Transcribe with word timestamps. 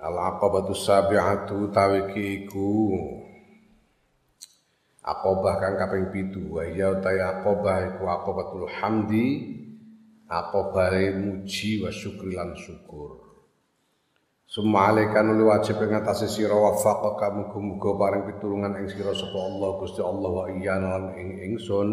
Al-aqabatu 0.00 0.72
sabi'atu 0.72 1.68
tawiki 1.68 2.44
iku 2.44 2.96
Aqabah 5.00 5.54
kang 5.56 5.74
kaping 5.80 6.12
pitu. 6.12 6.52
Wa 6.52 6.62
iya 6.68 6.92
utai 6.92 7.18
aqabah 7.18 7.96
iku 7.96 8.04
aqabatul 8.04 8.68
hamdi 8.68 9.56
aqabahe 10.28 11.16
muji 11.16 11.80
wa 11.80 11.88
syukri 11.88 12.36
syukur. 12.60 13.16
Summa 14.50 14.90
alaika 14.90 15.22
nuli 15.22 15.46
wajib 15.46 15.78
ing 15.78 15.94
atase 15.94 16.26
sira 16.26 16.52
wafaqaka 16.52 17.30
muga-muga 17.32 17.90
paring 17.96 18.22
pitulungan 18.28 18.82
ing 18.82 18.90
sira 18.90 19.14
sapa 19.14 19.38
Allah 19.38 19.70
Gusti 19.78 20.02
Allah 20.02 20.30
wa 20.30 20.46
iyana 20.50 20.88
lan 20.98 21.04
ing 21.16 21.28
ingsun. 21.48 21.88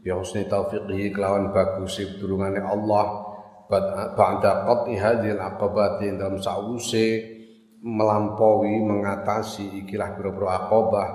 Ya 0.00 0.16
husni 0.16 0.48
taufiqihi 0.48 1.12
kelawan 1.12 1.52
bagus 1.52 2.00
pitulungane 2.00 2.62
Allah 2.62 3.30
ba'da 3.68 4.64
qat'i 4.64 4.96
hadhil 4.96 5.38
aqabati 5.38 6.16
dalam 6.16 6.40
sause 6.40 7.29
melampaui 7.80 8.76
mengatasi 8.84 9.80
ikilah 9.84 10.16
pira-pira 10.16 10.48
aqabah. 10.64 11.08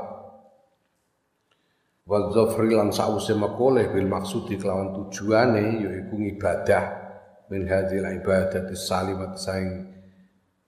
Wa 2.06 2.30
dzafri 2.30 2.74
lan 2.74 2.94
sause 2.94 3.34
makoleh 3.34 3.90
bil 3.90 4.06
maksudi 4.06 4.62
kelawan 4.62 4.94
tujuane 4.94 5.82
yaiku 5.82 6.22
ibadah 6.22 6.84
min 7.50 7.66
hadhil 7.66 8.06
ibadati 8.06 8.78
salimat 8.78 9.34
saing 9.38 9.90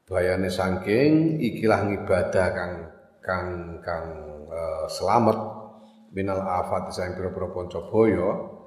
bayane 0.05 0.49
saking 0.49 1.37
ikilah 1.37 1.85
ibadah 1.93 2.47
kang 2.53 2.73
kang 3.21 3.47
kang 3.85 4.05
uh, 4.49 4.85
selamat. 4.89 5.57
Minal 6.07 6.39
afat 6.39 6.89
saing 6.95 7.13
pira-pira 7.13 7.51
panca 7.51 7.83
boyo 7.83 8.57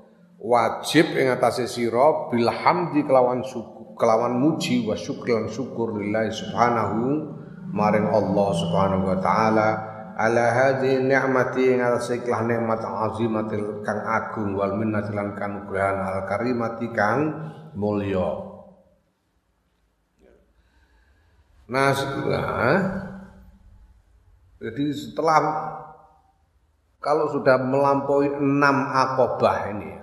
wajib 0.40 1.12
ing 1.16 1.28
atase 1.28 1.68
sira 1.68 2.32
bil 2.32 2.48
hamdi 2.48 3.04
kelawan 3.04 3.44
syukur 3.44 3.79
kelawan 4.00 4.40
muji 4.40 4.88
wa 4.88 4.96
syukur 4.96 5.36
lan 5.36 5.52
syukur 5.52 6.00
lillahi 6.00 6.32
subhanahu 6.32 7.36
maring 7.68 8.08
Allah 8.08 8.48
subhanahu 8.56 9.04
wa 9.12 9.18
taala 9.20 9.68
ala 10.16 10.44
hadhi 10.56 11.04
ni'mati 11.04 11.76
ing 11.76 11.84
atase 11.84 12.24
ikhlas 12.24 12.48
nikmat 12.48 12.80
azimatil 12.80 13.84
kang 13.84 14.00
agung 14.00 14.56
wal 14.56 14.72
minnati 14.80 15.12
lan 15.12 15.36
kanugrahan 15.36 16.00
al 16.00 16.24
karimati 16.24 16.88
kang 16.96 17.20
mulya. 17.76 18.48
Nah, 21.70 21.94
setelah 21.94 22.72
jadi 24.58 24.84
setelah 24.92 25.40
kalau 27.00 27.32
sudah 27.32 27.56
melampaui 27.62 28.28
enam 28.28 28.76
akobah 28.90 29.72
ini 29.72 29.94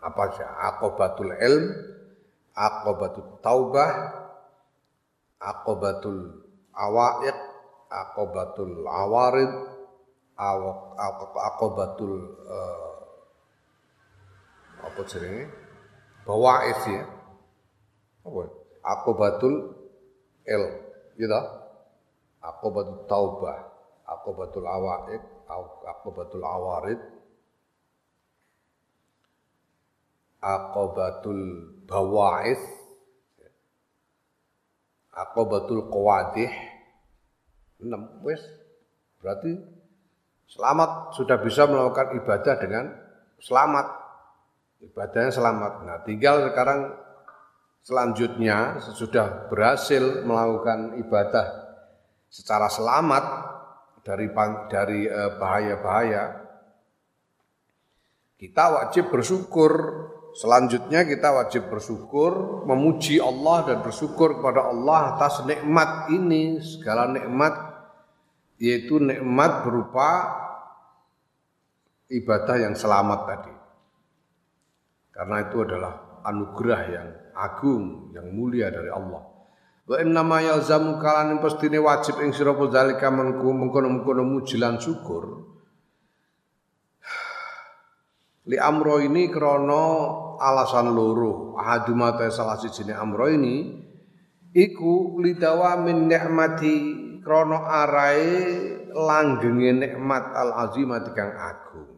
apa 0.00 0.22
saja? 0.34 0.46
Akobatul 0.74 1.36
ilm 1.36 1.64
akobatul 2.56 3.36
taubah 3.44 3.92
akobatul 5.36 6.40
awaiq 6.72 7.36
akobatul 7.92 8.72
awarid 8.88 9.52
akobatul 11.36 12.14
uh, 12.48 12.96
apa 14.76 15.00
jenenge? 15.08 15.48
Bawaif 16.28 16.80
ya. 16.90 17.04
Apa 18.26 18.42
akobatul 18.84 19.54
il 20.46 20.64
gitu 21.16 21.40
akobatul 22.42 23.06
taubah 23.08 23.58
akobatul 24.06 24.66
awaiq 24.66 25.22
akobatul 25.86 26.44
awarid 26.44 27.00
aqobatul 30.42 31.42
bawa'is 31.86 32.60
aqobatul 35.16 35.88
qawadih. 35.88 36.52
Enam 37.80 38.20
wis. 38.26 38.42
Berarti 39.22 39.56
selamat 40.50 41.16
sudah 41.16 41.38
bisa 41.40 41.64
melakukan 41.64 42.14
ibadah 42.20 42.54
dengan 42.60 42.84
selamat. 43.40 43.86
Ibadahnya 44.76 45.32
selamat. 45.32 45.72
Nah 45.88 45.96
tinggal 46.04 46.52
sekarang 46.52 46.92
selanjutnya 47.80 48.82
sesudah 48.82 49.48
berhasil 49.48 50.26
melakukan 50.26 51.00
ibadah 51.00 51.46
secara 52.28 52.68
selamat 52.68 53.24
dari 54.04 54.28
dari 54.68 55.00
eh, 55.08 55.32
bahaya-bahaya 55.38 56.46
kita 58.36 58.64
wajib 58.68 59.08
bersyukur 59.08 59.72
Selanjutnya 60.36 61.08
kita 61.08 61.32
wajib 61.32 61.72
bersyukur, 61.72 62.64
memuji 62.68 63.16
Allah 63.16 63.72
dan 63.72 63.78
bersyukur 63.80 64.36
kepada 64.36 64.68
Allah 64.68 65.16
atas 65.16 65.48
nikmat 65.48 66.12
ini, 66.12 66.60
segala 66.60 67.08
nikmat 67.08 67.56
yaitu 68.60 69.00
nikmat 69.00 69.64
berupa 69.64 70.08
ibadah 72.12 72.56
yang 72.60 72.76
selamat 72.76 73.20
tadi. 73.24 73.54
Karena 75.16 75.36
itu 75.40 75.56
adalah 75.64 76.20
anugerah 76.28 76.82
yang 76.84 77.08
agung, 77.32 78.12
yang 78.12 78.28
mulia 78.28 78.68
dari 78.68 78.92
Allah. 78.92 79.24
Wa 79.88 79.96
inna 80.04 80.20
ma 80.20 80.44
yalzamu 80.44 81.00
kalan 81.00 81.40
pastine 81.40 81.80
wajib 81.80 82.20
ing 82.20 82.36
sira 82.36 82.52
zalika 82.52 83.08
mengkono-mengkono 83.08 84.20
muji 84.20 84.60
lan 84.60 84.76
syukur 84.76 85.46
Li 88.46 88.58
amro 88.58 89.02
ini 89.02 89.26
krono 89.26 89.82
alasan 90.38 90.92
loro. 90.92 91.56
Ahadumata 91.56 92.28
salah 92.30 92.56
siji 92.60 92.86
amro 92.92 93.28
ini 93.28 93.82
iku 94.56 95.20
lidawa 95.20 95.80
min 95.80 96.08
nikmati 96.08 96.74
krono 97.20 97.66
arai 97.66 98.24
langgenge 98.94 99.70
nikmat 99.76 100.24
al 100.32 100.50
azimati 100.68 101.10
kang 101.12 101.32
agung. 101.36 101.96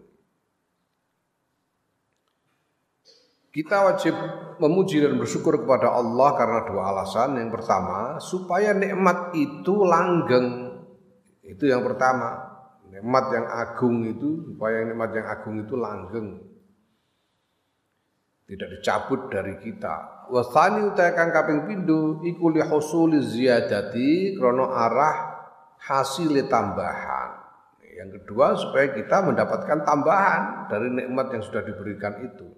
Kita 3.49 3.91
wajib 3.91 4.15
memuji 4.63 5.03
dan 5.03 5.19
bersyukur 5.19 5.65
kepada 5.65 5.91
Allah 5.91 6.31
karena 6.37 6.61
dua 6.69 6.95
alasan. 6.95 7.43
Yang 7.43 7.59
pertama, 7.59 8.21
supaya 8.23 8.71
nikmat 8.77 9.35
itu 9.35 9.75
langgeng. 9.83 10.79
Itu 11.43 11.67
yang 11.67 11.83
pertama. 11.83 12.45
Nikmat 12.93 13.25
yang 13.35 13.47
agung 13.51 14.05
itu 14.05 14.47
supaya 14.53 14.85
nikmat 14.85 15.11
yang 15.17 15.27
agung 15.27 15.57
itu 15.65 15.75
langgeng. 15.75 16.29
Tidak 18.49 18.69
dicabut 18.81 19.29
dari 19.29 19.61
kita. 19.61 20.27
Wasani 20.33 20.89
utai 20.89 21.13
kang 21.13 21.29
kaping 21.29 21.69
pindho 21.69 22.25
iku 22.25 22.49
li 22.49 22.65
husuli 22.65 23.21
ziyadati 23.21 24.33
krana 24.41 24.65
arah 24.73 25.17
hasil 25.85 26.33
tambahan. 26.49 27.45
Yang 27.93 28.25
kedua 28.25 28.57
supaya 28.57 28.95
kita 28.97 29.21
mendapatkan 29.21 29.85
tambahan 29.85 30.71
dari 30.73 30.89
nikmat 30.89 31.29
yang 31.35 31.43
sudah 31.45 31.61
diberikan 31.61 32.25
itu. 32.25 32.49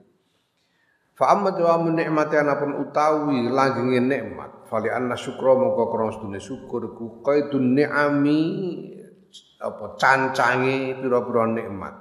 Fa 1.19 1.37
amma 1.37 1.53
wa 1.53 1.91
nikmati 1.91 2.39
anapun 2.39 2.81
utawi 2.81 3.51
langgenge 3.51 4.01
nikmat, 4.01 4.71
fali 4.72 4.89
anna 4.89 5.19
syukra 5.19 5.53
mongko 5.53 5.84
krana 5.93 6.17
sedune 6.17 6.41
syukur 6.41 6.97
ku 6.97 7.21
qaidun 7.21 7.77
ni'ami 7.77 8.41
apa 9.60 10.01
cancange 10.01 10.97
pira-pira 10.97 11.45
nikmat. 11.51 11.93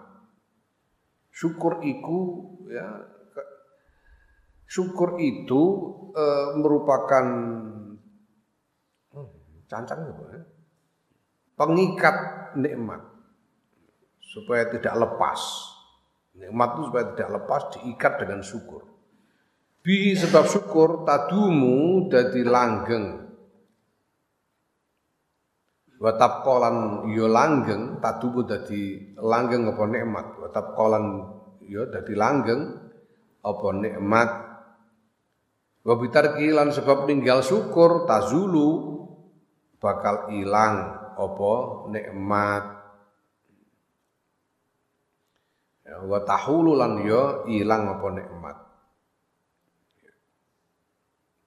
Syukur 1.35 1.83
iku 1.83 2.19
ya 2.71 3.18
syukur 4.69 5.17
itu 5.17 5.61
e, 6.13 6.25
merupakan 6.61 7.25
hmm, 9.09 9.65
cancang 9.65 10.05
ya, 10.05 10.45
pengikat 11.57 12.15
nikmat 12.53 13.01
supaya 14.21 14.69
tidak 14.69 14.93
lepas. 14.93 15.41
Nikmat 16.37 16.69
itu 16.77 16.81
supaya 16.87 17.05
tidak 17.17 17.29
lepas 17.41 17.61
diikat 17.75 18.13
dengan 18.21 18.39
syukur. 18.45 18.85
Bi 19.81 20.13
sebab 20.13 20.45
syukur 20.45 21.03
tadumu 21.03 22.07
dadi 22.07 22.45
langgeng 22.45 23.27
wa 25.99 26.15
tabqalan 26.15 27.09
yo 27.11 27.27
ya 27.27 27.31
langgeng 27.31 27.99
tadubu 27.99 28.47
dadi 28.47 29.15
langgeng 29.19 29.67
apa 29.67 29.83
nikmat 29.83 30.27
wa 30.39 30.47
tabqalan 30.47 31.05
yo 31.67 31.83
ya 31.83 31.91
dadi 31.91 32.13
langgeng 32.15 32.61
apa 33.43 33.67
nikmat 33.75 34.48
wa 35.83 35.95
bitarki 35.95 36.51
lan 36.51 36.75
sebab 36.75 37.07
ninggal 37.07 37.39
syukur 37.39 38.03
tazulu 38.03 38.99
bakal 39.79 40.27
ilang 40.35 40.99
apa 41.15 41.53
nikmat. 41.91 42.63
Ya, 45.87 45.97
wa 46.05 46.19
tahulu 46.21 46.77
lan 46.77 47.01
ya 47.03 47.47
ilang 47.49 47.97
apa 47.97 48.07
nikmat. 48.13 48.57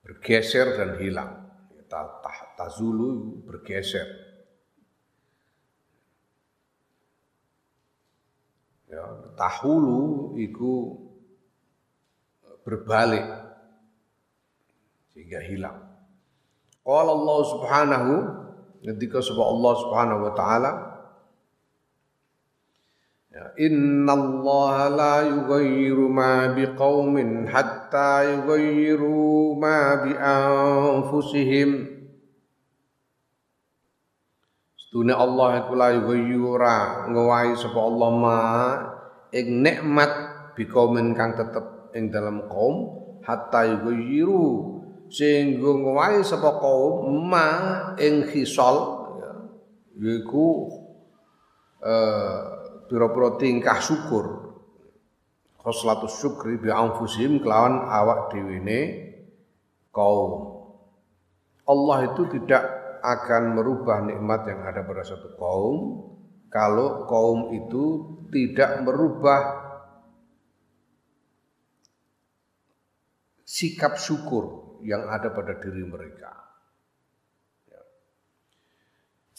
Bergeser 0.03 0.77
dan 0.77 0.91
hilang. 0.99 1.31
Tazulu 2.57 3.45
bergeser. 3.45 4.09
Ya 8.89 9.05
tahulu 9.37 10.37
iku 10.37 11.01
berbalik 12.65 13.25
sehingga 15.23 15.39
hilang 15.47 15.79
qala 16.83 17.15
Allah 17.15 17.39
subhanahu 17.47 18.13
ketika 18.83 19.23
sebab 19.23 19.47
Allah 19.55 19.73
subhanahu 19.79 20.21
wa 20.27 20.35
taala 20.35 20.73
Ya, 23.33 23.49
Inna 23.65 24.13
Allah 24.13 24.77
la 24.93 25.15
yughayyiru 25.25 26.05
ma 26.13 26.53
biqaumin 26.53 27.49
hatta 27.49 28.29
yughayyiru 28.29 29.57
ma 29.57 30.05
bi 30.05 30.13
anfusihim. 30.13 31.97
Setune 34.77 35.17
Allah 35.17 35.65
iku 35.65 35.73
la 35.73 35.97
yughayyura 35.97 37.09
ngowahi 37.09 37.57
sapa 37.57 37.81
Allah 37.81 38.11
ma 38.13 38.41
ing 39.33 39.65
nikmat 39.65 40.13
biqaumin 40.53 41.17
kang 41.17 41.33
tetep 41.33 41.89
ing 41.97 42.13
dalam 42.13 42.45
kaum 42.53 43.01
hatta 43.25 43.65
yughayyiru 43.65 44.82
sehingga 45.13 45.77
ngowahi 45.77 46.25
sapa 46.25 46.57
kaum 46.57 47.13
ma 47.29 47.49
ing 48.01 48.25
khisal 48.33 48.77
ya, 49.21 49.33
yaiku 50.01 50.73
eh, 51.85 52.41
pira-pira 52.89 53.37
tingkah 53.37 53.77
syukur. 53.77 54.41
Khoslatus 55.61 56.19
syukri 56.19 56.59
bi 56.59 56.73
anfusihim 56.73 57.45
kelawan 57.45 57.87
awak 57.87 58.33
dhewe 58.33 58.59
kaum. 59.93 60.65
Allah 61.69 62.11
itu 62.11 62.27
tidak 62.33 62.65
akan 63.05 63.61
merubah 63.61 64.03
nikmat 64.03 64.49
yang 64.49 64.65
ada 64.65 64.83
pada 64.83 65.05
satu 65.07 65.37
kaum 65.37 66.09
kalau 66.51 67.05
kaum 67.07 67.55
itu 67.55 68.17
tidak 68.33 68.83
merubah 68.83 69.61
sikap 73.47 74.01
syukur 74.01 74.62
yang 74.83 75.07
ada 75.07 75.31
pada 75.31 75.57
diri 75.63 75.87
mereka. 75.87 76.33
Ya. 77.71 77.83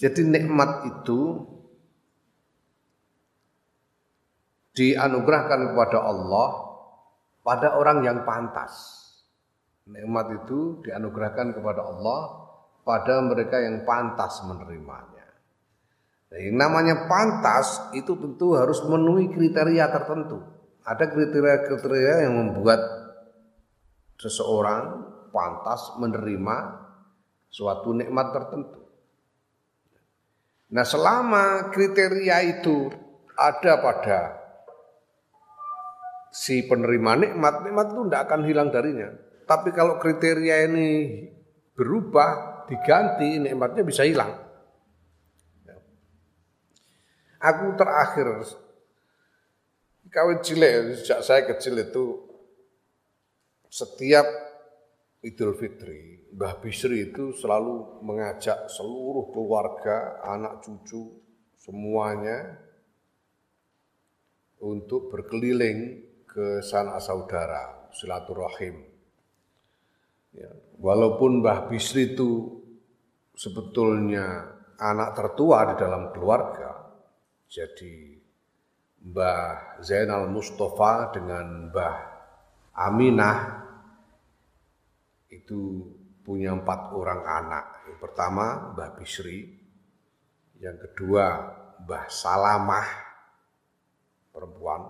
Jadi 0.08 0.24
nikmat 0.26 0.88
itu 0.88 1.44
dianugerahkan 4.74 5.72
kepada 5.72 6.00
Allah 6.02 6.50
pada 7.46 7.78
orang 7.78 8.02
yang 8.02 8.26
pantas. 8.26 9.04
Nikmat 9.84 10.44
itu 10.44 10.80
dianugerahkan 10.88 11.54
kepada 11.54 11.84
Allah 11.84 12.20
pada 12.88 13.20
mereka 13.24 13.60
yang 13.60 13.84
pantas 13.84 14.40
menerimanya. 14.48 15.28
Nah, 16.32 16.40
yang 16.40 16.58
namanya 16.58 17.06
pantas 17.06 17.94
itu 17.94 18.16
tentu 18.16 18.56
harus 18.58 18.80
memenuhi 18.82 19.30
kriteria 19.30 19.92
tertentu. 19.92 20.42
Ada 20.84 21.08
kriteria-kriteria 21.12 22.28
yang 22.28 22.34
membuat 22.36 22.80
seseorang 24.20 25.13
pantas 25.34 25.98
menerima 25.98 26.58
suatu 27.50 27.98
nikmat 27.98 28.30
tertentu. 28.30 28.80
Nah, 30.74 30.86
selama 30.86 31.74
kriteria 31.74 32.38
itu 32.46 32.90
ada 33.34 33.82
pada 33.82 34.22
si 36.34 36.66
penerima 36.66 37.18
nikmat, 37.18 37.66
nikmat 37.66 37.94
itu 37.94 38.02
tidak 38.10 38.22
akan 38.30 38.42
hilang 38.46 38.70
darinya. 38.74 39.10
Tapi 39.46 39.70
kalau 39.70 40.02
kriteria 40.02 40.66
ini 40.70 40.90
berubah, 41.78 42.66
diganti, 42.66 43.38
nikmatnya 43.38 43.86
bisa 43.86 44.02
hilang. 44.02 44.34
Aku 47.44 47.76
terakhir, 47.76 48.40
kawin 50.08 50.40
cilik, 50.40 51.04
sejak 51.04 51.20
saya 51.28 51.42
kecil 51.44 51.76
itu, 51.76 52.24
setiap 53.68 54.24
Idul 55.24 55.56
Fitri, 55.56 56.20
Mbah 56.36 56.60
Bisri 56.60 57.08
itu 57.08 57.32
selalu 57.32 58.04
mengajak 58.04 58.68
seluruh 58.68 59.32
keluarga, 59.32 60.20
anak 60.20 60.60
cucu, 60.60 61.16
semuanya 61.56 62.60
untuk 64.60 65.08
berkeliling 65.08 66.04
ke 66.28 66.60
sanak 66.60 67.00
saudara, 67.00 67.88
silaturahim. 67.96 68.84
Ya, 70.36 70.52
walaupun 70.84 71.40
Mbah 71.40 71.72
Bisri 71.72 72.20
itu 72.20 72.60
sebetulnya 73.32 74.60
anak 74.76 75.16
tertua 75.16 75.72
di 75.72 75.76
dalam 75.80 76.12
keluarga, 76.12 77.00
jadi 77.48 78.20
Mbah 79.08 79.80
Zainal 79.80 80.28
Mustafa 80.28 81.16
dengan 81.16 81.72
Mbah 81.72 81.96
Aminah 82.76 83.63
itu 85.42 85.90
punya 86.22 86.54
empat 86.54 86.94
orang 86.94 87.22
anak. 87.26 87.66
Yang 87.90 88.00
pertama 88.00 88.74
Mbah 88.74 88.92
Bisri, 88.96 89.40
yang 90.62 90.78
kedua 90.80 91.26
Mbah 91.84 92.06
Salamah 92.08 92.88
perempuan, 94.32 94.82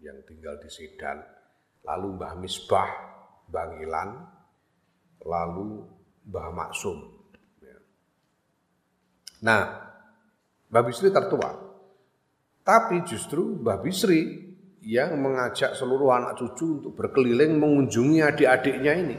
yang 0.00 0.22
tinggal 0.24 0.56
di 0.62 0.70
Sedan, 0.70 1.18
lalu 1.82 2.14
Mbah 2.14 2.34
Misbah 2.38 2.90
Bangilan, 3.50 4.10
lalu 5.26 5.82
Mbah 6.28 6.48
Maksum. 6.54 6.98
Ya. 7.60 7.76
Nah, 9.42 9.62
Mbah 10.70 10.84
Bisri 10.86 11.10
tertua. 11.10 11.50
Tapi 12.62 13.02
justru 13.08 13.58
Mbah 13.58 13.80
Bisri 13.80 14.46
yang 14.84 15.18
mengajak 15.18 15.74
seluruh 15.74 16.14
anak 16.14 16.38
cucu 16.38 16.80
untuk 16.80 16.92
berkeliling 16.94 17.58
mengunjungi 17.58 18.22
adik-adiknya 18.22 18.92
ini. 18.94 19.16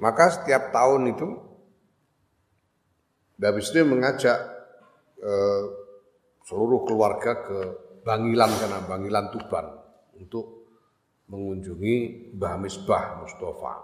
Maka 0.00 0.32
setiap 0.32 0.72
tahun 0.72 1.12
itu 1.12 1.28
Mbah 3.36 3.52
Bisri 3.56 3.84
mengajak 3.84 4.38
eh, 5.20 5.62
seluruh 6.48 6.88
keluarga 6.88 7.44
ke 7.44 7.58
Bangilan 8.00 8.48
karena 8.56 8.80
Bangilan 8.88 9.28
Tuban 9.28 9.66
untuk 10.16 10.60
mengunjungi 11.28 12.32
Mbah 12.36 12.56
Misbah 12.56 13.20
Mustafa. 13.20 13.74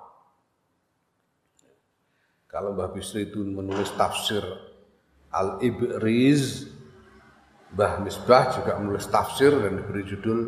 Kalau 2.48 2.72
Mbah 2.72 2.90
Bisri 2.96 3.28
itu 3.28 3.44
menulis 3.44 3.92
tafsir 3.96 4.40
Al-Ibriz, 5.28 6.64
Mbah 7.76 8.00
Misbah 8.00 8.56
juga 8.56 8.80
menulis 8.80 9.04
tafsir 9.12 9.52
dan 9.52 9.84
diberi 9.84 10.02
judul 10.08 10.40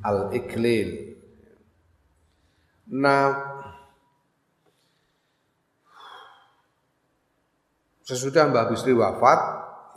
Al-Iklil. 0.00 1.12
Nah, 2.90 3.49
sesudah 8.10 8.50
Mbah 8.50 8.66
Bisri 8.74 8.90
wafat, 8.90 9.38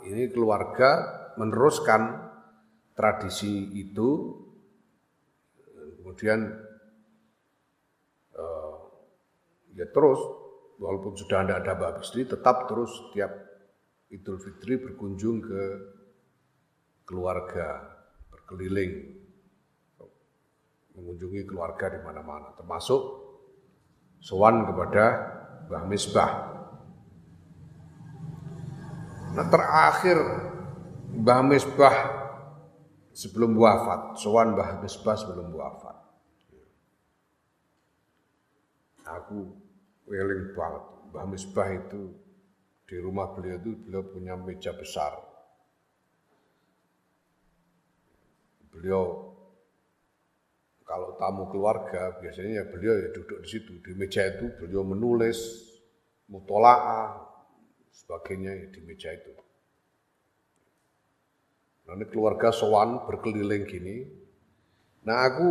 ini 0.06 0.30
keluarga 0.30 0.90
meneruskan 1.34 2.30
tradisi 2.94 3.74
itu 3.74 4.38
kemudian 5.98 6.46
uh, 8.38 8.76
ya 9.74 9.90
terus 9.90 10.20
walaupun 10.78 11.18
sudah 11.18 11.42
tidak 11.42 11.66
ada 11.66 11.72
Mbak 11.74 11.92
Bisri 11.98 12.22
tetap 12.22 12.70
terus 12.70 12.94
tiap 13.10 13.34
Idul 14.14 14.38
Fitri 14.38 14.78
berkunjung 14.78 15.42
ke 15.42 15.62
keluarga 17.02 17.98
berkeliling 18.30 19.24
mengunjungi 20.94 21.42
keluarga 21.50 21.90
di 21.90 21.98
mana-mana 21.98 22.54
termasuk 22.54 23.02
sowan 24.22 24.62
kepada 24.70 25.04
Mbah 25.66 25.84
Misbah. 25.90 26.53
Nah 29.34 29.46
terakhir 29.50 30.18
Mbah 31.14 31.40
Misbah 31.42 31.96
sebelum 33.10 33.58
wafat, 33.58 34.18
sowan 34.22 34.54
Mbah 34.54 34.82
Misbah 34.82 35.18
sebelum 35.18 35.50
wafat. 35.50 35.96
Aku 39.04 39.58
weling 40.06 40.54
banget. 40.54 40.84
Mbah 41.10 41.26
Misbah 41.26 41.68
itu 41.74 42.14
di 42.86 42.96
rumah 43.02 43.34
beliau 43.34 43.58
itu 43.58 43.74
beliau 43.82 44.06
punya 44.06 44.34
meja 44.38 44.70
besar. 44.70 45.18
Beliau 48.70 49.34
kalau 50.86 51.18
tamu 51.18 51.50
keluarga 51.50 52.18
biasanya 52.22 52.70
beliau 52.70 52.94
ya 53.02 53.08
duduk 53.10 53.42
di 53.42 53.48
situ 53.48 53.82
di 53.82 53.98
meja 53.98 54.22
itu 54.30 54.46
beliau 54.62 54.84
menulis 54.86 55.38
mutolaah, 56.28 57.33
sebagainya 57.94 58.74
di 58.74 58.80
meja 58.82 59.14
itu. 59.14 59.30
Nah 61.86 61.94
ini 61.94 62.04
keluarga 62.10 62.50
sowan 62.50 63.06
berkeliling 63.06 63.62
gini. 63.70 63.96
Nah 65.06 65.18
aku 65.22 65.48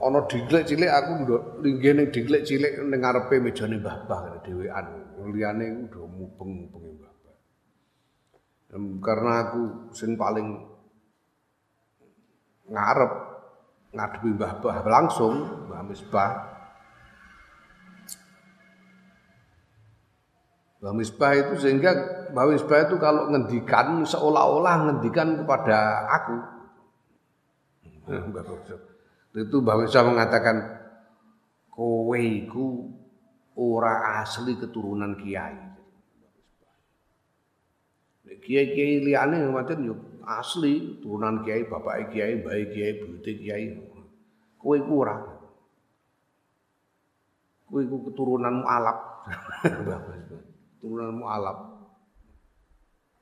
ono 0.00 0.24
diglek 0.30 0.64
cilik 0.64 0.88
aku 0.88 1.12
linggih 1.60 1.92
ning 1.96 2.08
diglek 2.14 2.46
cilik 2.46 2.80
ning 2.86 3.00
ngarepe 3.02 3.42
mejane 3.42 3.76
Mbah 3.82 3.96
Bah 4.06 4.38
dhewean. 4.46 4.86
Liyane 5.20 5.84
udah 5.88 6.04
mubeng-mubeng 6.08 6.96
Mbah 6.96 7.14
Bah. 7.20 7.36
Karena 9.04 9.32
aku 9.44 9.92
sing 9.92 10.16
paling 10.16 10.64
ngarep 12.70 13.12
ngadepi 13.92 14.28
Mbah 14.38 14.52
Bah 14.62 14.76
langsung 14.86 15.66
Mbah 15.68 15.82
Misbah. 15.88 16.30
Mbah 20.80 20.96
Misbah 20.96 21.36
itu 21.36 21.60
sehingga 21.60 21.92
Mbah 22.32 22.56
Misbah 22.56 22.88
itu 22.88 22.96
kalau 22.96 23.28
ngendikan 23.28 24.00
seolah-olah 24.00 24.88
ngendikan 24.88 25.36
kepada 25.44 26.08
aku. 26.08 26.36
Misbah 28.08 28.44
itu 29.36 29.56
Mbah 29.60 29.84
Isa 29.84 30.00
mengatakan 30.00 30.56
kowe 31.68 32.16
iku 32.16 32.88
ora 33.60 34.24
asli 34.24 34.56
keturunan 34.56 35.20
kiai. 35.20 35.68
Kiai-kiai 38.40 39.04
liyane 39.04 39.52
macam 39.52 39.84
yo 39.84 39.94
asli 40.24 40.96
turunan 41.04 41.44
kiai, 41.44 41.68
bapak 41.68 42.08
kiai, 42.08 42.40
bayi 42.40 42.72
kiai, 42.72 42.96
buyute 43.04 43.36
kiai. 43.36 43.76
Iku 44.56 44.94
ora. 44.96 45.20
Kowe 47.68 47.82
keturunanmu 47.84 48.64
alap. 48.64 48.98
Turunanmu 50.80 51.24
alap. 51.28 51.58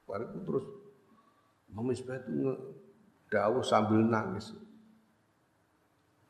Bariku 0.09 0.39
terus 0.47 0.67
Mama 1.69 1.93
Isbah 1.93 2.17
itu 2.17 2.57
dawuh 3.29 3.61
sambil 3.61 4.01
nangis. 4.01 4.57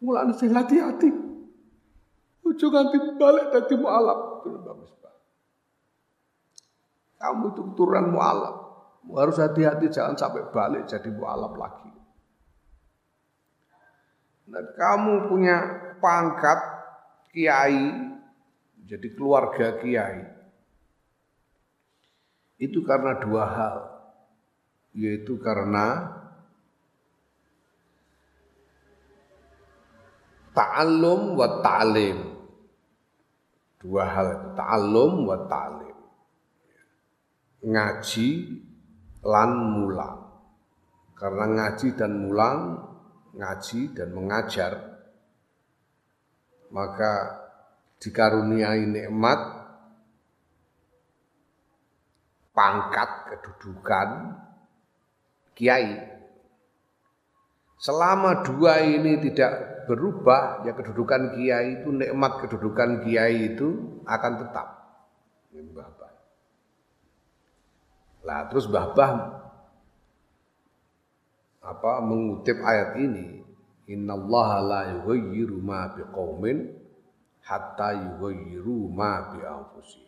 Mulane 0.02 0.34
sing 0.34 0.50
hati-hati. 0.50 1.10
Ojo 2.42 2.66
ganti 2.72 2.98
balik 3.18 3.54
dadi 3.54 3.74
mualaf. 3.78 4.42
Kamu 7.18 7.44
itu 7.50 7.60
keturunan 7.74 8.06
mualaf. 8.14 8.56
Harus 9.08 9.40
hati-hati 9.42 9.90
jangan 9.90 10.14
sampai 10.14 10.48
balik 10.50 10.86
jadi 10.86 11.10
mualaf 11.10 11.54
lagi. 11.54 11.90
Nah, 14.48 14.64
kamu 14.64 15.28
punya 15.28 15.56
pangkat 16.00 16.60
kiai, 17.36 18.16
jadi 18.88 19.08
keluarga 19.12 19.76
kiai. 19.76 20.37
Itu 22.58 22.82
karena 22.82 23.22
dua 23.22 23.44
hal. 23.46 23.76
Yaitu 24.98 25.38
karena 25.38 26.10
ta'allum 30.50 31.38
wa 31.38 31.62
ta'lim. 31.62 32.18
Dua 33.78 34.04
hal 34.10 34.58
ta'allum 34.58 35.22
wa 35.22 35.38
ta'lim. 35.46 35.98
Ngaji 37.62 38.28
lan 39.22 39.50
mulang. 39.54 40.18
Karena 41.18 41.50
ngaji 41.50 41.88
dan 41.98 42.12
mulang, 42.14 42.78
ngaji 43.34 43.90
dan 43.90 44.14
mengajar, 44.14 45.02
maka 46.70 47.42
dikaruniai 47.98 48.86
nikmat 48.86 49.57
pangkat 52.58 53.10
kedudukan 53.30 54.34
kiai. 55.54 56.18
Selama 57.78 58.42
dua 58.42 58.82
ini 58.82 59.22
tidak 59.22 59.86
berubah 59.86 60.66
ya 60.66 60.74
kedudukan 60.74 61.38
kiai 61.38 61.78
itu 61.78 61.94
nikmat 61.94 62.42
kedudukan 62.42 63.06
kiai 63.06 63.54
itu 63.54 64.02
akan 64.02 64.32
tetap 64.42 64.66
Mbah 65.54 65.90
Bah. 65.94 66.14
Lah 68.26 68.40
terus 68.50 68.66
Mbah 68.66 68.86
Bah 68.98 69.12
apa 71.62 71.92
mengutip 72.02 72.58
ayat 72.58 72.98
ini 72.98 73.44
innallaha 73.86 74.58
la 74.58 74.80
yughayyiru 74.98 75.62
ma 75.62 75.94
biqaumin 75.94 76.74
hatta 77.46 77.94
yughayyiru 77.94 78.90
ma 78.90 79.30
bi. 79.30 80.07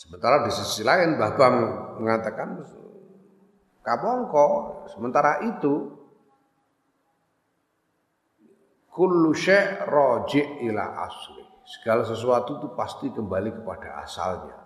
Sementara 0.00 0.48
di 0.48 0.52
sisi 0.56 0.80
lain 0.80 1.20
Mbah 1.20 1.32
Bah 1.36 1.52
mengatakan 2.00 2.56
kabongko 3.84 4.48
sementara 4.96 5.44
itu 5.44 5.92
kullu 8.88 9.36
syai' 9.36 9.84
raji' 9.84 10.64
ila 10.72 11.04
asli. 11.04 11.44
Segala 11.68 12.08
sesuatu 12.08 12.64
itu 12.64 12.72
pasti 12.72 13.12
kembali 13.12 13.60
kepada 13.60 14.00
asalnya. 14.00 14.56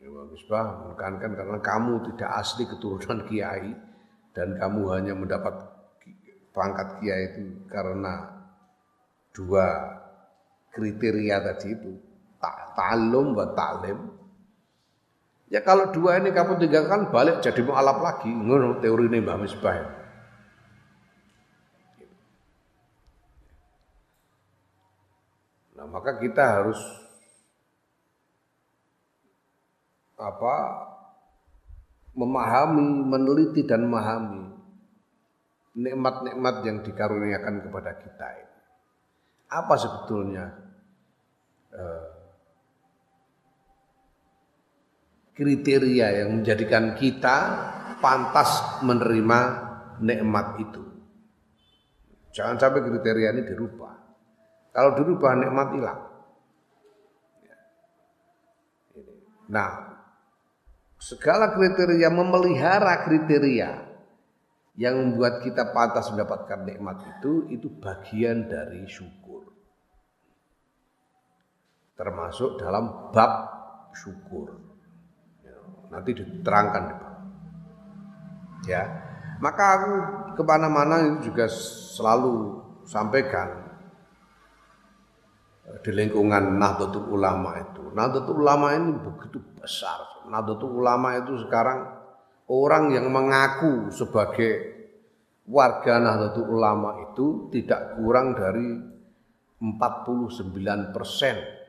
Ya 0.00 0.08
Misbah 0.08 0.88
menekankan 0.88 1.36
karena 1.36 1.58
kamu 1.60 2.16
tidak 2.16 2.30
asli 2.32 2.64
keturunan 2.64 3.28
kiai 3.28 3.76
dan 4.32 4.56
kamu 4.56 4.88
hanya 4.88 5.12
mendapat 5.12 5.52
pangkat 6.56 6.96
kiai 6.96 7.28
itu 7.28 7.68
karena 7.68 8.40
dua 9.36 9.68
kriteria 10.72 11.36
tadi 11.44 11.68
itu 11.76 12.13
ta'allum 12.76 13.32
wa 13.32 13.46
ta'lim. 13.52 13.98
Ya 15.52 15.62
kalau 15.62 15.94
dua 15.94 16.18
ini 16.18 16.34
kamu 16.34 16.58
tinggalkan 16.58 17.14
balik 17.14 17.38
jadi 17.44 17.60
mu'alaf 17.62 18.00
lagi. 18.00 18.32
Ngono 18.32 18.82
teori 18.82 19.06
ini 19.06 19.22
Mbah 19.22 19.38
Misbah. 19.38 19.76
Nah, 25.78 25.86
maka 25.90 26.16
kita 26.18 26.42
harus 26.42 26.80
apa 30.14 30.54
memahami, 32.14 32.86
meneliti 33.04 33.66
dan 33.66 33.84
memahami 33.84 34.54
nikmat-nikmat 35.74 36.54
yang 36.62 36.78
dikaruniakan 36.86 37.66
kepada 37.66 37.98
kita 37.98 38.26
ini. 38.38 38.58
Apa 39.50 39.74
sebetulnya 39.74 40.46
eh, 41.74 42.13
kriteria 45.34 46.24
yang 46.24 46.40
menjadikan 46.40 46.94
kita 46.94 47.36
pantas 47.98 48.80
menerima 48.86 49.40
nikmat 49.98 50.46
itu. 50.62 50.82
Jangan 52.34 52.58
sampai 52.58 52.82
kriteria 52.82 53.34
ini 53.34 53.42
dirubah. 53.46 53.94
Kalau 54.74 54.90
dirubah 54.98 55.32
nikmat 55.38 55.68
hilang. 55.78 56.00
Nah, 59.44 59.70
segala 60.98 61.54
kriteria 61.54 62.10
memelihara 62.10 63.06
kriteria 63.06 63.70
yang 64.74 64.98
membuat 64.98 65.46
kita 65.46 65.70
pantas 65.70 66.10
mendapatkan 66.10 66.66
nikmat 66.66 66.98
itu 67.06 67.46
itu 67.54 67.70
bagian 67.78 68.50
dari 68.50 68.82
syukur. 68.90 69.54
Termasuk 71.94 72.58
dalam 72.58 73.14
bab 73.14 73.32
syukur. 73.94 74.73
Nanti 75.92 76.10
diterangkan 76.16 76.82
di 76.88 76.94
Ya, 78.64 78.80
maka 79.44 79.64
aku 79.76 79.92
ke 80.40 80.42
mana-mana 80.42 81.04
itu 81.04 81.28
juga 81.28 81.44
selalu 81.52 82.64
sampaikan 82.88 83.64
di 85.84 85.90
lingkungan 85.92 86.56
Nahdlatul 86.56 87.12
Ulama 87.12 87.60
itu. 87.60 87.92
Nahdlatul 87.92 88.40
Ulama 88.40 88.72
ini 88.72 88.96
begitu 89.04 89.44
besar. 89.60 90.24
Nahdlatul 90.32 90.80
Ulama 90.80 91.20
itu 91.20 91.44
sekarang 91.44 91.92
orang 92.48 92.96
yang 92.96 93.12
mengaku 93.12 93.92
sebagai 93.92 94.74
warga 95.44 96.00
Nahdlatul 96.00 96.48
Ulama 96.48 97.12
itu 97.12 97.52
tidak 97.52 98.00
kurang 98.00 98.32
dari 98.32 98.80
49 99.60 100.96
persen 100.96 101.63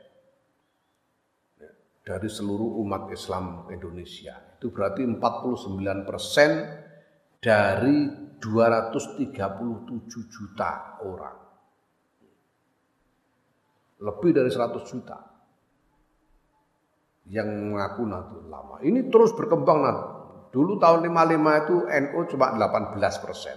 dari 2.06 2.30
seluruh 2.30 2.78
umat 2.86 3.10
Islam 3.10 3.66
Indonesia. 3.74 4.38
Itu 4.62 4.70
berarti 4.70 5.02
49 5.02 6.06
persen 6.06 6.50
dari 7.42 8.06
237 8.38 9.26
juta 10.30 11.02
orang 11.02 11.46
lebih 14.00 14.30
dari 14.36 14.50
100 14.52 14.92
juta 14.92 15.16
yang 17.32 17.48
mengaku 17.72 18.04
Nahdlatul 18.04 18.44
Ulama. 18.46 18.76
Ini 18.84 19.08
terus 19.08 19.32
berkembang 19.32 19.80
nah. 19.82 19.98
Dulu 20.52 20.78
tahun 20.80 21.04
55 21.10 21.62
itu 21.66 21.76
NU 21.84 22.20
cuma 22.32 22.46
18 22.54 23.24
persen. 23.24 23.56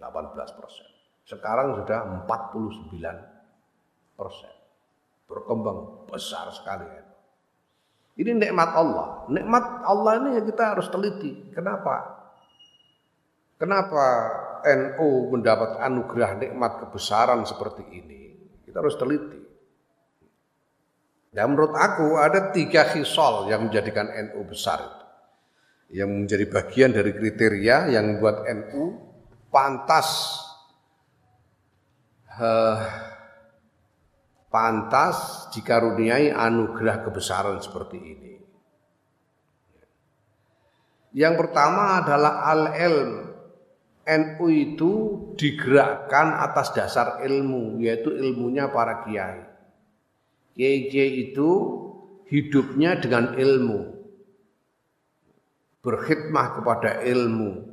18 0.00 0.58
persen. 0.58 0.88
Sekarang 1.24 1.76
sudah 1.80 2.24
49 2.26 4.16
persen. 4.16 4.52
Berkembang 5.28 6.08
besar 6.08 6.48
sekali. 6.52 7.07
Ini 8.18 8.34
nikmat 8.34 8.70
Allah. 8.74 9.30
Nikmat 9.30 9.64
Allah 9.86 10.12
ini 10.18 10.28
yang 10.42 10.46
kita 10.50 10.74
harus 10.74 10.90
teliti. 10.90 11.54
Kenapa? 11.54 12.18
Kenapa 13.62 14.04
NU 14.66 15.30
mendapat 15.30 15.78
anugerah 15.78 16.34
nikmat 16.42 16.82
kebesaran 16.82 17.46
seperti 17.46 17.86
ini? 17.94 18.22
Kita 18.66 18.82
harus 18.82 18.98
teliti. 18.98 19.38
Dan 21.30 21.54
menurut 21.54 21.78
aku 21.78 22.18
ada 22.18 22.50
tiga 22.50 22.90
hisol 22.90 23.46
yang 23.46 23.70
menjadikan 23.70 24.10
NU 24.10 24.42
besar 24.50 24.82
itu. 24.82 25.04
Yang 26.02 26.10
menjadi 26.10 26.44
bagian 26.50 26.90
dari 26.90 27.14
kriteria 27.14 27.94
yang 27.94 28.18
membuat 28.18 28.50
NU 28.50 28.98
pantas 29.54 30.42
uh, 32.34 32.82
pantas 34.48 35.48
dikaruniai 35.52 36.32
anugerah 36.32 37.04
kebesaran 37.04 37.60
seperti 37.60 37.98
ini. 38.00 38.34
Yang 41.16 41.34
pertama 41.40 42.04
adalah 42.04 42.44
al-ilm. 42.52 43.12
NU 44.08 44.46
itu 44.48 44.92
digerakkan 45.36 46.40
atas 46.40 46.72
dasar 46.72 47.20
ilmu, 47.20 47.76
yaitu 47.76 48.08
ilmunya 48.08 48.72
para 48.72 49.04
kiai. 49.04 49.44
Kiai-kiai 50.56 51.28
itu 51.28 51.50
hidupnya 52.32 52.96
dengan 52.96 53.36
ilmu. 53.36 54.00
Berkhidmah 55.84 56.46
kepada 56.56 57.04
ilmu. 57.04 57.68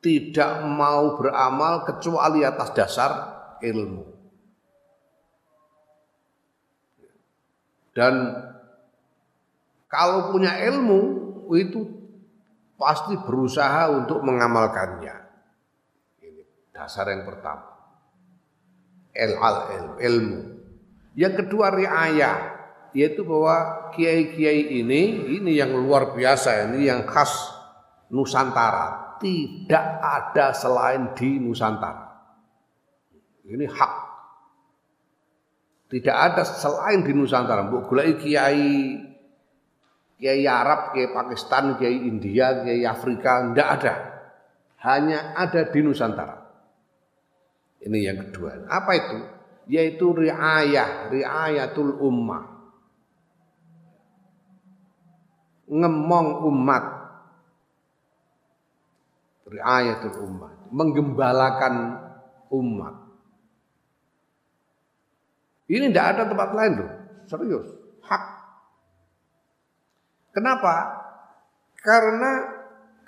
Tidak 0.00 0.64
mau 0.64 1.20
beramal 1.20 1.84
kecuali 1.84 2.40
atas 2.40 2.72
dasar 2.72 3.39
ilmu. 3.62 4.04
Dan 7.90 8.14
kalau 9.90 10.30
punya 10.30 10.56
ilmu 10.70 11.00
itu 11.58 11.82
pasti 12.78 13.18
berusaha 13.18 13.90
untuk 13.92 14.22
mengamalkannya. 14.22 15.16
Ini 16.22 16.72
dasar 16.72 17.10
yang 17.10 17.26
pertama. 17.26 17.66
El 19.10 19.34
al 19.36 19.56
ilmu, 19.74 19.94
ilmu. 19.98 20.38
Yang 21.18 21.44
kedua 21.44 21.74
riayah, 21.74 22.38
yaitu 22.94 23.26
bahwa 23.26 23.90
kiai-kiai 23.90 24.80
ini 24.80 25.34
ini 25.36 25.58
yang 25.58 25.74
luar 25.74 26.14
biasa, 26.14 26.70
ini 26.70 26.86
yang 26.86 27.02
khas 27.04 27.58
Nusantara. 28.10 29.18
Tidak 29.20 29.86
ada 30.00 30.50
selain 30.56 31.12
di 31.14 31.38
Nusantara. 31.38 32.09
Ini 33.46 33.66
hak. 33.66 33.94
Tidak 35.90 36.16
ada 36.16 36.46
selain 36.46 37.02
di 37.02 37.10
Nusantara. 37.10 37.66
Mbok 37.66 37.90
golek 37.90 38.22
kiai 38.22 38.94
kiai 40.20 40.44
Arab, 40.46 40.94
kiai 40.94 41.10
Pakistan, 41.10 41.74
kiai 41.80 42.06
India, 42.06 42.62
kiai 42.62 42.86
Afrika, 42.86 43.50
tidak 43.50 43.68
ada. 43.80 43.94
Hanya 44.86 45.34
ada 45.34 45.66
di 45.66 45.80
Nusantara. 45.82 46.36
Ini 47.80 47.98
yang 48.06 48.18
kedua. 48.28 48.68
Apa 48.68 48.92
itu? 48.94 49.18
Yaitu 49.66 50.12
riayah, 50.12 51.08
riayatul 51.08 51.96
ummah. 51.96 52.44
Ngemong 55.70 56.28
umat. 56.46 56.84
Riayatul 59.48 60.16
ummah. 60.22 60.52
Menggembalakan 60.70 61.74
umat. 62.52 63.09
Ini 65.70 65.94
tidak 65.94 66.06
ada 66.18 66.22
tempat 66.26 66.50
lain 66.50 66.72
loh, 66.82 66.90
serius, 67.30 67.66
hak. 68.02 68.24
Kenapa? 70.34 70.74
Karena 71.78 72.30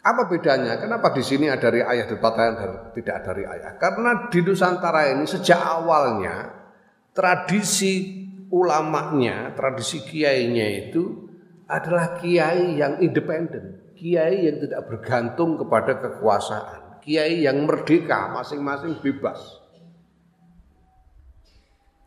apa 0.03 0.23
bedanya? 0.31 0.79
Kenapa 0.79 1.11
di 1.11 1.23
sini 1.27 1.51
ada 1.51 1.71
riayah 1.71 2.07
di 2.07 2.15
tempat 2.15 2.35
lain 2.39 2.55
tidak 2.95 3.15
ada 3.23 3.31
riayah? 3.35 3.73
Karena 3.83 4.11
di 4.31 4.39
Nusantara 4.47 5.11
ini 5.11 5.27
sejak 5.27 5.59
awalnya 5.59 6.51
tradisi 7.11 8.23
ulamanya, 8.51 9.55
tradisi 9.59 10.03
kiainya 10.03 10.87
itu 10.87 11.31
adalah 11.67 12.19
kiai 12.19 12.79
yang 12.79 12.99
independen, 12.99 13.95
kiai 13.95 14.51
yang 14.51 14.59
tidak 14.63 14.87
bergantung 14.87 15.57
kepada 15.57 15.99
kekuasaan, 15.99 16.99
kiai 17.01 17.43
yang 17.43 17.65
merdeka, 17.65 18.31
masing-masing 18.35 18.99
bebas. 19.01 19.62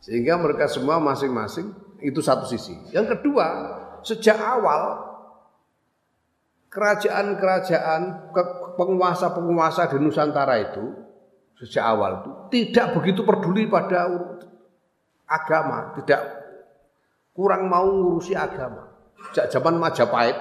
Sehingga 0.06 0.38
mereka 0.38 0.70
semua 0.70 1.02
masing-masing 1.02 1.74
itu 1.98 2.22
satu 2.22 2.46
sisi. 2.46 2.78
Yang 2.94 3.18
kedua, 3.18 3.46
sejak 4.06 4.38
awal 4.38 5.02
kerajaan-kerajaan 6.70 8.30
penguasa-penguasa 8.78 9.90
di 9.90 9.98
Nusantara 9.98 10.62
itu 10.62 10.94
sejak 11.58 11.82
awal 11.82 12.22
itu 12.22 12.30
tidak 12.54 12.94
begitu 12.94 13.26
peduli 13.26 13.66
pada 13.66 14.06
agama, 15.26 15.98
tidak 15.98 16.22
kurang 17.34 17.66
mau 17.66 17.90
ngurusi 17.90 18.38
agama. 18.38 18.86
Sejak 19.34 19.58
zaman 19.58 19.82
Majapahit 19.82 20.38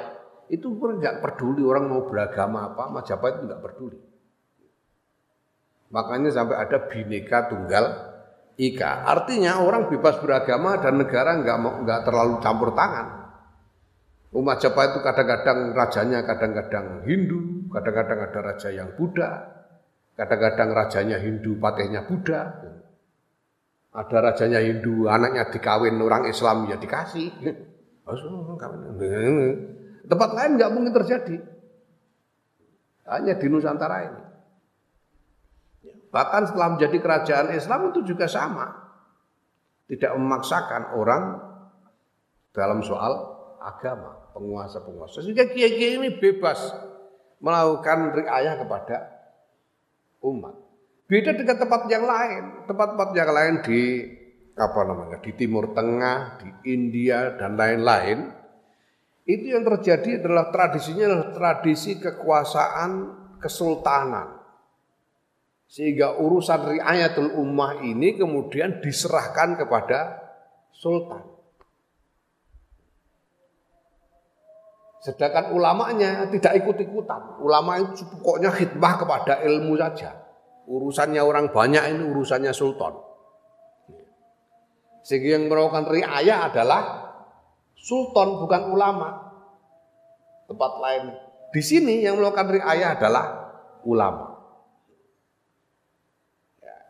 itu 0.53 0.77
pun 0.77 1.01
nggak 1.01 1.25
peduli 1.25 1.65
orang 1.65 1.89
mau 1.89 2.05
beragama 2.05 2.69
apa, 2.69 2.93
Majapahit 2.93 3.41
tidak 3.41 3.65
peduli. 3.65 3.97
Makanya 5.89 6.29
sampai 6.29 6.53
ada 6.53 6.77
bineka 6.85 7.49
tunggal 7.49 8.14
ika. 8.55 9.07
Artinya 9.07 9.63
orang 9.63 9.91
bebas 9.91 10.19
beragama 10.19 10.79
dan 10.79 10.99
negara 10.99 11.39
nggak 11.39 11.57
nggak 11.83 12.01
terlalu 12.07 12.35
campur 12.39 12.71
tangan. 12.75 13.25
Umat 14.35 14.59
Jepang 14.59 14.91
itu 14.91 14.99
kadang-kadang 14.99 15.71
rajanya 15.71 16.19
kadang-kadang 16.27 17.07
Hindu, 17.07 17.71
kadang-kadang 17.71 18.19
ada 18.19 18.39
raja 18.43 18.67
yang 18.67 18.91
Buddha, 18.99 19.31
kadang-kadang 20.19 20.75
rajanya 20.75 21.17
Hindu, 21.23 21.55
patihnya 21.55 22.03
Buddha. 22.03 22.51
Ada 23.95 24.17
rajanya 24.19 24.59
Hindu, 24.59 25.07
anaknya 25.07 25.47
dikawin 25.47 25.95
orang 26.03 26.27
Islam 26.27 26.67
ya 26.67 26.75
dikasih. 26.75 27.31
Tempat 30.05 30.29
lain 30.35 30.51
nggak 30.59 30.71
mungkin 30.75 30.93
terjadi. 30.93 31.37
Hanya 33.07 33.39
di 33.39 33.47
Nusantara 33.47 33.97
ini. 34.03 34.21
Bahkan 36.15 36.41
setelah 36.47 36.79
menjadi 36.79 36.97
kerajaan 37.03 37.51
Islam 37.51 37.91
itu 37.91 38.07
juga 38.07 38.31
sama. 38.31 38.71
Tidak 39.91 40.15
memaksakan 40.15 40.95
orang 40.95 41.43
dalam 42.55 42.79
soal 42.79 43.35
agama, 43.59 44.31
penguasa-penguasa. 44.31 45.19
Sehingga 45.19 45.51
kiai-kiai 45.51 45.99
ini 45.99 46.15
bebas 46.15 46.71
melakukan 47.43 48.15
riayah 48.15 48.55
kepada 48.63 48.97
umat. 50.23 50.55
Beda 51.11 51.35
dengan 51.35 51.59
tempat 51.59 51.83
yang 51.91 52.07
lain. 52.07 52.43
Tempat-tempat 52.63 53.09
yang 53.11 53.31
lain 53.35 53.53
di 53.67 53.81
apa 54.55 54.79
namanya 54.87 55.19
di 55.19 55.31
Timur 55.35 55.75
Tengah, 55.75 56.39
di 56.39 56.49
India 56.71 57.35
dan 57.35 57.59
lain-lain. 57.59 58.31
Itu 59.27 59.51
yang 59.51 59.67
terjadi 59.67 60.23
adalah 60.23 60.47
tradisinya 60.47 61.11
adalah 61.11 61.29
tradisi 61.35 61.99
kekuasaan 61.99 62.91
kesultanan. 63.43 64.34
Sehingga 65.75 66.15
urusan 66.15 66.71
riayatul 66.71 67.35
ummah 67.35 67.83
ini 67.83 68.15
kemudian 68.15 68.79
diserahkan 68.79 69.59
kepada 69.59 70.23
sultan. 70.71 71.19
Sedangkan 75.03 75.51
ulamanya 75.51 76.31
tidak 76.31 76.63
ikut-ikutan. 76.63 77.43
Ulama 77.43 77.83
itu 77.83 78.07
pokoknya 78.07 78.55
khidmah 78.55 78.93
kepada 79.03 79.43
ilmu 79.43 79.75
saja. 79.75 80.15
Urusannya 80.63 81.19
orang 81.19 81.51
banyak 81.51 81.83
ini 81.91 82.07
urusannya 82.07 82.55
sultan. 82.55 82.95
Sehingga 85.03 85.35
yang 85.35 85.51
melakukan 85.51 85.91
riayah 85.91 86.55
adalah 86.55 86.81
sultan 87.75 88.39
bukan 88.39 88.71
ulama. 88.71 89.09
Tempat 90.47 90.71
lain. 90.79 91.03
Di 91.51 91.59
sini 91.59 91.99
yang 91.99 92.15
melakukan 92.15 92.47
riayah 92.63 92.95
adalah 92.95 93.25
ulama. 93.83 94.34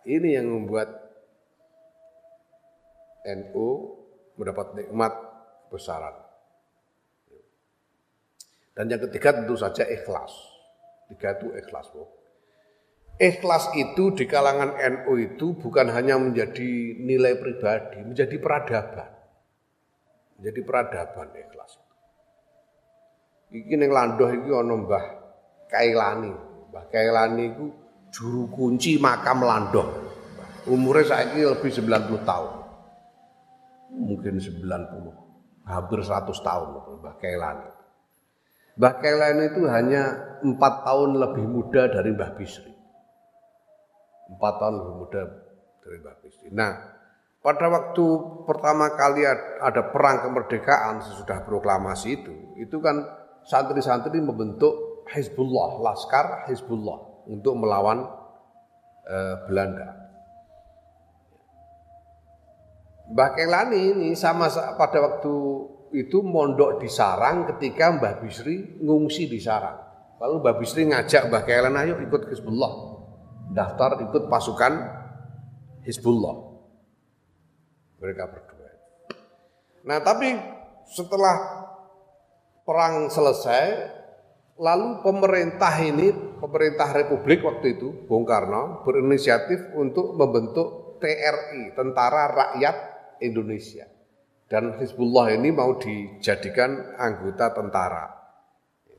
Ini 0.05 0.37
yang 0.37 0.47
membuat 0.53 0.89
NU 3.25 3.69
mendapat 4.37 4.77
nikmat 4.77 5.13
besaran. 5.73 6.13
Dan 8.75 8.91
yang 8.91 9.01
ketiga 9.09 9.33
tentu 9.33 9.57
saja 9.57 9.87
ikhlas. 9.87 10.29
Tiga 11.09 11.39
itu 11.39 11.49
ikhlas. 11.57 11.89
Bu. 11.89 12.05
Ikhlas 13.15 13.71
itu 13.79 14.11
di 14.11 14.27
kalangan 14.27 14.75
NU 14.75 15.13
itu 15.15 15.55
bukan 15.55 15.87
hanya 15.87 16.19
menjadi 16.19 16.99
nilai 16.99 17.39
pribadi, 17.39 18.03
menjadi 18.03 18.35
peradaban. 18.35 19.09
Menjadi 20.35 20.61
peradaban 20.67 21.31
ikhlas. 21.31 21.79
Iki 23.55 23.73
ning 23.79 23.95
Landoh 23.95 24.27
iki 24.35 24.51
ana 24.51 24.75
Mbah 24.75 25.05
Kailani. 25.71 26.33
Mbah 26.69 26.85
Kailani 26.91 27.43
iku 27.55 27.65
juru 28.15 28.47
kunci 28.47 28.95
makam 28.95 29.43
Landoh. 29.43 30.07
Umurnya 30.71 31.03
saiki 31.03 31.43
lebih 31.43 31.67
90 31.67 32.23
tahun. 32.23 32.53
Mungkin 33.95 34.39
90, 34.39 35.67
hampir 35.67 35.99
100 36.01 36.31
tahun 36.31 36.67
Mbah 37.03 37.15
Kailan. 37.19 37.57
Mbah 38.79 38.95
Kailan 39.03 39.37
itu 39.51 39.61
hanya 39.67 40.03
empat 40.41 40.87
tahun 40.87 41.19
lebih 41.19 41.45
muda 41.45 41.91
dari 41.91 42.15
Mbah 42.15 42.31
Bisri. 42.39 42.71
Empat 44.31 44.53
tahun 44.57 44.73
lebih 44.79 44.95
muda 45.05 45.21
dari 45.85 45.97
Mbah 46.01 46.15
Bisri. 46.23 46.49
Nah, 46.49 46.71
pada 47.45 47.69
waktu 47.69 48.05
pertama 48.49 48.89
kali 48.97 49.21
ada 49.61 49.81
perang 49.93 50.25
kemerdekaan 50.25 51.03
sesudah 51.05 51.45
proklamasi 51.45 52.25
itu, 52.25 52.33
itu 52.57 52.81
kan 52.81 53.05
santri-santri 53.45 54.17
membentuk 54.17 55.05
Hizbullah, 55.13 55.77
Laskar 55.85 56.49
Hizbullah 56.49 57.14
untuk 57.29 57.57
melawan 57.57 58.05
eh, 59.05 59.35
Belanda. 59.49 60.05
Mbah 63.05 63.37
Kelani 63.37 63.93
ini 63.93 64.09
sama 64.17 64.49
pada 64.49 64.97
waktu 64.97 65.35
itu 65.93 66.25
mondok 66.25 66.81
di 66.81 66.89
Sarang 66.89 67.45
ketika 67.53 67.93
Mbah 67.93 68.17
Bisri 68.17 68.81
ngungsi 68.81 69.29
di 69.29 69.37
Sarang. 69.37 69.77
Lalu 70.17 70.41
Mbah 70.41 70.55
Bisri 70.57 70.89
ngajak 70.89 71.29
Mbah 71.29 71.43
Kelani 71.45 71.77
ayo 71.85 72.01
ikut 72.01 72.33
Hizbullah. 72.33 72.97
Daftar 73.53 74.01
ikut 74.01 74.25
pasukan 74.25 74.73
Hizbullah. 75.85 76.35
Mereka 78.01 78.23
berdua. 78.25 78.69
Nah 79.85 80.01
tapi 80.01 80.33
setelah 80.89 81.65
perang 82.65 83.07
selesai, 83.13 83.93
lalu 84.57 85.05
pemerintah 85.05 85.73
ini, 85.81 86.09
pemerintah 86.45 86.93
Republik 86.93 87.41
waktu 87.41 87.73
itu, 87.73 88.05
Bung 88.05 88.21
Karno, 88.21 88.85
berinisiatif 88.85 89.73
untuk 89.73 90.13
membentuk 90.13 91.01
TRI, 91.01 91.73
Tentara 91.73 92.29
Rakyat 92.29 92.75
Indonesia. 93.25 93.89
Dan 94.45 94.77
Hizbullah 94.77 95.33
ini 95.33 95.49
mau 95.49 95.73
dijadikan 95.81 96.93
anggota 97.01 97.49
tentara, 97.49 98.13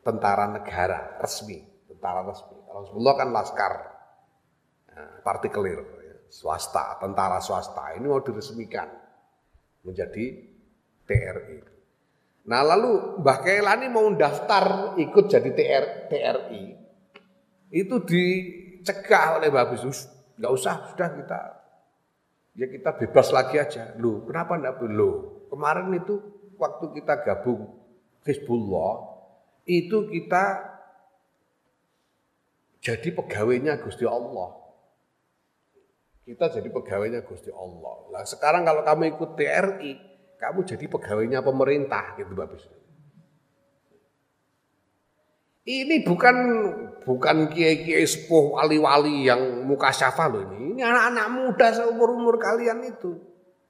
tentara 0.03 0.51
negara 0.51 1.23
resmi, 1.23 1.63
tentara 1.87 2.27
resmi. 2.27 2.59
Kalau 2.67 2.83
Hizbullah 2.83 3.15
kan 3.15 3.29
laskar, 3.31 3.73
nah, 4.91 5.23
partikelir, 5.23 5.79
swasta, 6.27 6.99
tentara 6.99 7.39
swasta. 7.39 7.95
Ini 7.95 8.11
mau 8.11 8.19
diresmikan 8.19 8.91
menjadi 9.87 10.25
TRI. 11.07 11.59
Nah 12.47 12.63
lalu 12.67 13.23
Mbah 13.23 13.39
Kailani 13.43 13.87
mau 13.87 14.11
daftar 14.19 14.99
ikut 14.99 15.31
jadi 15.31 15.51
TR, 15.55 15.85
TRI. 16.11 16.86
Itu 17.77 18.01
dicegah 18.01 19.37
oleh 19.37 19.53
Mbah 19.53 19.69
Bisus. 19.69 20.09
Gak 20.41 20.53
usah, 20.53 20.89
sudah 20.93 21.12
kita 21.12 21.41
ya 22.57 22.67
kita 22.73 22.97
bebas 22.97 23.29
lagi 23.37 23.61
aja. 23.61 23.93
Loh, 24.01 24.25
kenapa 24.25 24.57
enggak 24.57 24.81
Loh, 24.89 25.47
kemarin 25.53 25.93
itu 25.93 26.17
waktu 26.57 26.97
kita 26.97 27.21
gabung 27.21 27.69
Hizbullah, 28.25 28.95
itu 29.69 30.09
kita 30.09 30.45
jadi 32.81 33.09
pegawainya 33.12 33.79
Gusti 33.85 34.09
Allah. 34.09 34.57
Kita 36.27 36.51
jadi 36.51 36.67
pegawainya 36.73 37.23
Gusti 37.23 37.55
Allah. 37.55 38.11
Nah 38.11 38.25
sekarang 38.27 38.67
kalau 38.67 38.83
kamu 38.83 39.15
ikut 39.15 39.31
TRI, 39.39 39.93
kamu 40.43 40.59
jadi 40.67 40.85
pegawainya 40.91 41.41
pemerintah 41.45 42.19
gitu 42.19 42.35
Mbak 42.35 42.49
Bis. 42.51 42.67
Ini 45.67 46.07
bukan 46.07 46.37
bukan 47.03 47.51
kiai-kiai 47.51 48.07
sepuh 48.07 48.55
wali-wali 48.55 49.27
yang 49.27 49.67
muka 49.67 49.91
syafa 49.91 50.31
loh 50.31 50.47
ini. 50.47 50.79
Ini 50.79 50.83
anak-anak 50.87 51.27
muda 51.35 51.67
seumur-umur 51.75 52.39
kalian 52.39 52.87
itu 52.87 53.19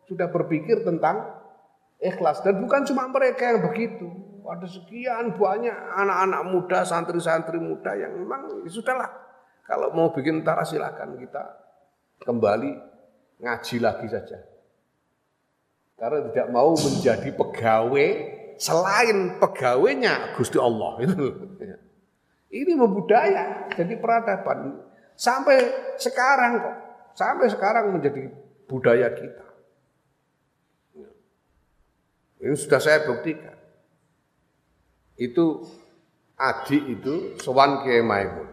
sudah 0.05 0.29
berpikir 0.29 0.85
tentang 0.85 1.25
ikhlas 1.97 2.45
dan 2.45 2.61
bukan 2.61 2.85
cuma 2.85 3.09
mereka 3.09 3.49
yang 3.49 3.65
begitu. 3.65 4.13
Ada 4.47 4.69
sekian 4.69 5.35
banyak 5.41 5.75
anak-anak 5.75 6.43
muda, 6.53 6.85
santri-santri 6.87 7.59
muda 7.59 7.97
yang 7.97 8.15
memang 8.15 8.63
ya 8.63 8.71
sudahlah. 8.71 9.11
Kalau 9.65 9.91
mau 9.91 10.13
bikin 10.13 10.45
tentara 10.45 10.63
silakan 10.63 11.19
kita 11.19 11.45
kembali 12.23 12.71
ngaji 13.41 13.77
lagi 13.81 14.07
saja. 14.07 14.39
Karena 15.97 16.29
tidak 16.29 16.49
mau 16.53 16.77
menjadi 16.77 17.33
pegawai 17.33 18.09
selain 18.61 19.41
pegawainya 19.41 20.37
Gusti 20.37 20.61
Allah. 20.61 21.01
Ini 22.57 22.73
membudaya, 22.73 23.69
jadi 23.77 24.01
peradaban. 24.01 24.81
Sampai 25.13 25.61
sekarang 26.01 26.61
kok, 26.61 26.77
sampai 27.13 27.47
sekarang 27.53 27.93
menjadi 27.93 28.33
budaya 28.65 29.13
kita. 29.13 29.47
Ini 32.41 32.57
sudah 32.57 32.81
saya 32.81 33.05
buktikan. 33.05 33.57
Itu 35.17 35.65
adik 36.37 37.01
itu 37.01 37.15
Sowan 37.41 37.85
Kiai 37.85 38.05
Maimun. 38.05 38.49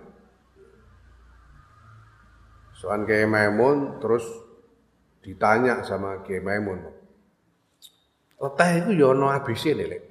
Sowan 2.79 3.07
Kiai 3.07 3.27
Maimun 3.27 4.03
terus 4.03 4.23
ditanya 5.23 5.83
sama 5.87 6.19
Kiai 6.27 6.43
Maimun, 6.43 6.83
leteh 8.43 8.83
itu 8.83 8.91
ya 8.99 9.15
ono 9.15 9.31
nih, 9.31 9.87
Lek. 9.87 10.01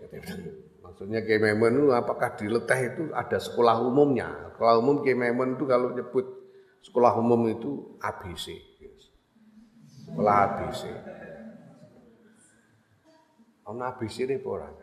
Maksudnya 1.03 1.27
Kememen 1.27 1.83
itu 1.83 1.91
apakah 1.91 2.39
di 2.39 2.47
leteh 2.47 2.95
itu 2.95 3.11
ada 3.11 3.35
sekolah 3.43 3.83
umumnya? 3.83 4.55
Sekolah 4.55 4.79
umum 4.79 5.03
Kememen 5.03 5.59
itu 5.59 5.67
kalau 5.67 5.91
nyebut 5.91 6.23
sekolah 6.79 7.19
umum 7.19 7.51
itu 7.51 7.99
ABC. 7.99 8.55
Sekolah 10.07 10.35
ABC. 10.47 10.83
Ono 13.67 13.83
ABC 13.83 14.31
nih 14.31 14.39
orang. 14.47 14.79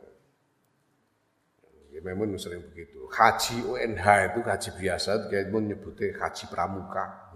Kememen 1.87 2.35
sering 2.35 2.67
begitu. 2.67 3.07
Haji 3.15 3.63
UNH 3.63 4.05
itu 4.35 4.39
haji 4.43 4.69
biasa, 4.75 5.31
Kememen 5.31 5.71
nyebutnya 5.71 6.19
haji 6.19 6.43
pramuka. 6.51 7.31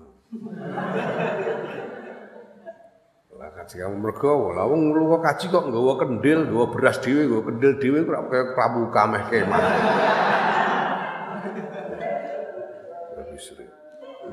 Kaji 3.44 3.84
mergo 4.00 4.56
lah 4.56 4.64
wong 4.64 4.96
lu 4.96 5.20
kaji 5.20 5.52
kok 5.52 5.68
nggawa 5.68 6.00
kendil, 6.00 6.48
nggawa 6.48 6.72
beras 6.72 7.04
dhewe, 7.04 7.28
nggawa 7.28 7.44
kendil 7.52 7.76
dhewe 7.76 8.00
kok 8.08 8.32
kaya 8.32 8.44
pramuka 8.56 9.04
meh 9.12 9.24
kemah. 9.28 9.60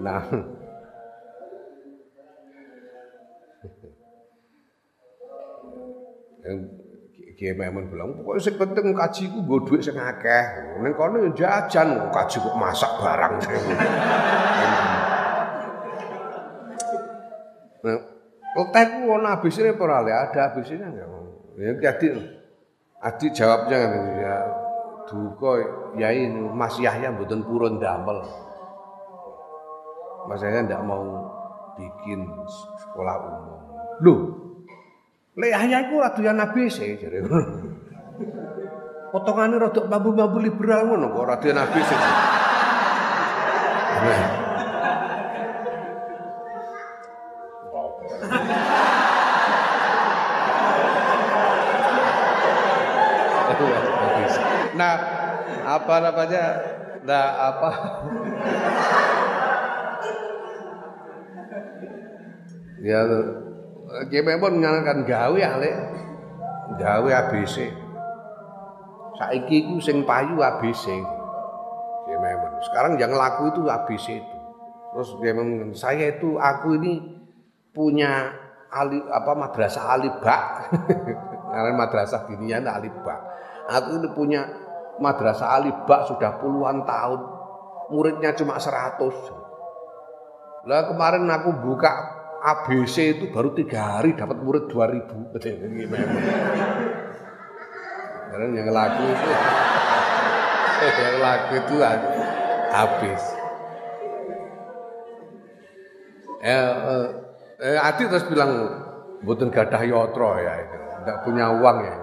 Nah, 0.01 0.23
Kiai 7.37 7.57
Maimun 7.57 7.89
bilang, 7.89 8.21
pokoknya 8.21 8.41
sing 8.41 8.57
penting 8.61 8.93
kaji 8.93 9.33
ku 9.33 9.41
nggo 9.45 9.65
dhuwit 9.65 9.81
sing 9.81 9.97
akeh. 9.97 10.45
Ning 10.81 10.93
kono 10.93 11.25
yo 11.25 11.33
jajan, 11.33 12.13
kaji 12.13 12.37
kok 12.37 12.57
masak 12.57 12.93
barang. 13.01 13.35
Leteh 18.51 18.85
ku 18.91 19.01
ono 19.15 19.29
abisine 19.31 19.71
apa 19.75 19.83
ora 19.87 20.03
Ada 20.03 20.51
abisine 20.51 20.83
enggak? 20.83 21.09
Ya 21.61 21.73
jadi 21.79 22.07
adik 23.01 23.31
jawabnya 23.37 23.77
kan 23.79 23.93
ya 24.17 24.35
duka 25.07 25.53
yai 25.97 26.27
Mas 26.33 26.77
Yahya 26.83 27.15
mboten 27.15 27.47
purun 27.47 27.79
damel. 27.79 28.23
Mas 30.27 30.43
Yahya 30.43 30.67
ndak 30.67 30.83
mau 30.83 31.05
bikin 31.79 32.27
sekolah 32.81 33.17
umum. 33.23 33.61
Loh, 34.01 34.21
Lek 35.39 35.51
Yahya 35.55 35.89
iku 35.89 36.03
radoyan 36.03 36.43
ABC 36.43 36.99
jare. 36.99 37.23
Potongane 39.11 39.59
rada 39.59 39.81
bambu-bambu 39.91 40.39
liberal 40.39 40.87
ngono 40.87 41.11
kok 41.15 41.27
radoyan 41.29 41.59
ABC. 41.63 41.91
Nah, 44.01 44.50
apa 55.91 56.07
namanya? 56.07 56.45
Nah, 57.03 57.27
apa? 57.51 57.71
ya, 62.79 62.99
GPM 64.07 64.39
pun 64.39 64.55
menyarankan 64.63 65.03
gawe 65.03 65.41
ale, 65.43 65.71
gawe 66.79 67.11
ABC. 67.11 67.75
Saiki 69.19 69.67
ku 69.67 69.83
sing 69.83 70.07
payu 70.07 70.39
ABC. 70.39 70.95
GPM. 72.07 72.41
Sekarang 72.71 72.95
yang 72.95 73.11
laku 73.11 73.51
itu 73.51 73.67
ABC 73.67 74.23
itu. 74.23 74.37
Terus 74.95 75.11
GPM 75.19 75.75
saya 75.75 76.15
itu 76.15 76.39
aku 76.39 76.79
ini 76.79 77.19
punya 77.75 78.31
ali 78.71 79.03
apa 79.11 79.35
madrasah 79.35 79.99
alibak. 79.99 80.71
Karena 81.51 81.75
madrasah 81.75 82.31
dinian 82.31 82.63
alibak. 82.63 83.19
Aku 83.67 83.99
ini 83.99 84.09
punya 84.15 84.70
Madrasah 85.01 85.57
Alibak 85.57 86.07
sudah 86.13 86.37
puluhan 86.39 86.85
tahun. 86.85 87.21
Muridnya 87.91 88.37
cuma 88.37 88.61
100. 88.61 89.01
Lah 90.69 90.93
kemarin 90.93 91.25
aku 91.27 91.51
buka 91.65 91.91
ABC 92.41 93.19
itu 93.19 93.25
baru 93.33 93.53
tiga 93.53 93.99
hari 93.99 94.17
dapat 94.17 94.41
murid 94.41 94.69
2000 94.73 95.37
Karena 98.31 98.47
yang 98.55 98.71
laku 98.71 99.03
itu 99.11 99.31
yang 101.05 101.17
laku 101.21 101.53
itu 101.59 101.75
habis. 102.71 103.23
Eh, 106.41 106.57
eh, 106.57 107.07
eh 107.61 107.77
Adi 107.77 108.09
terus 108.09 108.25
bilang 108.33 108.53
buatan 109.21 109.53
gadah 109.53 109.83
yotro 109.85 110.41
ya 110.41 110.57
itu, 110.65 110.77
tidak 111.05 111.19
punya 111.29 111.53
uang 111.53 111.79
ya. 111.85 111.97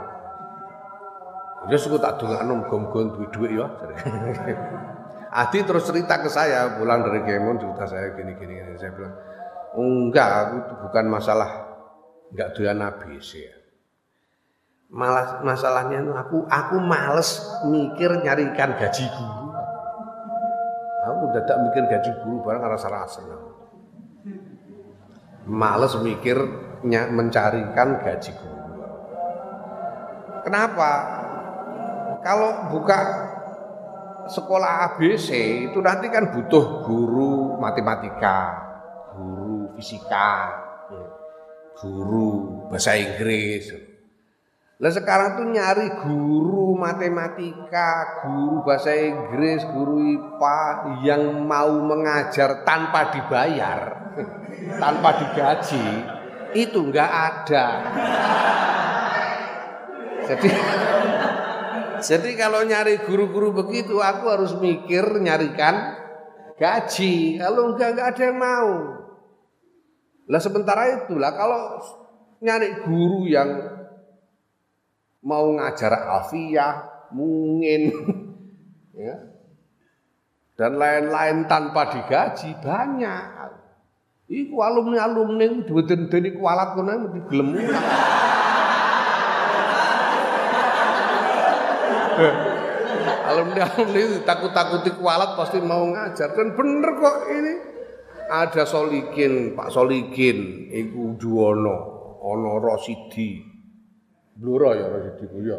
Dia 1.65 1.77
suka 1.81 1.97
tak 1.97 2.21
dongakno 2.21 2.69
gom-gom 2.69 3.17
duit-duit 3.17 3.57
ya. 3.57 3.65
Adi 5.33 5.59
terus 5.65 5.89
cerita 5.89 6.21
ke 6.21 6.29
saya 6.29 6.77
pulang 6.77 7.03
dari 7.03 7.25
Kemon 7.25 7.59
cerita 7.59 7.83
saya 7.89 8.15
gini 8.15 8.37
gini, 8.37 8.53
gini. 8.61 8.73
saya 8.79 8.93
bilang 8.95 9.15
enggak 9.75 10.29
aku 10.47 10.55
itu 10.63 10.73
bukan 10.87 11.05
masalah 11.11 11.49
enggak 12.31 12.49
doyan 12.55 12.79
sih 13.19 13.43
ya. 13.43 13.55
Malah 14.87 15.43
masalahnya 15.43 15.99
itu 15.99 16.13
aku 16.15 16.37
aku 16.47 16.79
males 16.79 17.43
mikir 17.67 18.23
nyarikan 18.23 18.71
gaji 18.79 19.03
guru. 19.11 19.51
Aku 21.03 21.23
dadak 21.35 21.57
mikir 21.67 21.83
gaji 21.91 22.11
guru 22.23 22.35
barang 22.47 22.63
rasa 22.63 22.87
rasa. 22.87 23.19
Males 25.43 25.93
mikir 25.99 26.39
mencarikan 26.87 27.99
gaji 27.99 28.31
guru. 28.31 28.55
Kenapa? 30.47 31.16
Kalau 32.27 32.75
buka 32.75 32.99
sekolah 34.27 34.83
ABC 34.91 35.31
itu 35.71 35.79
nanti 35.79 36.11
kan 36.11 36.27
butuh 36.27 36.83
guru 36.83 37.55
matematika, 37.55 38.51
guru 39.15 39.71
fisika, 39.79 40.51
guru 41.79 42.67
bahasa 42.67 42.99
Inggris. 42.99 43.71
Lah 44.83 44.91
sekarang 44.91 45.39
tuh 45.39 45.47
nyari 45.55 45.87
guru 46.03 46.75
matematika, 46.75 48.19
guru 48.27 48.59
bahasa 48.59 48.91
Inggris, 48.91 49.63
guru 49.71 49.95
IPA 50.19 50.59
yang 51.07 51.47
mau 51.47 51.79
mengajar 51.79 52.67
tanpa 52.67 53.07
dibayar, 53.15 54.11
tanpa 54.83 55.15
digaji, 55.15 55.87
itu 56.59 56.91
enggak 56.91 57.07
ada. 57.07 57.67
Jadi 60.27 60.51
jadi 62.01 62.29
kalau 62.37 62.65
nyari 62.65 63.01
guru-guru 63.05 63.53
begitu 63.53 64.01
aku 64.01 64.25
harus 64.29 64.53
mikir 64.57 65.03
nyarikan 65.21 65.97
gaji. 66.57 67.37
Kalau 67.37 67.73
enggak 67.73 67.89
enggak 67.93 68.07
ada 68.13 68.23
yang 68.25 68.37
mau. 68.37 68.71
Lah 70.27 70.41
sementara 70.43 71.05
itulah 71.05 71.31
kalau 71.37 71.61
nyari 72.43 72.83
guru 72.83 73.29
yang 73.29 73.49
mau 75.23 75.47
ngajar 75.55 75.93
alfiah, 75.93 77.07
mungkin 77.13 77.81
ya. 79.07 79.15
Dan 80.57 80.81
lain-lain 80.81 81.45
tanpa 81.45 81.93
digaji 81.93 82.57
banyak. 82.65 83.53
Iku 84.27 84.59
alumni-alumni 84.59 85.63
duwe-duwe 85.63 86.35
kualat 86.35 86.75
gelem 92.97 93.17
alumni-alumni 93.27 94.23
takut-takuti 94.25 94.89
kualat 94.97 95.37
pasti 95.37 95.61
mau 95.61 95.85
ngajar. 95.85 96.33
Dan 96.33 96.57
bener 96.57 96.91
kok 96.97 97.17
ini. 97.29 97.53
Ada 98.27 98.67
Solikin, 98.67 99.55
Pak 99.55 99.71
Solikin, 99.71 100.67
Iku 100.67 101.15
Juwono, 101.15 101.77
Ono 102.27 102.59
Rosidi, 102.59 103.39
Bluro 104.35 104.75
ya 104.75 104.91
Rosidi 104.91 105.31
ku 105.31 105.39
ya, 105.39 105.55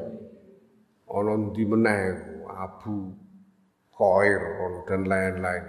Ono 1.17 1.49
di 1.57 1.65
meneh 1.65 2.45
Abu 2.45 3.09
Koir 3.89 4.41
dan 4.85 5.09
lain-lain. 5.09 5.65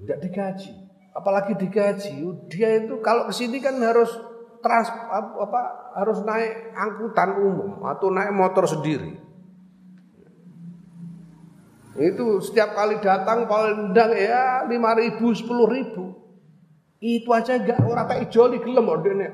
Tidak 0.00 0.18
digaji, 0.24 0.72
apalagi 1.12 1.52
digaji. 1.52 2.24
Dia 2.48 2.88
itu 2.88 3.04
kalau 3.04 3.28
ke 3.28 3.36
sini 3.36 3.60
kan 3.60 3.76
harus 3.84 4.31
trans 4.62 4.88
apa 4.88 5.60
harus 5.98 6.22
naik 6.22 6.72
angkutan 6.72 7.30
umum 7.42 7.82
atau 7.84 8.08
naik 8.08 8.32
motor 8.32 8.64
sendiri. 8.64 9.18
Itu 11.92 12.40
setiap 12.40 12.72
kali 12.72 13.04
datang 13.04 13.44
paling 13.44 13.92
ndang 13.92 14.16
ya 14.16 14.64
lima 14.64 14.96
ribu, 14.96 15.34
sepuluh 15.36 15.68
ribu. 15.68 16.16
Itu 17.02 17.34
aja 17.34 17.58
enggak 17.58 17.82
orang 17.82 18.06
tak 18.08 18.18
ijoli 18.30 18.62
gelem 18.62 18.86
ordene. 18.88 19.28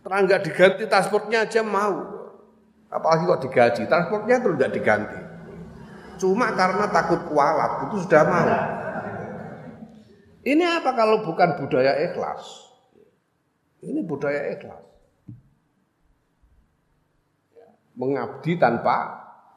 Terang 0.00 0.26
enggak 0.26 0.42
diganti 0.48 0.88
transportnya 0.88 1.46
aja 1.46 1.60
mau. 1.60 2.18
Apalagi 2.90 3.22
kok 3.22 3.42
digaji, 3.46 3.82
transportnya 3.86 4.42
terus 4.42 4.56
enggak 4.58 4.74
diganti. 4.74 5.20
Cuma 6.18 6.50
karena 6.56 6.90
takut 6.90 7.22
kualat 7.30 7.86
itu 7.86 7.96
sudah 8.02 8.22
mau. 8.26 8.50
Ini 10.40 10.64
apa 10.80 10.96
kalau 10.96 11.22
bukan 11.22 11.60
budaya 11.60 12.00
ikhlas? 12.10 12.69
Ini 13.80 14.00
budaya 14.04 14.52
ikhlas. 14.52 14.84
Ya, 17.56 17.68
mengabdi 17.96 18.60
tanpa 18.60 18.96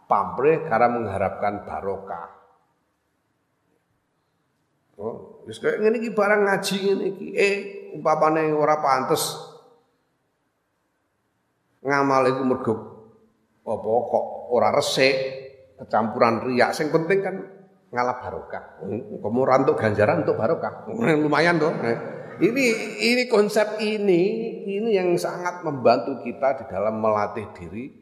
pamrih 0.08 0.64
karena 0.64 0.88
mengharapkan 0.88 1.68
barokah. 1.68 2.28
Oh, 4.96 5.44
wis 5.50 5.60
kaya 5.60 5.82
ngene 5.82 6.00
iki 6.00 6.16
barang 6.16 6.48
ngaji 6.48 6.76
ngene 6.88 7.06
iki. 7.18 7.28
Eh, 7.36 7.56
umpamane 8.00 8.54
ora 8.56 8.80
pantes 8.80 9.36
ngamal 11.84 12.24
iku 12.32 12.42
mergo 12.48 12.76
apa 13.68 13.90
kok 13.90 14.26
ora 14.56 14.70
resik, 14.72 15.16
kecampuran 15.84 16.48
riak. 16.48 16.72
Sing 16.72 16.94
penting 16.96 17.20
kan 17.20 17.36
ngalap 17.92 18.24
barokah. 18.24 18.64
Kamu 19.20 19.42
rantuk 19.44 19.76
ganjaran 19.76 20.24
untuk 20.24 20.40
barokah. 20.40 20.88
Lumayan 21.20 21.60
tuh. 21.60 21.74
Ini 22.41 22.65
ini 23.02 23.24
konsep 23.30 23.78
ini 23.84 24.22
ini 24.65 24.89
yang 24.96 25.13
sangat 25.19 25.62
membantu 25.62 26.22
kita 26.26 26.62
di 26.62 26.65
dalam 26.69 26.98
melatih 26.98 27.50
diri 27.54 27.93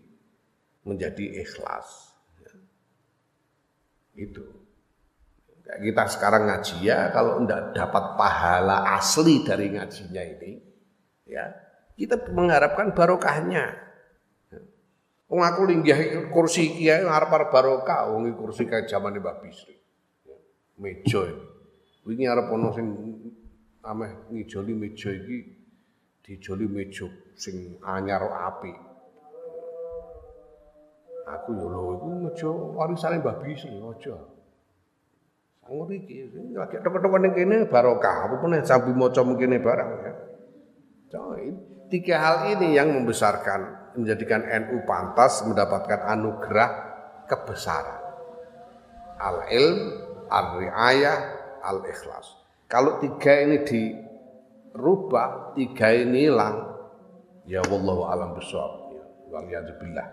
menjadi 0.88 1.42
ikhlas. 1.44 2.16
Itu. 4.16 4.44
Kita 5.72 6.04
sekarang 6.12 6.52
ngaji 6.52 6.84
ya 6.84 7.16
kalau 7.16 7.40
tidak 7.44 7.72
dapat 7.72 8.04
pahala 8.20 8.92
asli 9.00 9.40
dari 9.40 9.72
ngajinya 9.72 10.24
ini, 10.24 10.52
ya 11.24 11.48
kita 11.96 12.20
mengharapkan 12.36 12.92
barokahnya. 12.92 13.72
Wong 15.32 15.48
aku 15.48 15.64
linggih 15.64 16.28
kursi 16.28 16.76
kiai 16.76 17.08
ngarep 17.08 17.48
barokah, 17.56 18.12
wong 18.12 18.36
kursi 18.36 18.68
kayak 18.68 18.92
zaman 18.92 19.16
Mbak 19.16 19.48
Bisri. 19.48 19.80
Meja 20.76 21.24
ini. 21.24 21.46
Wingi 22.02 22.26
arep 22.26 22.50
ana 22.50 22.74
ameh 23.82 24.30
ngijoli 24.30 24.74
meja 24.78 25.10
iki 25.10 25.40
dijoli 26.22 26.66
meja 26.70 27.10
sing 27.34 27.82
anyar 27.82 28.22
api. 28.22 28.74
Aku 31.32 31.50
yo 31.56 31.68
lho 31.70 31.82
iku 31.98 32.08
meja 32.28 32.50
warisane 32.50 33.22
Mbah 33.22 33.38
Bisi 33.42 33.70
aja. 33.70 34.16
Sangur 35.62 35.90
iki 35.94 36.28
lagi 36.58 36.78
tok-tok 36.82 37.16
ning 37.22 37.32
kene 37.38 37.70
barokah 37.70 38.28
apa 38.28 38.36
meneh 38.44 38.62
sambil 38.66 38.98
maca 38.98 39.22
mungkine 39.24 39.62
barang 39.62 39.90
ya. 40.04 40.14
Tiga 41.92 42.16
hal 42.24 42.36
ini 42.56 42.72
yang 42.72 42.96
membesarkan 42.96 43.94
menjadikan 44.00 44.48
NU 44.48 44.88
pantas 44.88 45.44
mendapatkan 45.44 46.08
anugerah 46.08 46.72
kebesaran. 47.28 48.00
Al-ilm, 49.20 49.80
al-riayah, 50.32 51.20
al-ikhlas. 51.60 52.41
Kalau 52.72 53.04
tiga 53.04 53.44
ini 53.44 53.68
dirubah, 53.68 55.52
tiga 55.60 55.92
ini 55.92 56.32
hilang, 56.32 56.72
ya 57.44 57.60
wallahu 57.68 58.08
alam 58.08 58.32
bisawab. 58.32 58.96
Ya, 58.96 59.04
Waliyadzubillah. 59.28 60.08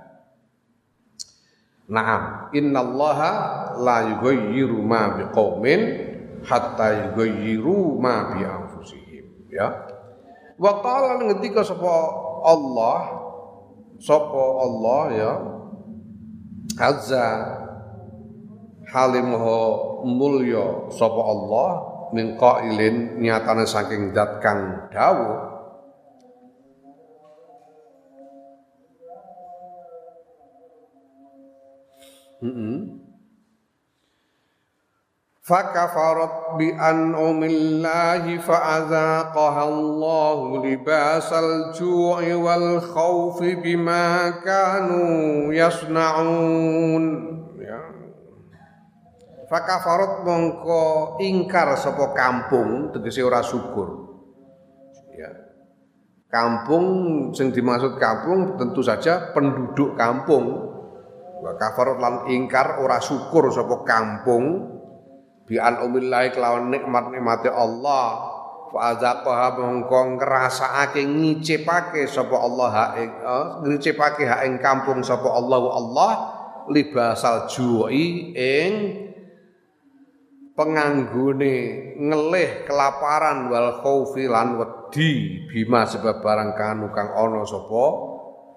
Naam, 1.87 2.51
innallaha 2.51 3.33
la 3.79 4.11
yughayyiru 4.11 4.83
ma 4.83 5.23
biqaumin 5.23 5.81
hatta 6.43 7.15
yughayyiru 7.15 7.95
ma 8.03 8.35
bi 8.35 8.43
anfusihim. 8.43 9.49
Ya. 9.55 9.87
Wa 10.59 10.83
qala 10.83 11.23
ngendika 11.23 11.63
sapa 11.63 11.95
Allah 12.43 13.01
sapa 14.03 14.43
Allah 14.67 15.03
ya 15.15 15.33
azza 16.77 17.27
halimho 18.93 19.59
mulya 20.05 20.91
sapa 20.93 21.23
Allah 21.23 21.71
min 22.14 22.38
qailin 22.38 23.18
nyatane 23.22 23.66
saking 23.66 24.14
zat 24.14 24.40
kang 24.44 24.90
dawuh 24.94 25.54
فكفرت 35.44 36.56
بأنعم 36.58 37.44
الله 37.44 38.38
فأذاقها 38.38 39.64
الله 39.70 40.66
لباس 40.66 41.34
الجوع 41.34 42.36
والخوف 42.36 43.44
بما 43.44 44.30
كانوا 44.30 45.54
يصنعون 45.54 47.06
ya. 47.30 47.37
Fakafarot 49.49 50.29
mongko 50.29 51.17
ingkar 51.25 51.73
sapa 51.81 52.13
kampung 52.13 52.93
tegese 52.93 53.25
ora 53.25 53.41
syukur. 53.41 54.13
Ya. 55.17 55.33
Kampung 56.29 56.85
sing 57.33 57.57
dimaksud 57.57 57.97
kampung 57.97 58.61
tentu 58.61 58.85
saja 58.85 59.33
penduduk 59.33 59.97
kampung. 59.97 60.69
Wa 61.41 61.57
kafarot 61.57 61.97
lan 61.97 62.15
ingkar 62.29 62.85
ora 62.85 63.01
syukur 63.01 63.49
sapa 63.49 63.89
kampung 63.89 64.77
bi 65.49 65.57
an 65.57 65.81
umillahi 65.81 66.29
kelawan 66.37 66.69
nikmat 66.69 67.09
nikmate 67.09 67.49
Allah 67.49 68.37
fa 68.69 68.93
azaqaha 68.93 69.57
mongko 69.57 70.21
ngrasakake 70.21 71.09
ngicipake 71.09 72.05
sapa 72.05 72.37
Allah 72.37 72.69
ha 72.69 72.87
ing 73.01 73.11
eh, 73.17 73.47
ngicipake 73.65 74.29
ha 74.29 74.45
ing 74.45 74.61
kampung 74.61 75.01
sapa 75.01 75.25
Allah 75.25 75.63
Allah 75.73 76.11
libasal 76.69 77.49
ju'i 77.49 78.37
ing 78.37 78.73
penganggone 80.59 81.57
ngelih 81.95 82.67
kelaparan 82.67 83.47
wal 83.47 83.79
khaufi 83.79 84.27
lan 84.27 84.59
wedi 84.59 85.47
bima 85.47 85.87
sebab 85.87 86.19
barang 86.19 86.59
kanu 86.59 86.91
kang 86.91 87.15
ana 87.15 87.47
sapa 87.47 87.87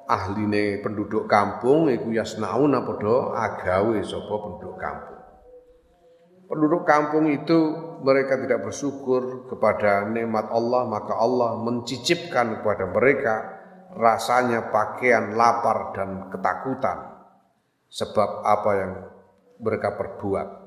ahline 0.10 0.82
penduduk 0.82 1.30
kampung 1.30 1.94
iku 1.94 2.10
yasnauna 2.10 2.82
padha 2.82 3.38
agawe 3.38 4.02
sapa 4.02 4.34
penduduk 4.34 4.82
kampung 4.82 5.22
penduduk 6.50 6.84
kampung 6.90 7.30
itu 7.30 7.60
mereka 8.02 8.42
tidak 8.42 8.66
bersyukur 8.66 9.46
kepada 9.46 10.10
nikmat 10.10 10.50
Allah 10.50 10.90
maka 10.90 11.14
Allah 11.14 11.62
mencicipkan 11.62 12.66
kepada 12.66 12.90
mereka 12.90 13.36
rasanya 13.94 14.74
pakaian 14.74 15.38
lapar 15.38 15.94
dan 15.94 16.34
ketakutan 16.34 16.98
sebab 17.92 18.30
apa 18.42 18.72
yang 18.74 18.92
mereka 19.60 20.00
perbuat. 20.00 20.61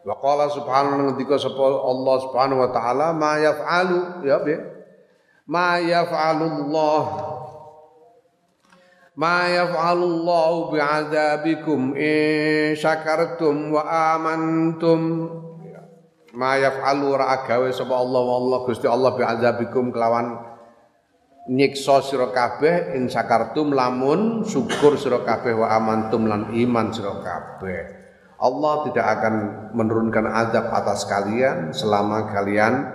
Wa 0.00 0.16
qala 0.16 0.48
subhanahu 0.48 1.12
wa 1.12 1.12
ta'ala 1.12 1.78
Allah 1.84 2.16
subhanahu 2.24 2.60
wa 2.64 2.70
ta'ala 2.72 3.06
ma 3.12 3.36
yaf'alu 3.36 4.24
ya 4.24 4.40
ma 5.44 5.76
yaf'alu 5.76 6.44
Allah 6.48 7.02
ma 9.20 9.44
yaf'alullahu 9.52 10.72
bi'adzabikum 10.72 11.92
in 12.00 12.72
syakartum 12.72 13.76
wa 13.76 13.84
amantum. 14.16 15.00
Ma 16.32 16.56
yaf'alu 16.56 17.20
ra 17.20 17.36
agawe 17.42 17.68
sapa 17.74 17.92
Allah 17.92 18.24
Allah 18.24 18.58
Gusti 18.64 18.88
Allah 18.88 19.12
bi'adzabikum 19.18 19.92
kelawan 19.92 20.48
nyiksa 21.50 22.00
sira 22.06 22.32
kabeh 22.32 22.96
in 22.96 23.10
syakartum 23.10 23.74
lamun 23.76 24.46
syukur 24.48 24.96
sira 24.96 25.20
kabeh 25.26 25.52
wa 25.58 25.68
amantum 25.76 26.24
lan 26.30 26.54
iman 26.54 26.94
sira 26.94 27.18
kabeh 27.20 27.99
Allah 28.40 28.88
tidak 28.88 29.06
akan 29.20 29.34
menurunkan 29.76 30.24
azab 30.24 30.72
atas 30.72 31.04
kalian 31.04 31.76
selama 31.76 32.32
kalian 32.32 32.88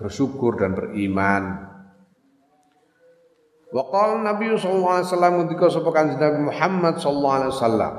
bersyukur 0.00 0.56
dan 0.56 0.72
beriman. 0.72 1.68
Wa 3.68 3.84
qala 3.92 4.24
Nabi 4.24 4.56
sallallahu 4.56 4.94
alaihi 4.96 5.08
wasallam 5.12 5.34
ketika 5.44 5.64
sapa 5.68 5.90
Nabi 5.92 6.40
Muhammad 6.48 6.94
sallallahu 6.96 7.36
alaihi 7.36 7.52
wasallam. 7.52 7.94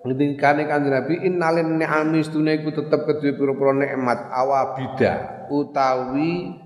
Ngendikane 0.00 0.64
kanjeng 0.64 0.96
Nabi 0.96 1.14
innalin 1.28 1.76
ni'ami 1.76 2.24
stune 2.24 2.56
iku 2.56 2.72
tetep 2.72 3.04
kedue 3.04 3.36
pira-pira 3.36 3.76
nikmat 3.76 4.32
awabida 4.32 5.44
utawi 5.52 6.56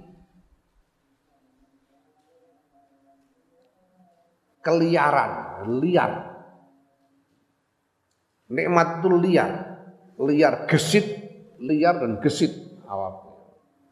keliaran, 4.63 5.33
liar. 5.83 6.34
Nikmat 8.53 9.01
itu 9.01 9.09
liar, 9.09 9.53
liar 10.21 10.69
gesit, 10.69 11.07
liar 11.61 11.97
dan 11.97 12.21
gesit 12.21 12.53
awab 12.85 13.25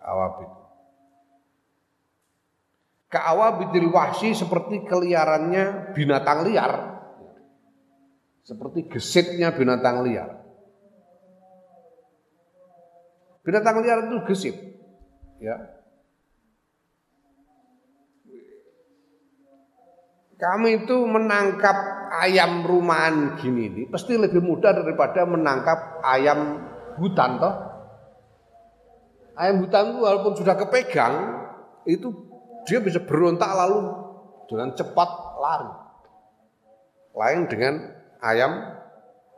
awabid. 0.02 0.50
Ka'awabidil 3.12 3.92
wahsi 3.92 4.32
seperti 4.32 4.88
keliarannya 4.88 5.92
binatang 5.92 6.48
liar. 6.48 6.72
Seperti 8.40 8.88
gesitnya 8.88 9.52
binatang 9.52 10.00
liar. 10.00 10.40
Binatang 13.44 13.84
liar 13.84 14.08
itu 14.08 14.16
gesit. 14.32 14.56
Ya. 15.44 15.81
Kami 20.42 20.82
itu 20.82 21.06
menangkap 21.06 22.10
ayam 22.18 22.66
rumahan 22.66 23.38
gini 23.38 23.70
ini 23.70 23.82
pasti 23.86 24.18
lebih 24.18 24.42
mudah 24.42 24.74
daripada 24.74 25.22
menangkap 25.22 26.02
ayam 26.02 26.66
hutan 26.98 27.38
toh. 27.38 27.54
Ayam 29.38 29.62
hutan 29.62 29.94
itu 29.94 29.98
walaupun 30.02 30.32
sudah 30.34 30.58
kepegang 30.58 31.14
itu 31.86 32.10
dia 32.66 32.82
bisa 32.82 32.98
berontak 33.06 33.54
lalu 33.54 33.86
dengan 34.50 34.74
cepat 34.74 35.10
lari. 35.38 35.72
Lain 37.14 37.46
dengan 37.46 37.74
ayam 38.18 38.82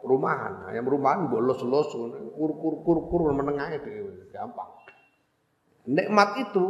rumahan. 0.01 0.73
Ayam 0.73 0.89
rumahan 0.89 1.29
bolos-los 1.29 1.93
kur-kur-kur-kur 2.33 3.29
menengah 3.29 3.77
itu 3.77 4.09
gampang. 4.33 4.73
Nikmat 5.85 6.49
itu 6.49 6.65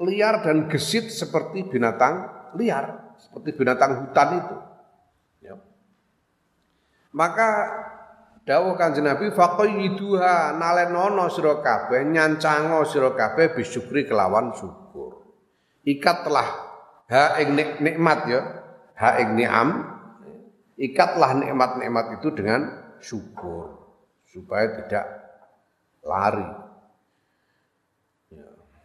liar 0.00 0.40
dan 0.40 0.64
gesit 0.72 1.12
seperti 1.12 1.68
binatang 1.68 2.24
liar, 2.56 3.05
seperti 3.18 3.56
binatang 3.56 4.06
hutan 4.06 4.28
itu. 4.40 4.56
Ya. 5.44 5.54
Maka 7.12 7.48
dawuh 8.46 8.76
Kanjeng 8.78 9.08
Nabi 9.08 9.32
faqayyiduha 9.32 10.54
nalenono 10.56 11.26
sira 11.32 11.60
kabeh 11.60 12.06
nyancango 12.06 12.86
sira 12.86 13.12
kabeh 13.12 13.56
bisyukri 13.58 14.06
kelawan 14.06 14.54
syukur 14.54 15.26
ikatlah 15.86 16.48
ha 17.10 17.38
ing 17.42 17.54
nikmat 17.56 18.20
ya 18.30 18.40
ha 18.98 19.18
ing 19.22 19.38
ni'am 19.38 19.96
ikatlah 20.76 21.40
nikmat-nikmat 21.40 22.20
itu 22.20 22.28
dengan 22.36 22.60
syukur 23.00 23.86
supaya 24.28 24.76
tidak 24.84 25.04
lari. 26.04 26.65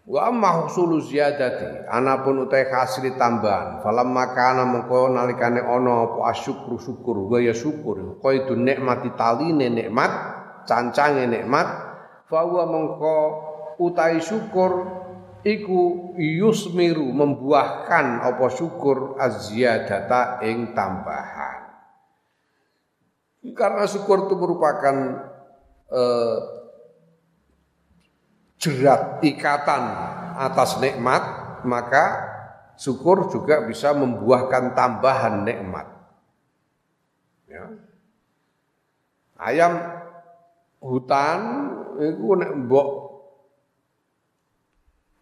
Wa 0.05 0.19
amma 0.27 0.65
husulu 0.65 1.01
ziyadati. 1.01 1.85
Anapun 1.89 2.45
utai 2.47 2.65
hasil 2.69 3.15
tambahan. 3.17 3.81
Falam 3.85 4.09
makana 4.09 4.65
mengko 4.65 5.11
nalikane 5.13 5.61
ana 5.61 6.09
apa 6.09 6.33
asyukru 6.33 6.81
syukur 6.81 7.29
wa 7.29 7.37
ya 7.37 7.53
syukur. 7.53 8.17
Qaidu 8.21 8.57
nikmati 8.57 9.13
taline 9.13 9.69
nikmat 9.69 10.11
cancange 10.65 11.29
nikmat. 11.29 11.67
Fa 12.25 12.47
mengko 12.47 13.17
utai 13.81 14.23
syukur 14.23 15.01
iku 15.41 16.13
yusmiru 16.17 17.09
membuahkan 17.09 18.21
apa 18.23 18.45
syukur 18.53 19.17
azyadata 19.17 20.41
ing 20.45 20.77
tambahan. 20.77 21.59
Karena 23.57 23.89
syukur 23.89 24.29
itu 24.29 24.37
merupakan 24.37 24.95
eh, 25.89 26.60
jerat 28.61 29.25
ikatan 29.25 29.83
atas 30.37 30.77
nikmat 30.77 31.23
maka 31.65 32.29
syukur 32.77 33.25
juga 33.33 33.65
bisa 33.65 33.97
membuahkan 33.97 34.77
tambahan 34.77 35.41
nikmat 35.41 35.89
ya. 37.49 37.65
ayam 39.41 39.73
hutan 40.77 41.39
itu 41.97 42.37
nek 42.37 42.51
mbok 42.65 42.89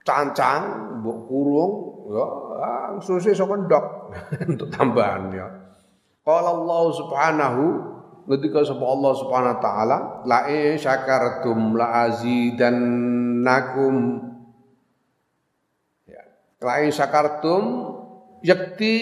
cancang, 0.09 0.63
mbok 1.03 1.19
kurung, 1.29 1.73
ya 2.09 2.25
langsung 2.59 3.21
sih 3.21 3.35
sok 3.37 3.53
untuk 4.51 4.67
tambahan 4.73 5.29
ya. 5.29 5.47
Qala 6.25 6.49
Allah 6.49 6.83
Subhanahu 6.93 7.63
ketika 8.29 8.61
sapa 8.61 8.85
Allah 8.85 9.17
Subhanahu 9.17 9.57
wa 9.57 9.61
taala? 9.61 9.97
La 10.29 10.45
in 10.53 10.77
syakartum 10.77 11.73
la 11.73 12.05
azidannakum. 12.05 13.95
Ya. 16.05 16.21
La 16.61 16.85
in 16.85 16.93
syakartum 16.93 17.89
yakti 18.45 18.95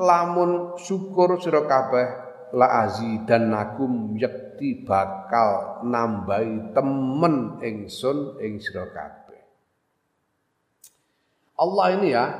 lamun 0.00 0.80
syukur 0.80 1.36
sira 1.44 1.68
kabeh 1.68 2.08
la 2.56 2.88
azidannakum 2.88 4.16
yakti 4.16 4.80
bakal 4.88 5.84
nambahi 5.84 6.72
temen 6.72 7.60
ingsun 7.60 8.40
ing 8.40 8.56
sira 8.64 8.88
kabeh. 8.88 9.44
Allah 11.54 11.86
ini 11.94 12.10
ya, 12.10 12.34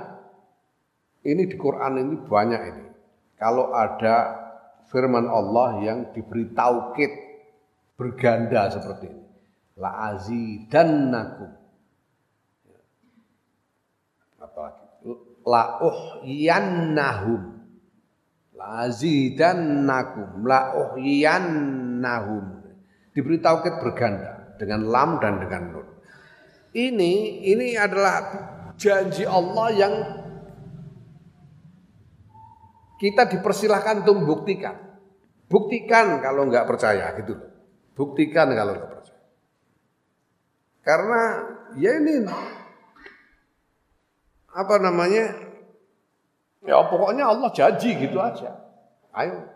ini 1.22 1.46
di 1.46 1.54
Quran 1.54 2.02
ini 2.02 2.18
banyak 2.26 2.62
ini. 2.74 2.90
Kalau 3.38 3.70
ada 3.70 4.43
firman 4.88 5.28
Allah 5.28 5.80
yang 5.84 5.98
diberi 6.12 6.50
taukid 6.52 7.10
berganda 7.94 8.70
seperti 8.72 9.06
ini. 9.10 9.24
La 9.78 10.14
azidannakum. 10.14 11.50
Apalagi? 14.38 14.84
La 15.44 15.64
uhyannahum. 15.82 17.42
La 18.54 18.66
azidannakum. 18.86 20.46
La 20.46 20.60
uhyannahum. 20.78 22.44
Diberi 23.14 23.38
taukid 23.42 23.78
berganda 23.82 24.54
dengan 24.58 24.86
lam 24.86 25.18
dan 25.18 25.42
dengan 25.42 25.62
nun. 25.70 25.88
Ini 26.74 27.12
ini 27.46 27.78
adalah 27.78 28.18
janji 28.74 29.22
Allah 29.22 29.68
yang 29.70 29.94
kita 32.98 33.26
dipersilahkan 33.30 34.06
untuk 34.06 34.22
membuktikan. 34.22 34.76
Buktikan 35.50 36.18
kalau 36.24 36.48
nggak 36.48 36.66
percaya 36.66 37.14
gitu. 37.20 37.36
Buktikan 37.94 38.50
kalau 38.54 38.74
nggak 38.74 38.90
percaya. 38.90 39.22
Karena 40.84 41.20
ya 41.78 41.90
ini 42.00 42.14
apa 44.54 44.74
namanya? 44.78 45.24
Ya 46.64 46.80
pokoknya 46.80 47.28
Allah 47.28 47.50
janji 47.52 47.92
gitu 47.98 48.16
aja. 48.20 48.56
Ayo. 49.12 49.46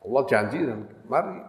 Allah 0.00 0.22
janji 0.30 0.58
dan 0.64 0.86
mari 1.10 1.44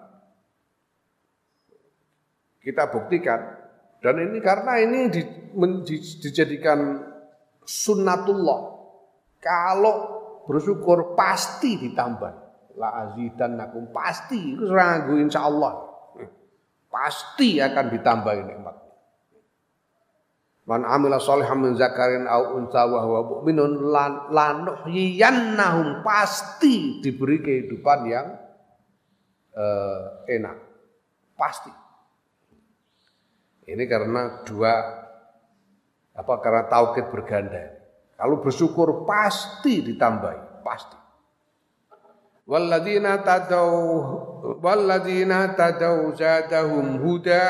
kita 2.61 2.89
buktikan. 2.89 3.57
Dan 4.01 4.17
ini 4.17 4.41
karena 4.41 4.81
ini 4.81 4.99
di, 5.13 5.21
men, 5.53 5.85
di, 5.85 6.01
dijadikan 6.01 7.05
sunnatullah. 7.61 8.80
Kalau 9.41 9.95
bersyukur 10.45 11.17
pasti 11.17 11.81
ditambah. 11.81 12.33
La 12.77 13.03
azidan 13.03 13.59
nakum 13.59 13.91
pasti 13.91 14.55
itu 14.55 14.69
ragu 14.71 15.17
insya 15.19 15.49
Allah. 15.49 15.91
Pasti 16.87 17.57
akan 17.59 17.85
ditambah 17.91 18.33
nikmat. 18.47 18.75
Man 20.69 20.85
amila 20.85 21.17
sholihan 21.17 21.57
min 21.57 21.73
zakarin 21.73 22.29
au 22.29 22.61
unsa 22.61 22.85
wa 22.85 23.01
huwa 23.01 23.21
mu'minun 23.27 23.81
lanuhyiyannahum 24.29 26.05
pasti 26.05 27.01
diberi 27.01 27.41
kehidupan 27.41 27.99
yang 28.07 28.37
uh, 29.57 30.21
enak. 30.29 30.61
Pasti. 31.33 31.73
Ini 33.67 33.83
karena 33.89 34.45
dua 34.45 34.73
apa 36.13 36.33
karena 36.39 36.69
tauhid 36.69 37.09
berganda. 37.09 37.80
Kalau 38.21 38.37
bersyukur 38.37 39.09
pasti 39.09 39.81
ditambahi, 39.81 40.61
pasti. 40.61 40.93
Walladzina 42.45 43.25
tadau 43.25 43.73
walladzina 44.61 45.57
tadau 45.57 46.13
zadahum 46.13 47.01
huda. 47.01 47.45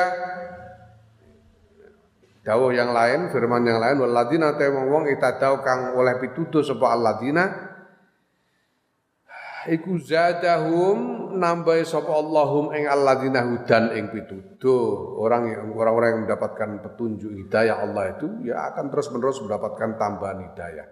Dawuh 2.47 2.71
yang 2.71 2.95
lain, 2.95 3.35
firman 3.35 3.67
yang 3.67 3.83
lain, 3.83 3.99
walladzina 3.99 4.55
ta 4.55 4.71
wong 4.71 5.11
itadau 5.11 5.59
kang 5.59 5.91
oleh 5.99 6.15
pituduh 6.23 6.63
sapa 6.63 6.95
alladzina. 6.95 7.51
Iku 9.67 9.99
zadahum 9.99 11.20
nambahi 11.41 11.81
sapa 11.81 12.13
Allahum 12.13 12.69
ing 12.77 12.85
alladzina 12.85 13.41
hudan 13.41 13.97
ing 13.97 14.13
pituduh. 14.13 15.17
Orang 15.17 15.49
yang 15.49 15.73
orang-orang 15.73 16.13
yang 16.13 16.29
mendapatkan 16.29 16.85
petunjuk 16.85 17.33
hidayah 17.33 17.81
Allah 17.81 18.13
itu 18.13 18.45
ya 18.45 18.69
akan 18.69 18.93
terus-menerus 18.93 19.41
mendapatkan 19.41 19.97
tambahan 19.97 20.53
hidayah. 20.53 20.85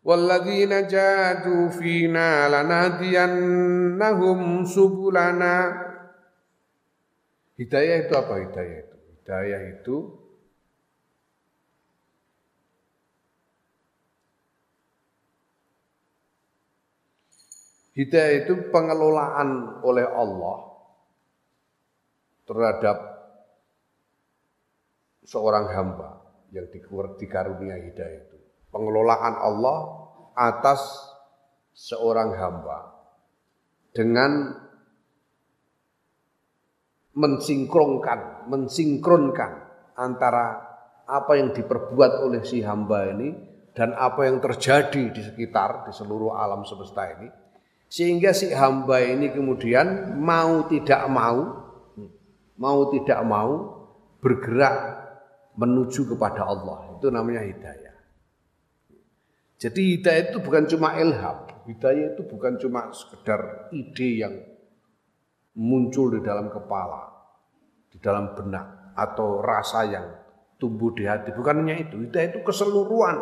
Walladzina 0.00 0.88
jadu 0.88 1.68
fina 1.68 2.48
lanadiyannahum 2.48 4.64
subulana. 4.64 5.84
Hidayah 7.60 8.08
itu 8.08 8.16
apa 8.16 8.40
hidayah 8.40 8.88
itu? 8.88 8.96
Hidayah 9.20 9.60
itu 9.76 10.21
Hidayah 17.92 18.48
itu 18.48 18.72
pengelolaan 18.72 19.84
oleh 19.84 20.08
Allah 20.08 20.58
terhadap 22.48 22.96
seorang 25.28 25.68
hamba 25.76 26.24
yang 26.56 26.72
dikarunia 27.20 27.76
hidayah 27.76 28.20
itu. 28.24 28.38
Pengelolaan 28.72 29.36
Allah 29.36 29.78
atas 30.32 30.80
seorang 31.76 32.32
hamba 32.40 32.96
dengan 33.92 34.56
mensinkronkan, 37.12 38.48
mensinkronkan 38.48 39.52
antara 40.00 40.64
apa 41.04 41.32
yang 41.36 41.52
diperbuat 41.52 42.24
oleh 42.24 42.40
si 42.40 42.64
hamba 42.64 43.12
ini 43.12 43.36
dan 43.76 43.92
apa 43.92 44.24
yang 44.24 44.40
terjadi 44.40 45.12
di 45.12 45.20
sekitar 45.20 45.84
di 45.84 45.92
seluruh 45.92 46.32
alam 46.32 46.64
semesta 46.64 47.04
ini 47.20 47.41
sehingga 47.92 48.32
si 48.32 48.48
hamba 48.56 49.04
ini 49.04 49.28
kemudian 49.36 50.16
mau 50.16 50.64
tidak 50.64 51.04
mau, 51.12 51.60
mau 52.56 52.80
tidak 52.88 53.20
mau 53.20 53.52
bergerak 54.24 54.76
menuju 55.60 56.16
kepada 56.16 56.48
Allah. 56.48 56.96
Itu 56.96 57.12
namanya 57.12 57.44
hidayah. 57.44 57.96
Jadi 59.60 60.00
hidayah 60.00 60.32
itu 60.32 60.40
bukan 60.40 60.64
cuma 60.72 60.96
ilham. 60.96 61.44
Hidayah 61.68 62.16
itu 62.16 62.24
bukan 62.24 62.56
cuma 62.56 62.88
sekedar 62.96 63.68
ide 63.76 64.24
yang 64.24 64.40
muncul 65.52 66.16
di 66.16 66.24
dalam 66.24 66.48
kepala, 66.48 67.12
di 67.92 68.00
dalam 68.00 68.32
benak, 68.32 68.96
atau 68.96 69.44
rasa 69.44 69.84
yang 69.84 70.08
tumbuh 70.56 70.96
di 70.96 71.04
hati. 71.04 71.28
Bukan 71.36 71.60
hanya 71.60 71.76
itu. 71.76 72.00
Hidayah 72.08 72.32
itu 72.32 72.40
keseluruhan 72.40 73.20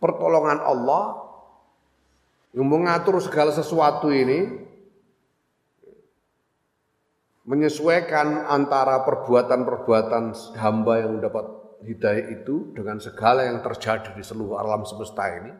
pertolongan 0.00 0.64
Allah 0.64 1.29
yang 2.50 2.66
mengatur 2.66 3.22
segala 3.22 3.54
sesuatu 3.54 4.10
ini 4.10 4.66
menyesuaikan 7.46 8.46
antara 8.46 9.02
perbuatan-perbuatan 9.06 10.54
hamba 10.58 10.92
yang 11.02 11.18
mendapat 11.18 11.46
hidayah 11.82 12.26
itu 12.42 12.74
dengan 12.76 13.00
segala 13.00 13.48
yang 13.48 13.62
terjadi 13.64 14.12
di 14.14 14.22
seluruh 14.22 14.60
alam 14.60 14.84
semesta 14.84 15.24
ini 15.30 15.52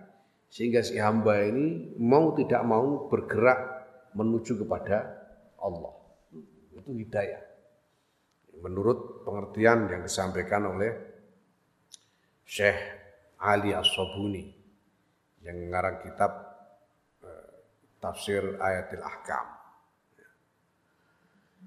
sehingga 0.50 0.82
si 0.82 0.98
hamba 0.98 1.46
ini 1.46 1.94
mau 1.98 2.34
tidak 2.34 2.62
mau 2.66 3.06
bergerak 3.06 3.58
menuju 4.18 4.66
kepada 4.66 5.06
Allah. 5.62 5.94
Itu 6.74 6.90
hidayah. 6.90 7.42
Menurut 8.60 9.22
pengertian 9.22 9.88
yang 9.88 10.02
disampaikan 10.02 10.66
oleh 10.68 10.90
Syekh 12.44 12.76
Ali 13.38 13.70
As-Sobuni 13.72 14.44
yang 15.46 15.56
mengarang 15.64 16.02
kitab 16.02 16.49
tafsir 18.00 18.42
ayatil 18.58 19.04
ahkam. 19.04 19.46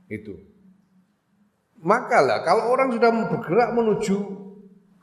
Itu. 0.09 0.35
Makalah 1.83 2.43
kalau 2.43 2.73
orang 2.73 2.95
sudah 2.95 3.11
bergerak 3.29 3.69
menuju 3.75 4.17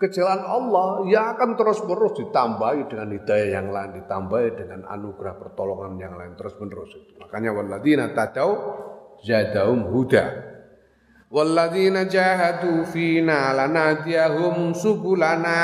ke 0.01 0.09
jalan 0.09 0.41
Allah, 0.41 1.05
ya 1.13 1.37
akan 1.37 1.61
terus-menerus 1.61 2.17
ditambahi 2.17 2.89
dengan 2.89 3.09
hidayah 3.21 3.49
yang 3.61 3.69
lain, 3.69 4.01
ditambahi 4.01 4.49
dengan 4.57 4.89
anugerah 4.89 5.37
pertolongan 5.37 6.01
yang 6.01 6.17
lain 6.17 6.33
terus-menerus. 6.41 6.97
Makanya 7.21 7.53
walladzina 7.53 8.17
tadau 8.17 8.51
zadahum 9.21 9.93
huda. 9.93 10.49
Walladzina 11.29 12.09
jahadu 12.09 12.89
fina 12.89 13.53
lanadiyahum 13.53 14.73
subulana 14.73 15.61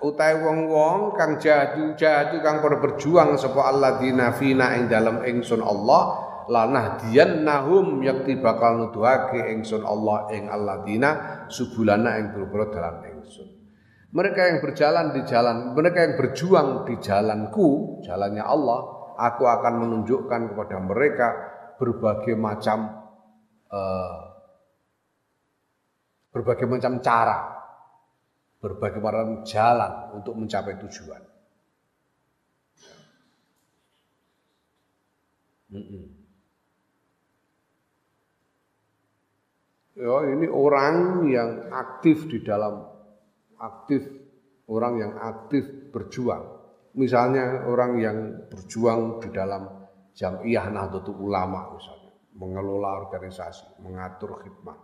utai 0.00 0.40
wong-wong 0.40 1.14
kang 1.14 1.36
jadu 1.36 1.92
jadu 1.92 2.40
kang 2.40 2.64
pada 2.64 2.80
berjuang 2.80 3.36
sapa 3.36 3.68
alladzina 3.68 4.32
fina 4.32 4.72
ing 4.80 4.88
dalam 4.88 5.20
ingsun 5.20 5.60
Allah 5.60 6.02
lanah 6.48 6.98
dian 7.04 7.44
nahum 7.44 8.00
yakti 8.00 8.40
bakal 8.40 8.80
nuduhake 8.80 9.52
ingsun 9.52 9.84
Allah 9.84 10.32
ing 10.32 10.48
alladzina 10.48 11.44
subulana 11.52 12.16
ing 12.16 12.32
berboro 12.32 12.72
dalam 12.72 13.04
ingsun. 13.04 13.60
Mereka 14.10 14.40
yang 14.42 14.58
berjalan 14.58 15.14
di 15.14 15.22
jalan 15.22 15.56
mereka 15.76 16.02
yang 16.02 16.18
berjuang 16.18 16.68
di 16.88 16.98
jalanku 16.98 18.00
jalannya 18.02 18.42
Allah 18.42 18.80
aku 19.20 19.44
akan 19.46 19.74
menunjukkan 19.86 20.40
kepada 20.50 20.76
mereka 20.82 21.28
berbagai 21.76 22.34
macam 22.34 23.06
uh, 23.70 24.18
berbagai 26.32 26.66
macam 26.66 26.98
cara 27.04 27.59
berbagai 28.60 29.00
macam 29.00 29.42
jalan 29.48 29.92
untuk 30.20 30.36
mencapai 30.36 30.76
tujuan. 30.84 31.22
Ya, 40.00 40.16
ini 40.32 40.46
orang 40.48 41.28
yang 41.28 41.50
aktif 41.72 42.28
di 42.28 42.40
dalam 42.40 42.84
aktif 43.60 44.00
orang 44.70 44.94
yang 44.96 45.12
aktif 45.20 45.92
berjuang. 45.92 46.60
Misalnya 46.96 47.68
orang 47.68 47.92
yang 48.00 48.18
berjuang 48.50 49.20
di 49.22 49.28
dalam 49.30 49.66
jamiah 50.14 50.66
Nahdlatul 50.70 51.18
Ulama 51.18 51.74
misalnya. 51.74 52.08
mengelola 52.30 53.04
organisasi, 53.04 53.84
mengatur 53.84 54.40
khidmat. 54.40 54.78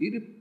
Ini 0.00 0.39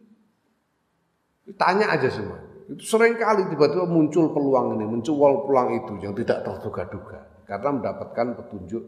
tanya 1.55 1.89
aja 1.89 2.09
semua. 2.11 2.37
Itu 2.69 2.85
sering 2.85 3.17
kali 3.17 3.49
tiba-tiba 3.49 3.89
muncul 3.89 4.29
peluang 4.29 4.77
ini, 4.77 4.85
muncul 4.85 5.17
peluang 5.17 5.69
itu 5.81 5.93
yang 6.05 6.13
tidak 6.13 6.45
terduga-duga 6.45 7.19
karena 7.49 7.69
mendapatkan 7.81 8.27
petunjuk 8.37 8.83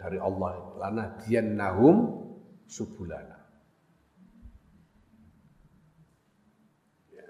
dari 0.00 0.16
Allah. 0.16 0.80
Lana 0.80 1.04
nahum 1.52 2.24
subulana. 2.64 3.36
Ya. 7.12 7.28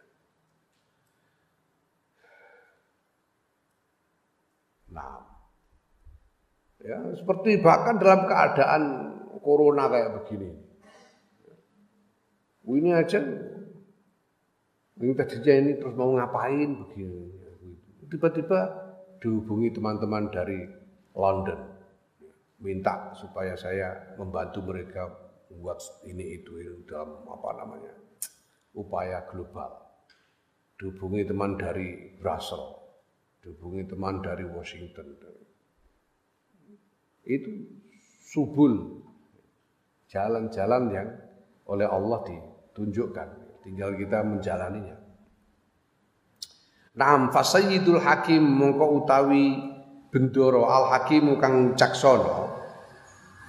Nah, 4.94 5.18
ya 6.78 6.98
seperti 7.18 7.58
bahkan 7.58 7.98
dalam 7.98 8.22
keadaan 8.30 8.82
corona 9.42 9.90
kayak 9.90 10.14
begini. 10.22 10.50
Ini 12.68 13.00
aja 13.00 13.18
ini 14.98 15.12
tadinya 15.14 15.54
ini 15.54 15.72
terus 15.78 15.94
mau 15.94 16.10
ngapain 16.14 16.70
begini. 16.74 17.30
Tiba-tiba 18.08 18.60
dihubungi 19.22 19.70
teman-teman 19.70 20.26
dari 20.32 20.58
London. 21.14 21.60
Minta 22.58 23.14
supaya 23.14 23.54
saya 23.54 24.18
membantu 24.18 24.66
mereka 24.66 25.06
buat 25.54 25.78
ini 26.02 26.42
itu, 26.42 26.58
ini 26.58 26.82
dalam 26.82 27.22
apa 27.30 27.48
namanya 27.62 27.94
upaya 28.74 29.22
global. 29.30 29.86
Dihubungi 30.78 31.22
teman 31.26 31.54
dari 31.54 32.18
Brussels, 32.18 32.82
dihubungi 33.42 33.86
teman 33.86 34.18
dari 34.18 34.42
Washington. 34.46 35.14
Itu 37.22 37.50
subul 38.26 39.04
jalan-jalan 40.10 40.84
yang 40.90 41.08
oleh 41.68 41.86
Allah 41.86 42.24
ditunjukkan 42.24 43.47
tinggal 43.68 43.92
kita 44.00 44.24
menjalaninya. 44.24 44.96
Naam 46.96 47.28
fasayyidul 47.28 48.00
hakim 48.00 48.40
mongko 48.40 49.04
utawi 49.04 49.60
bendoro 50.08 50.64
al 50.64 50.88
hakim 50.88 51.36
kang 51.36 51.76
caksono 51.76 52.48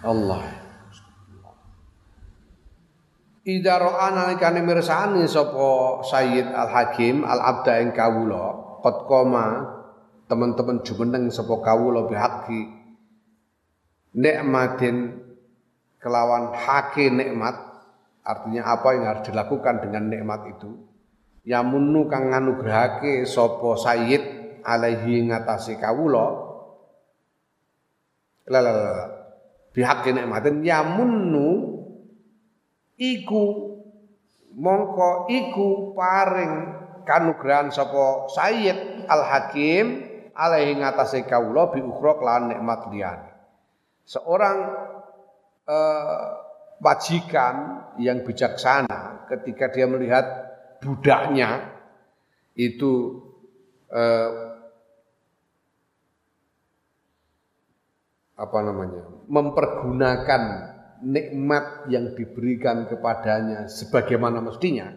Allah 0.03 0.43
Ida 3.47 3.79
ro'a 3.81 4.13
nalikane 4.13 4.61
mirsani 4.61 5.25
sapa 5.25 6.03
Sayyid 6.05 6.51
Al 6.53 6.69
Hakim 6.69 7.25
Al 7.25 7.41
Abda 7.41 7.81
ing 7.81 7.95
kawula 7.95 8.77
qad 8.85 9.09
koma 9.09 9.47
teman-teman 10.29 10.85
jumeneng 10.85 11.33
sapa 11.33 11.57
kawula 11.63 12.05
bihaqi 12.05 12.69
nikmatin 14.13 15.25
kelawan 15.97 16.53
hake 16.53 17.09
nikmat 17.09 17.68
Artinya 18.29 18.61
apa 18.77 18.93
yang 18.93 19.05
harus 19.09 19.23
dilakukan 19.25 19.81
dengan 19.81 20.05
nikmat 20.05 20.53
itu? 20.53 20.69
Yamunu 21.49 22.05
kang 22.05 22.29
nganugrahake 22.29 23.25
sapa 23.25 23.73
sayyid 23.73 24.21
alaihi 24.61 25.25
ngatasi 25.33 25.81
kawula. 25.81 26.45
La 28.53 28.61
la 28.61 28.69
la. 28.69 28.89
Bihaqi 29.73 30.13
nikmatin 30.13 30.61
yamunu 30.61 31.81
iku 33.01 33.43
mongko 34.53 35.25
iku 35.33 35.97
paring 35.97 36.53
kanugrahan 37.09 37.73
sapa 37.73 38.29
sayyid 38.29 39.09
al 39.09 39.25
hakim 39.25 40.05
alaihi 40.37 40.77
ngatasi 40.77 41.25
kawula 41.25 41.73
bi 41.73 41.81
ukhra 41.81 42.13
kelawan 42.21 42.53
nikmat 42.53 42.93
liyane. 42.93 43.33
Seorang 44.05 44.57
uh, 45.65 46.48
majikan 46.79 47.55
yang 47.99 48.23
bijaksana 48.23 49.27
ketika 49.27 49.67
dia 49.71 49.85
melihat 49.85 50.25
budaknya 50.79 51.75
itu 52.55 53.19
eh, 53.91 54.31
apa 58.39 58.59
namanya 58.63 59.03
mempergunakan 59.27 60.41
nikmat 61.03 61.91
yang 61.91 62.15
diberikan 62.15 62.87
kepadanya 62.87 63.67
sebagaimana 63.67 64.39
mestinya 64.39 64.87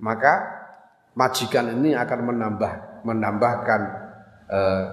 maka 0.00 0.64
majikan 1.12 1.76
ini 1.76 1.92
akan 1.92 2.20
menambah 2.32 2.72
menambahkan 3.04 3.80
eh, 4.48 4.84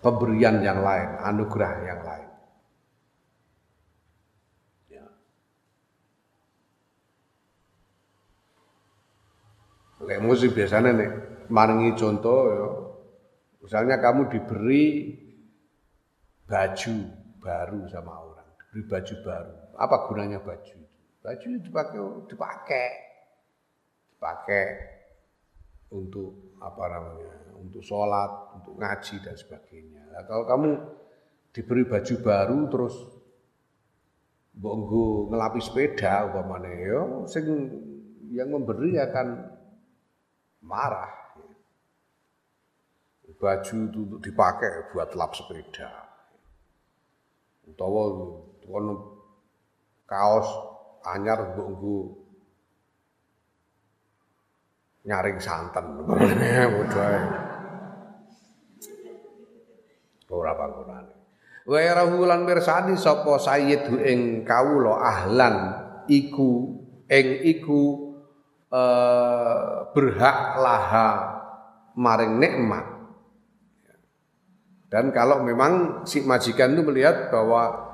pemberian 0.00 0.64
yang 0.64 0.80
lain 0.80 1.20
anugerah 1.20 1.72
yang 1.84 2.00
lain 2.00 2.29
Lek 10.10 10.18
musik 10.26 10.58
biasanya 10.58 10.90
nih 10.90 11.10
maringi 11.54 11.94
contoh 11.94 12.40
ya. 12.50 12.68
Misalnya 13.62 14.02
kamu 14.02 14.26
diberi 14.26 15.14
baju 16.50 16.96
baru 17.38 17.86
sama 17.86 18.18
orang, 18.18 18.48
diberi 18.58 18.82
baju 18.90 19.14
baru. 19.22 19.54
Apa 19.78 19.96
gunanya 20.10 20.42
baju 20.42 20.74
itu? 20.74 20.98
Baju 21.22 21.46
itu 21.46 21.58
dipakai 21.62 22.00
dipakai 22.26 22.88
dipakai 24.10 24.66
untuk 25.94 26.58
apa 26.58 26.84
namanya? 26.90 27.34
Untuk 27.60 27.86
sholat, 27.86 28.58
untuk 28.58 28.74
ngaji 28.82 29.14
dan 29.22 29.36
sebagainya. 29.38 30.02
Nah, 30.10 30.26
kalau 30.26 30.42
kamu 30.42 30.70
diberi 31.54 31.86
baju 31.86 32.14
baru 32.18 32.58
terus 32.66 32.96
mbok 34.58 34.74
ngelapis 35.30 35.70
sepeda 35.70 36.26
umpamane 36.26 36.74
ya 36.82 37.00
sing 37.30 37.46
yang 38.34 38.50
memberi 38.50 38.98
akan 38.98 39.59
marah. 40.64 41.20
Baju 43.40 43.76
itu 43.88 44.20
dipakai 44.20 44.92
buat 44.92 45.16
lap 45.16 45.32
sepeda. 45.32 45.88
Utawa 47.64 48.02
kono 48.60 48.94
kaos 50.04 50.44
anyar 51.08 51.48
untuk 51.48 51.66
nggo 51.72 51.98
nyaring 55.08 55.40
santen. 55.40 56.04
Padha 56.04 57.16
Ora 60.30 60.52
panggonane. 60.54 61.12
Wa 61.64 61.78
yarahu 61.80 62.22
lan 62.28 62.44
mirsani 62.44 62.94
sapa 63.00 63.40
sayyid 63.40 63.88
ing 64.04 64.44
kawula 64.44 65.00
ahlan 65.00 65.56
iku 66.12 66.76
ing 67.08 67.26
iku 67.46 68.09
eh, 68.70 69.68
berhak 69.90 70.38
laha 70.58 71.10
maring 71.98 72.38
nikmat. 72.38 72.86
Dan 74.90 75.14
kalau 75.14 75.46
memang 75.46 76.02
si 76.02 76.26
majikan 76.26 76.74
itu 76.74 76.82
melihat 76.82 77.30
bahwa 77.30 77.90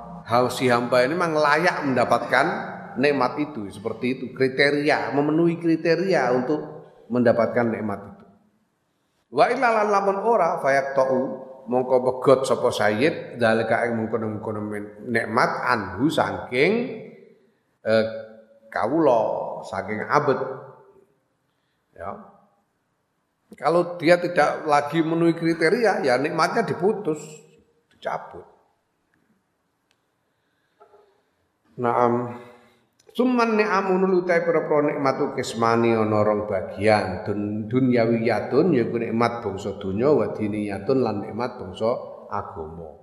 si 0.49 0.65
hamba 0.65 1.05
ini 1.05 1.13
memang 1.13 1.37
layak 1.37 1.85
mendapatkan 1.85 2.45
nikmat 2.97 3.37
itu, 3.37 3.69
seperti 3.69 4.05
itu 4.17 4.25
kriteria, 4.33 5.13
memenuhi 5.13 5.61
kriteria 5.61 6.33
untuk 6.33 6.59
mendapatkan 7.13 7.69
nikmat 7.69 7.99
itu. 8.01 8.25
Wa 9.29 9.45
illa 9.53 9.85
lamun 9.85 10.17
ora 10.25 10.57
fayak 10.57 10.97
tau 10.97 11.45
mongko 11.67 11.95
begot 11.99 12.39
sapa 12.47 12.71
sayyid 12.71 13.37
dalika 13.37 13.83
ing 13.85 13.99
mungkon-mungkon 13.99 14.57
nikmat 15.11 15.51
anhu 15.67 16.07
saking 16.07 17.03
eh, 17.83 18.05
kawula 18.71 19.61
saking 19.67 19.99
abet 20.07 20.39
Ya. 21.97 22.11
Kalau 23.57 23.97
dia 23.97 24.21
tidak 24.21 24.69
lagi 24.69 25.01
memenuhi 25.01 25.33
kriteria, 25.33 26.05
ya 26.05 26.21
nikmatnya 26.21 26.61
diputus, 26.67 27.17
dicabut. 27.89 28.45
Naam. 31.81 32.37
Suman 33.17 33.57
ni'amun 33.57 34.05
lutai 34.13 34.45
pira-pira 34.45 34.93
nikmat 34.93 35.33
kismani 35.33 35.89
ana 35.89 36.21
bagian 36.45 37.25
dun 37.25 37.65
dunyawiyatun 37.65 38.77
yaiku 38.77 39.01
nikmat 39.01 39.41
bangsa 39.41 39.73
dunya 39.81 40.13
wa 40.13 40.37
diniyatun 40.37 41.01
lan 41.01 41.25
nikmat 41.25 41.57
bangsa 41.57 41.97
agama. 42.29 42.93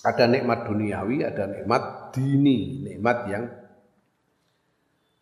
Ada 0.00 0.24
nikmat 0.24 0.64
duniawi, 0.64 1.20
ada 1.20 1.44
nikmat 1.44 2.16
dini, 2.16 2.80
nikmat 2.80 3.18
yang 3.28 3.44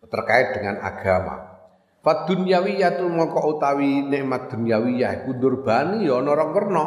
terkait 0.09 0.57
dengan 0.57 0.81
agama. 0.81 1.61
Fat 2.03 2.31
dunyawiyatul 2.31 3.11
mongko 3.11 3.59
utawi 3.59 4.07
nikmat 4.07 4.49
dunyawiyah 4.49 5.25
iku 5.25 5.37
durbani 5.37 6.07
ya 6.07 6.23
ana 6.23 6.33
werna. 6.33 6.87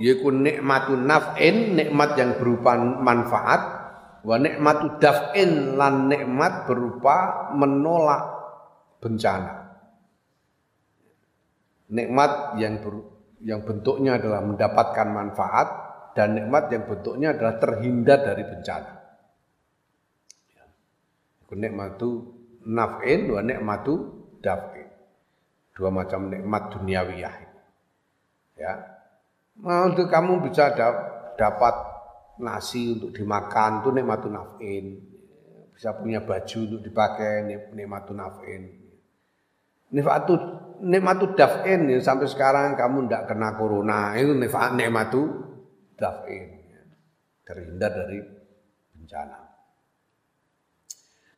Yaiku 0.00 0.32
nikmatun 0.32 1.04
naf'in, 1.04 1.76
nikmat 1.76 2.16
yang 2.16 2.40
berupa 2.40 2.72
manfaat, 2.80 3.62
wa 4.24 4.36
nikmatu 4.40 4.96
daf'in 4.96 5.76
lan 5.76 6.08
nikmat 6.08 6.64
berupa 6.64 7.52
menolak 7.52 8.24
bencana. 9.04 9.76
Nikmat 11.92 12.56
yang 12.56 12.80
ber, 12.80 12.92
yang 13.44 13.60
bentuknya 13.60 14.16
adalah 14.16 14.40
mendapatkan 14.40 15.08
manfaat, 15.12 15.68
dan 16.16 16.32
nikmat 16.32 16.72
yang 16.72 16.88
bentuknya 16.88 17.36
adalah 17.36 17.60
terhindar 17.60 18.24
dari 18.24 18.44
bencana. 18.48 18.92
Ya. 20.56 20.64
Nikmatu 21.52 22.39
naf'in 22.64 23.30
wa 23.30 23.40
nikmatu 23.40 23.94
daf'in. 24.40 24.88
Dua 25.76 25.88
macam 25.88 26.28
nikmat 26.28 26.76
duniawiyah. 26.76 27.36
Ya. 28.60 28.72
Nah, 29.60 29.88
untuk 29.88 30.08
kamu 30.08 30.44
bisa 30.48 30.72
dapat 31.36 31.74
nasi 32.40 32.96
untuk 32.96 33.12
dimakan 33.16 33.84
itu 33.84 33.90
nikmatu 33.92 34.28
naf'in. 34.28 34.86
Bisa 35.76 35.96
punya 35.96 36.20
baju 36.20 36.58
untuk 36.68 36.80
dipakai 36.84 37.48
nikmatu 37.72 38.12
naf'in. 38.12 38.62
Nikmatu 39.90 40.34
nikmatu 40.80 41.36
daf'in 41.36 41.88
ya, 41.92 41.98
sampai 42.00 42.28
sekarang 42.28 42.76
kamu 42.76 43.08
tidak 43.08 43.32
kena 43.32 43.56
corona 43.56 44.16
itu 44.16 44.32
nikmatu 44.36 45.20
daf'in 46.00 46.60
terhindar 47.44 47.90
dari 47.92 48.22
bencana 48.94 49.49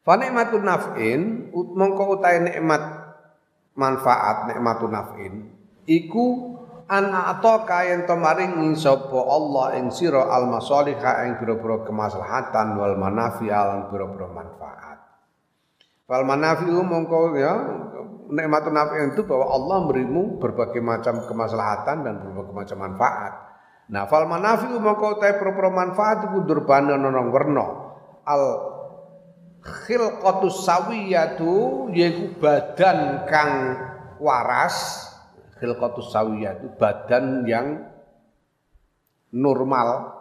fa 0.03 0.19
nikmatun 0.19 0.63
naf'in 0.67 1.21
mongko 1.55 2.19
utahe 2.19 2.43
nikmat 2.43 2.83
manfaat 3.79 4.51
nikmatun 4.51 4.91
naf'in 4.91 5.33
iku 5.87 6.59
an 6.91 7.15
ataka 7.15 7.89
yen 7.89 8.05
to 8.05 8.15
maringi 8.19 8.75
sapa 8.77 9.17
Allah 9.17 9.79
ing 9.79 9.89
sira 9.95 10.29
al 10.29 10.51
masalihah 10.51 11.25
ing 11.31 11.41
pira-pira 11.41 11.87
kemaslahatan 11.87 12.77
wal 12.77 12.99
manafi'al 12.99 13.67
lan 13.67 13.81
pira-pira 13.89 14.27
manfaat 14.29 14.99
wal 16.11 16.25
manafi'u 16.27 16.83
mongko 16.83 17.19
ya 17.39 17.55
nikmatun 18.29 18.75
naf'in 18.75 19.15
itu 19.15 19.23
bahwa 19.25 19.47
Allah 19.55 19.77
memberimu 19.87 20.43
berbagai 20.43 20.83
macam 20.83 21.25
kemaslahatan 21.25 21.97
dan 22.05 22.15
berbagai 22.21 22.55
macam 22.55 22.79
manfaat 22.91 23.53
Nah, 23.93 24.09
fal 24.09 24.25
manafi'u 24.25 24.81
mongko 24.81 25.21
te 25.21 25.37
pro 25.37 25.53
manfaat 25.69 26.31
iku 26.31 26.49
durbana 26.49 26.97
ana 26.97 27.29
werna. 27.29 27.67
Al 28.25 28.43
khilqatus 29.63 30.67
sawiyatu 30.67 31.89
yaiku 31.95 32.35
badan 32.43 33.25
kang 33.31 33.53
waras. 34.19 35.09
Khilqatus 35.63 36.11
sawiyatu 36.11 36.75
badan 36.77 37.47
yang 37.47 37.87
normal. 39.31 40.19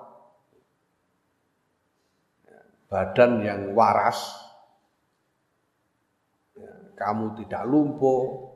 Badan 2.87 3.41
yang 3.41 3.61
waras. 3.73 4.19
Kamu 7.01 7.33
tidak 7.33 7.65
lumpuh, 7.65 8.51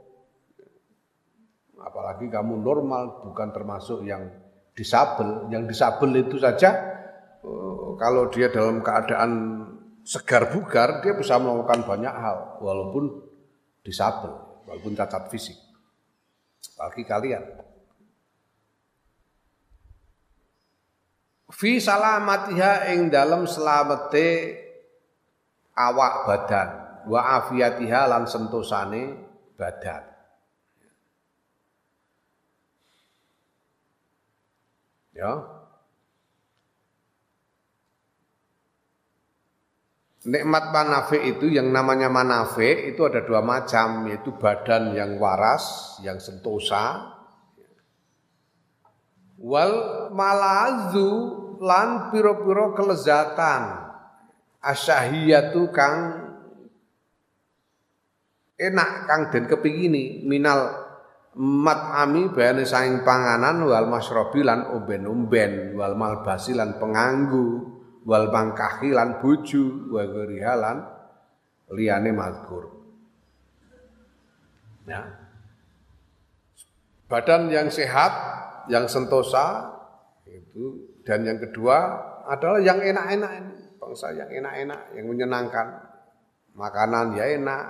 apalagi 1.82 2.30
kamu 2.30 2.62
normal 2.62 3.26
bukan 3.26 3.50
termasuk 3.50 4.06
yang 4.06 4.30
disabel. 4.78 5.50
Yang 5.50 5.74
disabel 5.74 6.12
itu 6.22 6.38
saja 6.38 6.70
eh, 7.42 7.88
kalau 7.98 8.30
dia 8.30 8.54
dalam 8.54 8.86
keadaan 8.86 9.65
segar 10.06 10.54
bugar 10.54 11.02
dia 11.02 11.18
bisa 11.18 11.42
melakukan 11.42 11.82
banyak 11.82 12.14
hal 12.14 12.62
walaupun 12.62 13.26
disabel, 13.82 14.38
walaupun 14.70 14.94
cacat 14.94 15.34
fisik. 15.34 15.58
Bagi 16.78 17.02
kalian. 17.02 17.42
Fi 21.50 21.82
salamatiha 21.82 22.94
ing 22.94 23.10
dalam 23.10 23.50
selamete 23.50 24.60
awak 25.74 26.26
badan 26.26 26.70
wa 27.06 27.42
afiyatiha 27.42 28.02
lan 28.06 28.30
sentosane 28.30 29.04
badan. 29.58 30.04
Ya. 35.16 35.55
Nikmat 40.26 40.74
manafi 40.74 41.22
itu 41.38 41.46
yang 41.54 41.70
namanya 41.70 42.10
manafi 42.10 42.90
itu 42.90 43.06
ada 43.06 43.22
dua 43.22 43.46
macam 43.46 44.10
yaitu 44.10 44.34
badan 44.34 44.98
yang 44.98 45.22
waras, 45.22 45.98
yang 46.02 46.18
sentosa. 46.18 47.14
Wal 49.38 50.10
malazu 50.10 51.10
lan 51.62 52.10
piro-piro 52.10 52.74
kelezatan. 52.74 53.86
Asyahiyatu 54.66 55.70
kang 55.70 56.26
enak 58.58 58.90
kang 59.06 59.22
den 59.30 59.46
kepingini 59.46 60.26
minal 60.26 60.74
mat'ami 61.38 62.34
bayane 62.34 62.66
saing 62.66 63.06
panganan 63.06 63.62
wal 63.62 63.86
masrobi 63.86 64.42
lan 64.42 64.74
umben-umben 64.74 65.78
wal 65.78 65.94
malbasi 65.94 66.58
lan 66.58 66.82
penganggu 66.82 67.75
wal 68.06 68.30
mangkahi 68.30 68.94
lan 68.94 69.20
bojo 69.20 69.90
wa 69.90 70.06
lan 70.56 70.78
liyane 71.74 72.14
mazkur. 72.14 72.70
Ya. 74.86 75.02
Badan 77.10 77.50
yang 77.50 77.74
sehat 77.74 78.14
yang 78.70 78.86
sentosa 78.86 79.74
itu. 80.30 80.94
Dan 81.06 81.22
yang 81.22 81.38
kedua 81.38 81.78
adalah 82.26 82.62
yang 82.62 82.82
enak-enak 82.82 83.32
ini. 83.38 83.54
Bangsa 83.78 84.10
yang 84.14 84.30
enak-enak 84.30 84.98
yang 84.98 85.06
menyenangkan. 85.06 85.68
Makanan 86.58 87.14
ya 87.14 87.26
enak. 87.38 87.66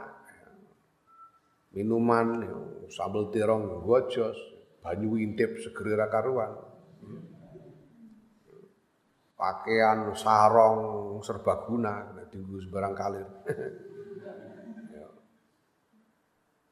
Minuman 1.76 2.48
sambal 2.88 3.28
terong 3.36 3.84
gojos 3.84 4.40
banyu 4.80 5.20
intip 5.20 5.60
segeri 5.60 6.00
karuan 6.08 6.56
pakaian 9.46 10.10
sarong 10.18 11.22
serbaguna 11.22 12.26
dienggo 12.34 12.58
sembarang 12.58 12.94
kalir. 12.98 13.30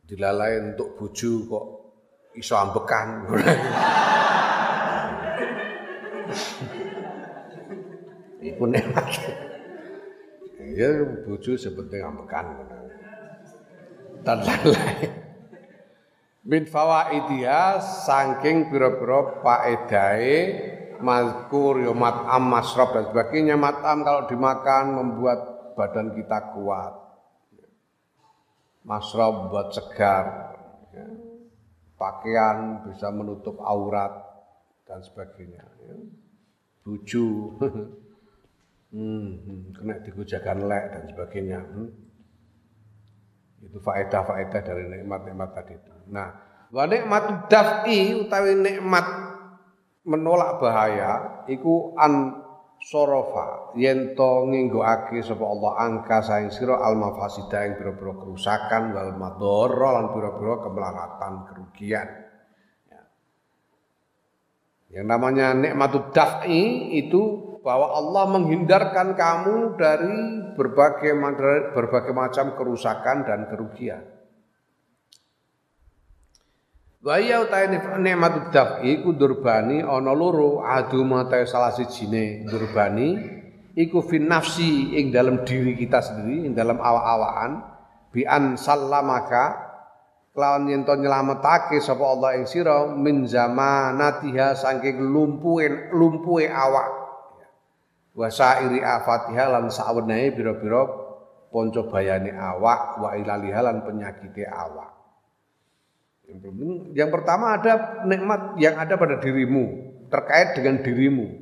Dilalai 0.10 0.74
untuk 0.74 0.98
buju 0.98 1.46
kok 1.46 1.66
iso 2.34 2.58
ambekan. 2.58 3.30
Iku 8.44 8.66
nikmat 8.68 9.08
ya 10.74 10.90
buju 11.30 11.56
sepenting 11.56 12.02
ambekan 12.02 12.58
dan 14.26 14.42
lain-lain. 14.42 15.12
Min 16.44 16.68
fawaidiha 16.68 17.80
saking 18.04 18.68
pira-pira 18.68 19.40
faedahe 19.40 20.73
mazkur 21.04 21.84
yo 21.84 21.92
mat'am 21.92 22.48
masrab 22.48 22.96
dan 22.96 23.12
sebagainya 23.12 23.60
mat'am 23.60 24.02
kalau 24.02 24.26
dimakan 24.32 24.86
membuat 24.96 25.40
badan 25.76 26.16
kita 26.16 26.56
kuat. 26.56 26.94
Masrab 28.84 29.52
buat 29.52 29.72
segar. 29.72 30.56
Ya. 30.92 31.08
Pakaian 31.96 32.84
bisa 32.88 33.12
menutup 33.12 33.60
aurat 33.64 34.12
dan 34.88 35.00
sebagainya. 35.04 35.64
Ya. 35.64 35.96
Buju, 36.84 37.28
hmm, 38.96 39.28
hmm, 39.40 39.62
kena 39.72 40.04
digujakan 40.04 40.68
lek 40.68 40.86
dan 40.92 41.04
sebagainya. 41.08 41.60
Hmm. 41.64 41.90
Itu 43.64 43.80
faedah-faedah 43.80 44.62
dari 44.68 44.84
nikmat-nikmat 44.92 45.50
tadi 45.56 45.80
itu. 45.80 45.94
Nah, 46.12 46.28
wa 46.68 46.84
nikmat 46.84 47.48
daf'i 47.48 48.20
utawi 48.20 48.60
nikmat 48.60 49.33
menolak 50.04 50.60
bahaya 50.60 51.44
iku 51.48 51.96
an 51.96 52.44
sorofa 52.84 53.72
yen 53.80 54.12
to 54.12 54.32
nginggoake 54.52 55.24
sapa 55.24 55.44
Allah 55.48 55.72
angka 55.80 56.20
saing 56.20 56.52
sira 56.52 56.84
al 56.84 57.00
mafasida 57.00 57.64
ing 57.64 57.80
pira-pira 57.80 58.12
kerusakan 58.20 58.92
wal 58.92 59.16
madhara 59.16 59.90
lan 60.00 60.06
pira-pira 60.12 60.54
kemelaratan 60.60 61.34
kerugian. 61.48 62.08
Ya. 62.92 63.02
Yang 65.00 65.06
namanya 65.08 65.48
nikmat 65.56 66.12
daf'i 66.12 66.92
itu 67.00 67.56
bahwa 67.64 67.96
Allah 67.96 68.24
menghindarkan 68.36 69.16
kamu 69.16 69.80
dari 69.80 70.20
berbagai 70.60 71.16
berbagai 71.72 72.12
macam 72.12 72.60
kerusakan 72.60 73.24
dan 73.24 73.48
kerugian. 73.48 74.13
Wa 77.04 77.20
ya 77.20 77.44
utai 77.44 77.68
nikmat 78.00 78.56
daf'i 78.56 79.04
iku 79.04 79.12
durbani 79.12 79.84
ana 79.84 80.16
loro. 80.16 80.64
Adu 80.64 81.04
mate 81.04 81.44
salah 81.44 81.76
sijine 81.76 82.48
durbani 82.48 83.20
iku 83.76 84.00
fin 84.08 84.32
nafsi 84.32 84.96
ing 84.96 85.12
dalam 85.12 85.44
diri 85.44 85.76
kita 85.76 86.00
sendiri 86.00 86.48
ing 86.48 86.56
dalam 86.56 86.80
awak-awakan. 86.80 87.52
Bi 88.16 88.24
an 88.24 88.56
sallamaka 88.56 89.52
kelawan 90.32 90.72
yen 90.72 90.88
to 90.88 90.96
nyelametake 90.96 91.84
sapa 91.84 92.08
Allah 92.08 92.40
ing 92.40 92.48
sira 92.48 92.88
min 92.96 93.28
zamanatiha 93.28 94.56
saking 94.56 95.04
lumpuhe 95.04 95.92
lumpuhe 95.92 96.48
awak. 96.48 96.88
Wa 98.16 98.32
sairi 98.32 98.80
afatiha 98.80 99.52
lan 99.52 99.68
sawenehe 99.68 100.32
pira-pira 100.32 100.88
panca 101.52 101.84
bayane 101.84 102.32
awak 102.32 102.96
wa 103.04 103.12
ilaliha 103.20 103.60
lan 103.60 103.84
penyakite 103.84 104.48
awak. 104.48 104.93
Yang 106.94 107.10
pertama 107.14 107.58
ada 107.58 108.04
nikmat 108.10 108.58
yang 108.58 108.76
ada 108.82 108.98
pada 108.98 109.22
dirimu, 109.22 109.94
terkait 110.10 110.58
dengan 110.58 110.82
dirimu. 110.82 111.42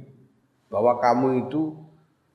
bahwa 0.71 1.03
kamu 1.03 1.27
itu 1.51 1.75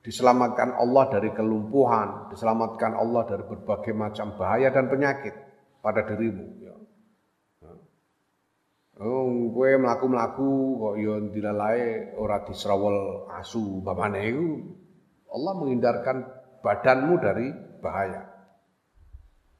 diselamatkan 0.04 0.76
Allah 0.76 1.08
dari 1.08 1.32
kelumpuhan, 1.32 2.28
diselamatkan 2.28 2.92
Allah 2.92 3.24
dari 3.24 3.48
berbagai 3.48 3.96
macam 3.96 4.36
bahaya 4.36 4.68
dan 4.68 4.92
penyakit 4.92 5.32
pada 5.80 6.04
dirimu. 6.04 6.44
Ya. 6.60 6.76
Oh, 8.96 9.52
kowe 9.52 9.70
mlaku-mlaku 9.76 10.48
kok 10.80 10.94
yo 10.96 11.20
ya 11.20 11.28
dilalai 11.28 12.12
ora 12.16 12.44
disrawol 12.48 13.28
asu 13.40 13.84
bapane 13.84 14.20
iku. 14.24 14.48
Allah 15.32 15.52
menghindarkan 15.60 16.16
badanmu 16.64 17.14
dari 17.20 17.52
bahaya 17.84 18.24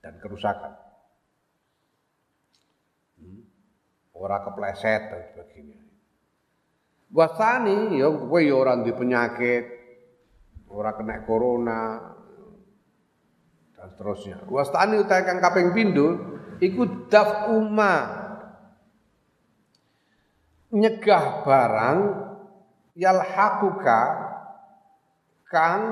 dan 0.01 0.17
kerusakan. 0.25 0.73
Hmm. 3.21 3.45
Ora 4.17 4.41
kepleset 4.41 5.13
dan 5.13 5.23
sebagainya. 5.29 5.81
Wasani 7.13 8.01
ya 8.01 8.09
kowe 8.11 8.41
ya 8.41 8.55
ora 8.57 8.75
di 8.81 8.91
penyakit, 8.91 9.65
ora 10.73 10.97
kena 10.97 11.23
corona 11.23 12.01
dan 13.77 13.87
seterusnya. 13.93 14.43
Wastani 14.49 14.99
utahe 14.99 15.23
kang 15.23 15.39
kaping 15.39 15.71
pindho 15.77 16.17
iku 16.59 17.07
daf'uma 17.13 17.95
nyegah 20.73 21.47
barang 21.47 21.99
yalhaquka 22.99 24.01
kang 25.47 25.83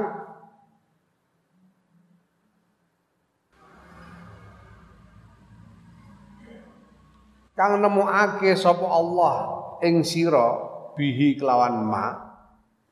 kang 7.55 7.79
nemokake 7.81 8.59
sapa 8.59 8.85
Allah 8.85 9.35
ing 9.83 10.03
sira 10.03 10.59
bihi 10.99 11.39
kelawan 11.39 11.83
ma 11.87 12.07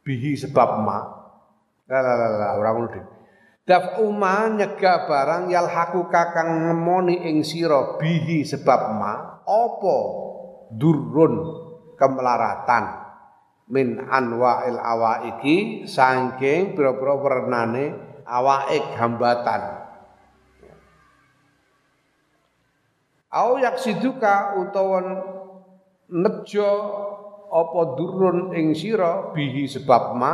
bihi 0.02 0.34
sebab 0.34 0.82
ma 0.82 1.22
La 1.92 2.00
la 2.00 2.14
la 2.16 2.28
la 2.40 2.48
ora 2.56 2.70
ngono. 2.72 3.00
Daf 3.68 4.00
uma 4.00 4.48
nyegah 4.48 5.04
barang 5.04 5.52
yalhaku 5.52 6.08
kakang 6.08 6.72
ngemoni 6.72 7.28
ing 7.28 7.44
sira 7.44 8.00
bihi 8.00 8.48
sebab 8.48 8.96
ma 8.96 9.44
apa 9.44 9.98
durun 10.72 11.34
kemelaratan 12.00 12.84
min 13.68 14.00
anwa'il 14.08 14.80
awaiki 14.80 15.84
saking 15.84 16.72
pira-pira 16.72 17.12
wernane 17.18 17.92
awaik 18.24 18.96
hambatan. 18.96 19.81
Au 23.32 23.56
yaksiduka 23.56 24.60
utawa 24.60 25.00
nejo 26.12 26.70
apa 27.48 27.80
durun 27.96 28.52
ing 28.52 28.76
sira 28.76 29.32
bihi 29.32 29.64
sebab 29.64 30.12
ma 30.12 30.32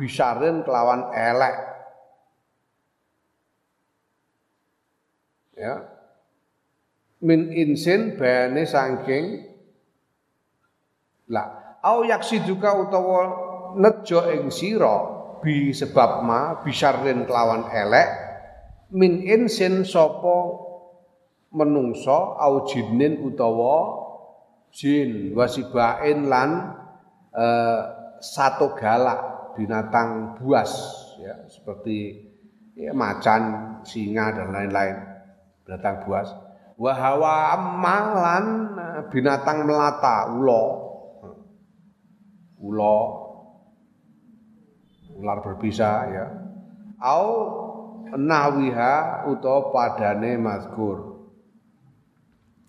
bisarin 0.00 0.64
kelawan 0.64 1.12
elek. 1.12 1.56
Ya. 5.58 5.74
Min 7.20 7.52
insin 7.52 8.16
bayane 8.16 8.64
saking 8.64 9.44
lah 11.28 11.76
au 11.84 12.06
yaksiduka 12.08 12.72
utawa 12.78 13.20
nejo 13.76 14.24
ing 14.32 14.48
sira 14.48 14.96
bi 15.44 15.74
sebab 15.76 16.24
ma 16.24 16.64
bisarin 16.64 17.28
kelawan 17.28 17.68
elek 17.68 18.08
min 18.94 19.20
insin 19.26 19.84
sapa 19.84 20.67
menungso 21.52 22.36
au 22.36 22.68
jinin 22.68 23.24
utawa 23.24 24.04
jin 24.72 25.32
wasibain 25.32 26.28
lan 26.28 26.76
uh, 27.32 27.80
satu 28.20 28.76
galak 28.76 29.54
binatang 29.56 30.36
buas 30.36 30.70
ya 31.18 31.34
seperti 31.48 32.28
ya, 32.78 32.94
macan, 32.94 33.42
singa 33.82 34.30
dan 34.36 34.54
lain-lain 34.54 34.96
binatang 35.66 36.06
buas. 36.06 36.30
Wahawa 36.78 37.58
amalan 37.58 38.46
binatang 39.10 39.66
melata 39.66 40.30
ulo, 40.30 40.64
ulo, 42.62 42.98
ular 45.18 45.42
berbisa 45.42 46.06
ya. 46.06 46.26
Au 47.02 47.26
nahwiha 48.14 49.26
utawa 49.26 49.74
padane 49.74 50.38
mazkur. 50.38 51.18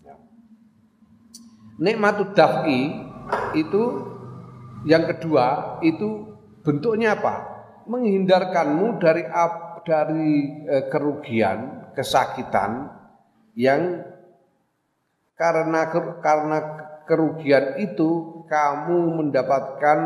Ya. 0.02 0.18
Nikmatud 1.80 2.36
daf'i 2.36 2.92
itu 3.56 3.82
yang 4.84 5.08
kedua 5.08 5.80
itu 5.80 6.30
Bentuknya 6.60 7.16
apa? 7.16 7.34
Menghindarkanmu 7.88 9.00
dari 9.00 9.24
dari 9.80 10.34
e, 10.68 10.76
kerugian, 10.92 11.90
kesakitan 11.96 12.92
yang 13.56 14.04
karena 15.40 15.88
karena 16.20 16.58
kerugian 17.08 17.80
itu 17.80 18.44
kamu 18.44 19.24
mendapatkan 19.24 19.98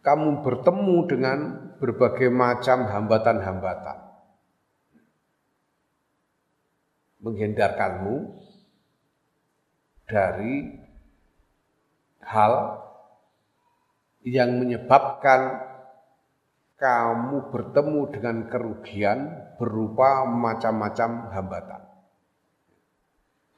kamu 0.00 0.40
bertemu 0.40 0.96
dengan 1.04 1.38
berbagai 1.76 2.32
macam 2.32 2.88
hambatan-hambatan. 2.88 3.98
Menghindarkanmu 7.20 8.14
dari 10.08 10.72
hal 12.24 12.52
yang 14.24 14.56
menyebabkan 14.56 15.68
kamu 16.80 17.52
bertemu 17.52 18.00
dengan 18.14 18.36
kerugian 18.48 19.18
berupa 19.60 20.24
macam-macam 20.24 21.10
hambatan. 21.34 21.82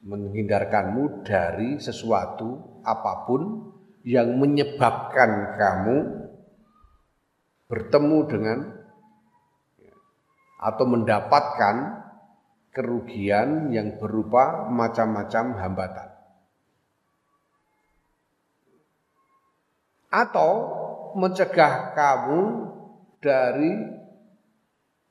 Menghindarkanmu 0.01 1.23
dari 1.23 1.77
sesuatu 1.77 2.81
apa 2.81 3.29
pun 3.29 3.71
yang 4.01 4.33
menyebabkan 4.35 5.55
kamu 5.55 5.97
bertemu 7.69 8.17
dengan 8.27 8.59
atau 10.61 10.85
mendapatkan 10.89 11.75
kerugian 12.73 13.69
yang 13.69 14.01
berupa 14.01 14.65
macam-macam 14.67 15.45
hambatan. 15.61 16.10
Atau 20.11 20.51
mencegah 21.15 21.95
kamu 21.95 22.41
dari 23.23 23.73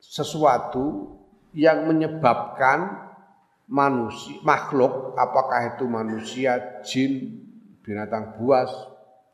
sesuatu 0.00 1.16
yang 1.56 1.88
menyebabkan 1.88 3.10
manusia 3.70 4.38
makhluk 4.42 5.14
apakah 5.16 5.74
itu 5.76 5.84
manusia, 5.86 6.82
jin, 6.82 7.42
binatang 7.80 8.36
buas, 8.38 8.70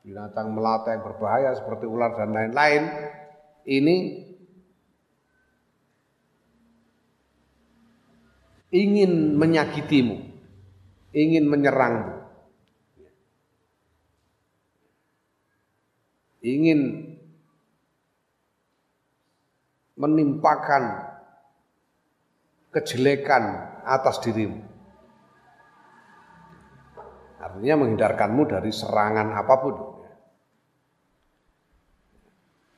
binatang 0.05 0.55
melata 0.55 0.95
yang 0.95 1.03
berbahaya 1.03 1.51
seperti 1.57 1.89
ular 1.89 2.15
dan 2.15 2.31
lain-lain 2.31 2.83
ini 3.67 3.97
ingin 8.71 9.35
menyakitimu, 9.35 10.17
ingin 11.17 11.45
menyerangmu. 11.49 12.16
Ingin 16.45 17.13
menimpakan 19.97 20.85
kejelekan 22.73 23.45
atas 23.89 24.21
dirimu. 24.21 24.61
Artinya 27.41 27.75
menghindarkanmu 27.81 28.43
dari 28.45 28.69
serangan 28.75 29.33
apa 29.33 29.55
pun. 29.57 29.75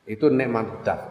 Itu 0.07 0.31
nikmat 0.31 0.85
daf. 0.87 1.01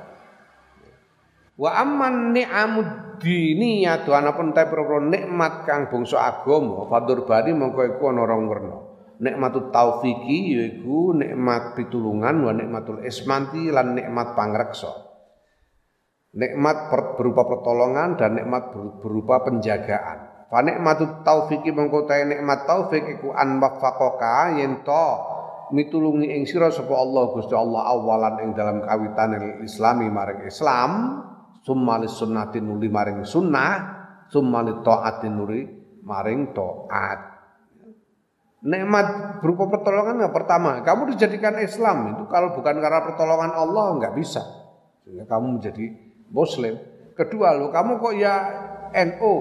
Wa 1.59 1.75
amman 1.83 2.33
ni'amud 2.33 3.19
diniyah 3.19 4.07
ana 4.07 4.31
pun 4.33 4.55
ta 4.55 4.65
nikmat 5.03 5.67
kang 5.67 5.91
bangsa 5.91 6.23
agama 6.23 6.87
fadur 6.87 7.27
bari 7.27 7.51
rong 7.51 8.45
werna 8.47 8.88
nikmatut 9.19 9.75
taufiki 9.75 10.55
yaiku 10.55 11.15
nikmat 11.15 11.75
pitulungan 11.75 12.43
wa 12.47 12.53
nikmatul 12.55 13.03
ismanti 13.03 13.71
lan 13.71 13.99
nikmat 13.99 14.39
pangreksa. 14.39 14.91
Nikmat 16.39 16.93
berupa 17.19 17.43
pertolongan 17.49 18.15
dan 18.15 18.39
nikmat 18.39 18.71
berupa 19.03 19.43
penjagaan. 19.43 20.49
Fa 20.49 20.65
nikmatut 20.65 21.27
taufiki 21.27 21.75
mengko 21.75 22.07
nikmat 22.09 22.65
taufik 22.65 23.05
iku 23.19 23.35
an 23.35 23.59
waffaqaka 23.59 24.57
yen 24.57 24.81
to 24.87 25.07
mitulungi 25.75 26.33
ing 26.33 26.49
sira 26.49 26.73
sapa 26.73 26.95
Allah 26.97 27.37
Gusti 27.37 27.53
Allah 27.53 27.93
awalan 27.93 28.35
ing 28.41 28.51
dalam 28.57 28.81
kawitan 28.81 29.61
islami 29.61 30.09
maring 30.09 30.49
Islam 30.49 30.91
summa 31.61 32.01
sunnati 32.09 32.65
nuli 32.65 32.89
maring 32.89 33.29
sunnah 33.29 33.73
summa 34.33 34.65
taati 34.81 35.29
nuri 35.29 35.61
maring 36.01 36.57
taat 36.57 37.38
Nikmat 38.59 39.39
berupa 39.39 39.71
pertolongan 39.71 40.19
yang 40.19 40.35
pertama, 40.35 40.83
kamu 40.83 41.15
dijadikan 41.15 41.55
Islam 41.63 42.19
itu 42.19 42.27
kalau 42.27 42.59
bukan 42.59 42.83
karena 42.83 43.07
pertolongan 43.07 43.55
Allah 43.55 43.95
nggak 44.03 44.15
bisa. 44.19 44.43
Sehingga 45.07 45.31
kamu 45.31 45.63
menjadi 45.63 45.87
Muslim. 46.35 46.75
Kedua, 47.15 47.55
lo 47.55 47.71
kamu 47.71 48.03
kok 48.03 48.15
ya 48.19 48.35
NO, 48.91 49.35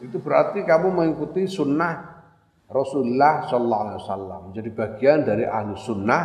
itu 0.00 0.16
berarti 0.16 0.64
kamu 0.64 0.88
mengikuti 0.92 1.44
sunnah 1.44 2.24
Rasulullah 2.72 3.44
Sallallahu 3.44 3.82
Alaihi 3.84 4.00
Wasallam, 4.00 4.40
menjadi 4.48 4.70
bagian 4.72 5.18
dari 5.28 5.44
ahlu 5.44 5.76
sunnah 5.76 6.22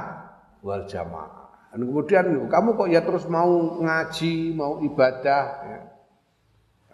wal 0.63 0.87
jamaah. 0.87 1.67
Dan 1.75 1.83
kemudian 1.91 2.25
kamu 2.47 2.69
kok 2.79 2.87
ya 2.87 3.03
terus 3.03 3.27
mau 3.27 3.51
ngaji, 3.83 4.55
mau 4.55 4.79
ibadah, 4.79 5.43
ya. 5.67 5.79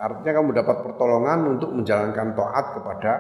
artinya 0.01 0.41
kamu 0.41 0.49
dapat 0.57 0.77
pertolongan 0.81 1.39
untuk 1.53 1.69
menjalankan 1.69 2.33
taat 2.33 2.65
kepada 2.81 3.11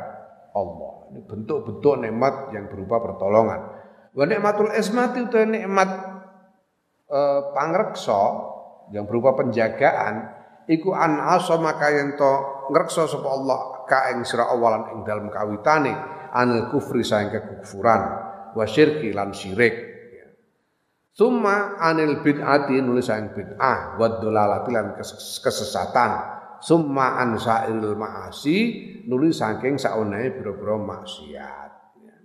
Allah. 0.57 1.02
Bentuk-bentuk 1.13 2.01
nikmat 2.01 2.49
yang 2.55 2.65
berupa 2.71 2.97
pertolongan. 3.03 3.61
Wa 4.13 4.25
nikmatul 4.25 4.73
ismati 4.73 5.25
itu 5.25 5.37
nikmat 5.45 5.89
eh, 7.09 7.41
pangreksa 7.53 8.21
yang 8.93 9.05
berupa 9.05 9.37
penjagaan 9.37 10.43
iku 10.67 10.95
an 10.95 11.19
maka 11.59 11.87
yen 11.91 12.15
to 12.15 12.31
ngreksa 12.71 13.07
sapa 13.07 13.27
Allah 13.27 13.59
ka 13.83 14.11
ing 14.15 14.23
sira 14.23 14.47
awalan 14.47 14.95
ing 14.95 14.99
dalem 15.03 15.27
kawitane 15.27 15.91
anil 16.31 16.71
kufri 16.71 17.03
saing 17.03 17.31
kekufuran 17.31 18.01
wa 18.55 18.65
syirki 18.65 19.11
lan 19.11 19.35
syirik 19.35 19.93
Summa 21.13 21.77
anil 21.77 22.25
bid'ati 22.25 22.81
nulis 22.81 23.05
saing 23.05 23.37
bid'ah 23.37 24.01
wa 24.01 24.17
dolalati 24.17 24.73
lan 24.73 24.97
kesesatan 24.97 26.11
summa 26.63 27.19
an 27.19 27.35
sa'iril 27.35 27.99
ma'asi 27.99 28.57
nuli 29.03 29.35
saking 29.35 29.75
saunahe 29.75 30.31
biro-biro 30.31 30.79
maksiat. 30.79 31.71
Ya. 31.99 32.15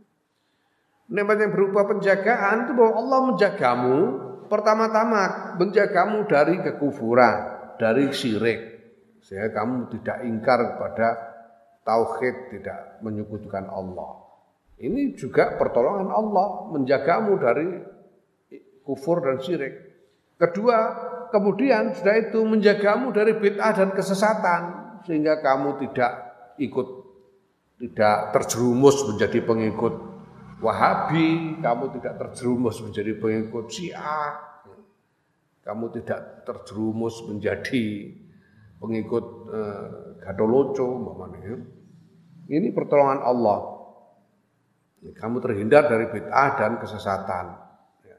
Yang 1.11 1.51
berupa 1.51 1.91
penjagaan 1.91 2.71
itu 2.71 2.73
bahwa 2.79 2.93
Allah 3.03 3.21
menjagamu 3.35 3.97
pertama-tama 4.47 5.23
menjagamu 5.59 6.25
dari 6.31 6.63
kekufuran, 6.63 7.37
dari 7.83 8.15
syirik. 8.15 8.61
Sehingga 9.19 9.51
kamu 9.51 9.91
tidak 9.99 10.25
ingkar 10.25 10.59
kepada 10.79 11.09
tauhid, 11.83 12.55
tidak 12.55 13.03
menyekutukan 13.03 13.67
Allah. 13.67 14.25
Ini 14.79 15.19
juga 15.19 15.59
pertolongan 15.59 16.09
Allah 16.15 16.71
menjagamu 16.71 17.33
dari 17.43 17.69
kufur 18.87 19.21
dan 19.21 19.43
syirik. 19.43 19.88
Kedua, 20.39 20.79
kemudian 21.35 21.99
sudah 21.99 22.15
itu 22.15 22.39
menjagamu 22.47 23.11
dari 23.11 23.35
bid'ah 23.35 23.75
dan 23.75 23.91
kesesatan 23.91 24.63
sehingga 25.03 25.43
kamu 25.43 25.83
tidak 25.83 26.13
ikut 26.63 26.89
tidak 27.79 28.35
terjerumus 28.35 29.07
menjadi 29.07 29.39
pengikut 29.43 29.95
Wahabi, 30.59 31.59
kamu 31.63 31.95
tidak 31.99 32.19
terjerumus 32.19 32.83
menjadi 32.83 33.15
pengikut 33.15 33.71
Syiah, 33.71 34.35
kamu 35.63 35.87
tidak 35.95 36.43
terjerumus 36.43 37.23
menjadi 37.31 38.11
pengikut 38.83 39.25
eh, 39.55 39.87
Gadoloco, 40.19 41.15
ya. 41.39 41.57
Ini 42.49 42.75
pertolongan 42.75 43.23
Allah. 43.23 43.61
Kamu 44.99 45.39
terhindar 45.39 45.87
dari 45.87 46.11
bid'ah 46.11 46.59
dan 46.59 46.83
kesesatan. 46.83 47.47
Ya. 48.03 48.19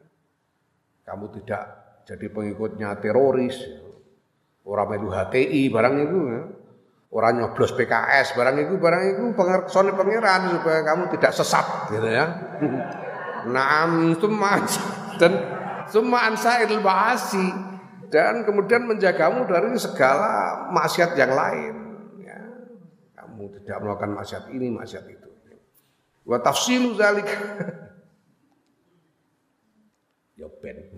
Kamu 1.04 1.28
tidak 1.36 1.79
jadi 2.10 2.26
pengikutnya 2.34 2.98
teroris, 2.98 3.54
orang 4.66 4.98
melu 4.98 5.14
HTI 5.14 5.70
barang 5.70 5.96
itu, 6.02 6.20
ya. 6.26 6.42
orang 7.14 7.34
nyoblos 7.38 7.78
PKS 7.78 8.34
barang 8.34 8.58
itu, 8.66 8.74
barang 8.82 9.04
itu 9.14 9.24
pengersone 9.38 9.94
pangeran 9.94 10.58
supaya 10.58 10.82
kamu 10.90 11.14
tidak 11.14 11.38
sesat, 11.38 11.94
gitu 11.94 12.10
ya. 12.10 12.26
Naam 13.54 14.18
semua 14.18 14.58
dan 15.22 15.32
semua 15.86 16.34
ansail 16.34 16.82
bahasi 16.82 17.46
dan 18.10 18.42
kemudian 18.42 18.90
menjagamu 18.90 19.46
dari 19.46 19.70
segala 19.78 20.66
maksiat 20.74 21.14
yang 21.14 21.38
lain. 21.38 21.74
Ya. 22.26 22.42
Kamu 23.22 23.54
tidak 23.54 23.78
melakukan 23.86 24.18
maksiat 24.18 24.50
ini, 24.50 24.74
maksiat 24.74 25.06
itu. 25.06 25.30
Wa 26.26 26.42
tafsilu 26.42 26.98
zalik. 26.98 27.26
ya 30.40 30.48
ben 30.64 30.89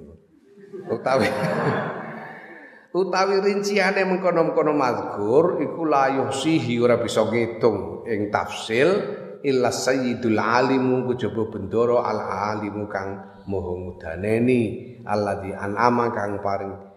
utawi 0.90 1.30
utawi 3.02 3.36
rinciane 3.40 4.02
mengkono-mengkono 4.08 4.74
mazkur 4.74 5.62
iku 5.62 5.82
la 5.86 6.12
yuhsihi 6.12 6.80
ora 6.82 6.98
bisa 6.98 7.28
ngitung 7.28 8.08
ing 8.10 8.34
tafsil 8.34 8.90
illa 9.46 9.74
sayyidul 9.74 10.38
alimu 10.38 11.10
kejaba 11.14 11.50
bendoro 11.50 12.02
al 12.02 12.20
alimu 12.58 12.86
kang 12.90 13.42
moho 13.50 13.74
ngudaneni 13.78 14.62
alladzi 15.06 15.56
an'ama 15.56 16.14
kang 16.14 16.42
paring 16.44 16.92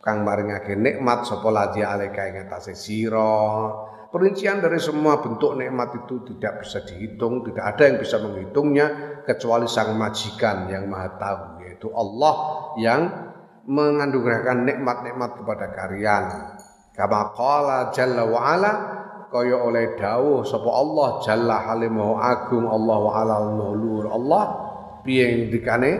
kang 0.00 0.24
maringake 0.24 0.76
nikmat 0.76 1.28
sapa 1.28 1.48
ladzi 1.52 1.84
alika 1.84 2.24
ing 2.28 2.48
atase 2.48 2.72
sira. 2.72 3.68
Perincian 4.10 4.58
dari 4.58 4.82
semua 4.82 5.22
bentuk 5.22 5.54
nikmat 5.54 6.02
itu 6.02 6.26
tidak 6.34 6.66
bisa 6.66 6.82
dihitung, 6.82 7.46
tidak 7.46 7.62
ada 7.62 7.82
yang 7.86 7.96
bisa 8.02 8.18
menghitungnya 8.18 8.86
kecuali 9.22 9.70
sang 9.70 9.94
majikan 9.94 10.66
yang 10.66 10.90
maha 10.90 11.14
tahu 11.14 11.59
yaitu 11.80 11.88
Allah 11.96 12.36
yang 12.76 13.00
menganugerahkan 13.64 14.68
nikmat-nikmat 14.68 15.30
kepada 15.40 15.66
kalian. 15.72 16.24
Kama 16.92 17.32
qala 17.32 17.88
jalla 17.96 18.28
wa 18.28 18.40
ala 18.44 18.72
kaya 19.32 19.56
oleh 19.56 19.96
dawuh 19.96 20.44
sapa 20.44 20.68
Allah 20.68 21.08
jalla 21.24 21.56
halimahu 21.72 22.20
agung 22.20 22.68
Allah 22.68 22.98
wa 23.00 23.12
ala 23.16 23.34
al 23.48 24.10
Allah 24.12 24.44
piye 25.00 25.48
dikane 25.48 25.92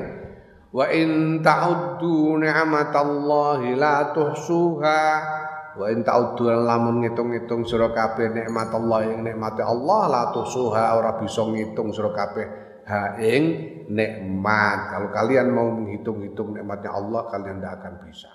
wa 0.68 0.84
in 0.92 1.40
ta'uddu 1.40 2.36
ni'matallahi 2.36 3.78
la 3.80 4.12
tuhsuha 4.12 5.00
wa 5.78 5.86
in 5.88 6.02
ta'uddu 6.04 6.52
lamun 6.52 7.06
ngitung-ngitung 7.06 7.64
sira 7.64 7.94
kabeh 7.94 8.34
nikmat 8.34 8.68
Allah 8.74 8.98
yang 9.08 9.24
nikmate 9.24 9.62
Allah 9.62 10.00
la 10.10 10.22
tuhsuha 10.34 10.98
ora 10.98 11.16
bisa 11.22 11.46
ngitung 11.46 11.94
sira 11.94 12.10
kabeh 12.12 12.46
ha 12.90 13.14
ing 13.22 13.44
nikmat. 13.90 14.94
Kalau 14.94 15.08
kalian 15.10 15.50
mau 15.50 15.68
menghitung-hitung 15.74 16.54
nikmatnya 16.54 16.94
Allah, 16.94 17.26
kalian 17.28 17.58
tidak 17.58 17.74
akan 17.82 17.94
bisa. 18.06 18.30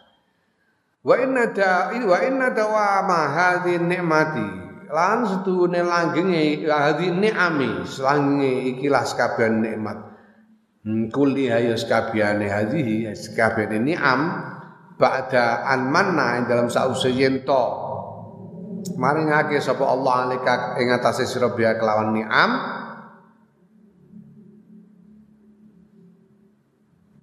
Wa 1.06 1.16
inna 1.22 1.54
da 1.54 1.94
wa 1.96 2.18
inna 2.20 2.48
dawama 2.52 3.22
hadhi 3.32 3.78
nikmati 3.78 4.66
lan 4.90 5.26
setune 5.26 5.82
langgenge 5.86 6.66
hadhi 6.66 7.14
ni'ami 7.14 7.86
selange 7.86 8.74
ikilah 8.74 9.06
sekabian 9.06 9.62
nikmat 9.62 9.98
hmm, 10.82 11.10
kulli 11.14 11.50
hayo 11.50 11.78
sekabiane 11.78 12.50
hadhihi 12.50 13.14
sekabiane 13.14 13.82
ni'am 13.82 14.20
ba'da 14.98 15.66
an 15.66 15.90
manna 15.90 16.42
dalam 16.46 16.74
sause 16.74 17.14
yen 17.14 17.46
to 17.46 17.64
maringake 18.98 19.58
sapa 19.62 19.82
Allah 19.86 20.30
alika 20.30 20.78
ing 20.78 20.94
atase 20.94 21.26
sira 21.26 21.50
kelawan 21.54 22.14
ni'am 22.14 22.52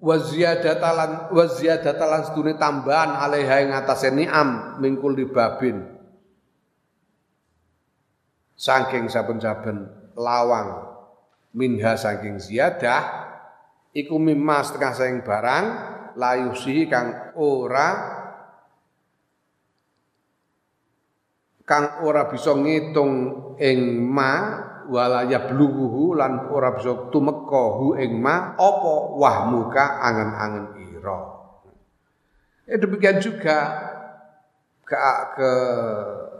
wa 0.02 0.18
ziyadatalan 0.18 1.30
wa 1.30 1.44
ziyadatalan 1.46 2.26
sedune 2.26 2.58
tambahan 2.58 3.14
alaiha 3.14 3.62
ing 3.62 3.70
atase 3.70 4.10
ni'am 4.10 4.82
mingkul 4.82 5.14
babin. 5.30 5.86
Saking 8.58 9.06
saben-saben 9.06 9.86
lawang. 10.18 10.90
Minha 11.52 11.94
saking 12.00 12.40
ziyadah 12.40 13.28
iku 13.92 14.16
mimma 14.16 14.64
setengah 14.64 14.92
saing 14.96 15.20
barang 15.20 15.64
layusihi 16.16 16.88
kang 16.88 17.36
ora 17.36 17.88
kang 21.68 22.00
ora 22.00 22.24
bisa 22.32 22.56
ngitung 22.56 23.12
ing 23.60 24.00
ma 24.00 24.71
wala 24.88 25.26
yablughu 25.28 26.18
lan 26.18 26.50
ora 26.50 26.74
bisa 26.74 27.10
tumeka 27.12 27.64
hu 27.78 27.94
ing 27.98 28.18
ma 28.18 28.56
apa 28.58 28.94
wahmuka 29.18 30.02
angen-angen 30.02 30.66
ira. 30.78 31.20
Ya 32.66 32.76
demikian 32.78 33.18
juga 33.18 33.58
ke, 34.86 34.96
ke 35.38 35.50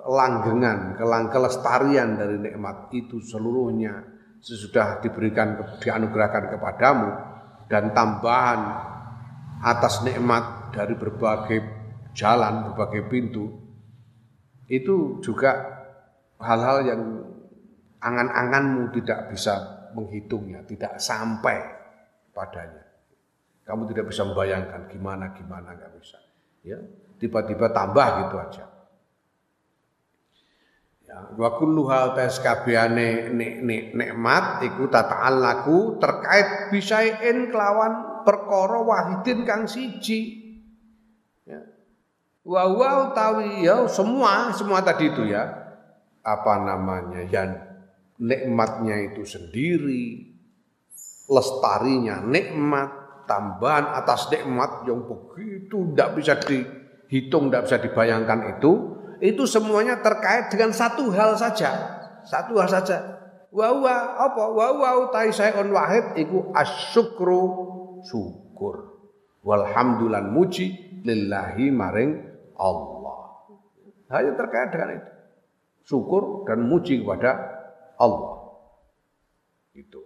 langgengan, 0.06 0.98
kelang 0.98 1.30
kelestarian 1.30 2.18
dari 2.18 2.38
nikmat 2.38 2.90
itu 2.94 3.22
seluruhnya 3.22 4.02
sesudah 4.42 4.98
diberikan 4.98 5.58
dianugerahkan 5.78 6.50
kepadamu 6.58 7.10
dan 7.70 7.94
tambahan 7.94 8.60
atas 9.62 10.02
nikmat 10.02 10.74
dari 10.74 10.98
berbagai 10.98 11.62
jalan, 12.12 12.70
berbagai 12.70 13.06
pintu 13.06 13.62
itu 14.66 15.20
juga 15.22 15.52
hal-hal 16.42 16.78
yang 16.86 17.02
angan-anganmu 18.02 18.90
tidak 18.98 19.30
bisa 19.30 19.86
menghitungnya, 19.94 20.66
tidak 20.66 20.98
sampai 20.98 21.62
padanya. 22.34 22.82
Kamu 23.62 23.86
tidak 23.94 24.10
bisa 24.10 24.26
membayangkan 24.26 24.90
gimana 24.90 25.30
gimana 25.38 25.78
nggak 25.78 25.92
bisa. 26.02 26.18
Ya, 26.66 26.82
tiba-tiba 27.22 27.70
tambah 27.70 28.26
gitu 28.26 28.36
aja. 28.42 28.64
Ya, 31.06 31.18
wa 31.38 31.50
kulluha 31.60 32.18
tes 32.18 32.42
kabehane 32.42 33.30
nik 33.30 33.94
nikmat 33.94 34.66
iku 34.66 34.90
tata'allaku 34.90 36.02
terkait 36.02 36.74
bisain 36.74 37.54
kelawan 37.54 38.24
perkara 38.26 38.82
wahidin 38.82 39.46
kang 39.46 39.70
siji. 39.70 40.42
Ya. 41.46 41.62
Wa 42.42 42.66
wa 42.66 42.90
utawi 43.12 43.62
ya 43.62 43.86
semua 43.86 44.50
semua 44.50 44.82
tadi 44.82 45.10
itu 45.12 45.22
ya. 45.30 45.46
Apa 46.22 46.62
namanya? 46.62 47.22
Yang 47.26 47.71
nikmatnya 48.22 49.10
itu 49.10 49.26
sendiri 49.26 50.30
lestarinya 51.26 52.22
nikmat 52.22 53.26
tambahan 53.26 53.98
atas 53.98 54.30
nikmat 54.30 54.86
yang 54.86 55.02
begitu 55.06 55.90
tidak 55.90 56.10
bisa 56.18 56.34
dihitung, 56.38 57.50
tidak 57.50 57.62
bisa 57.66 57.76
dibayangkan 57.82 58.58
itu 58.58 58.72
itu 59.22 59.46
semuanya 59.46 60.02
terkait 60.02 60.50
dengan 60.50 60.74
satu 60.74 61.06
hal 61.14 61.38
saja. 61.38 61.70
Satu 62.26 62.58
hal 62.58 62.66
saja. 62.66 63.22
Wa 63.54 63.70
wa 63.70 64.18
apa? 64.18 64.44
Wa 64.50 64.66
wa 64.74 64.90
utai 65.06 65.30
sayun 65.30 65.70
wahid 65.70 66.18
iku 66.18 66.50
asyukru 66.50 67.42
syukur. 68.02 68.98
Walhamdulillah 69.46 70.26
muji 70.26 70.98
lillahi 71.06 71.70
maring 71.70 72.18
Allah. 72.58 73.46
Hanya 74.10 74.34
terkait 74.34 74.74
dengan 74.74 74.98
itu. 74.98 75.10
Syukur 75.86 76.42
dan 76.46 76.66
muji 76.66 77.02
kepada 77.02 77.61
Allah. 78.02 78.34
Itu. 79.78 80.02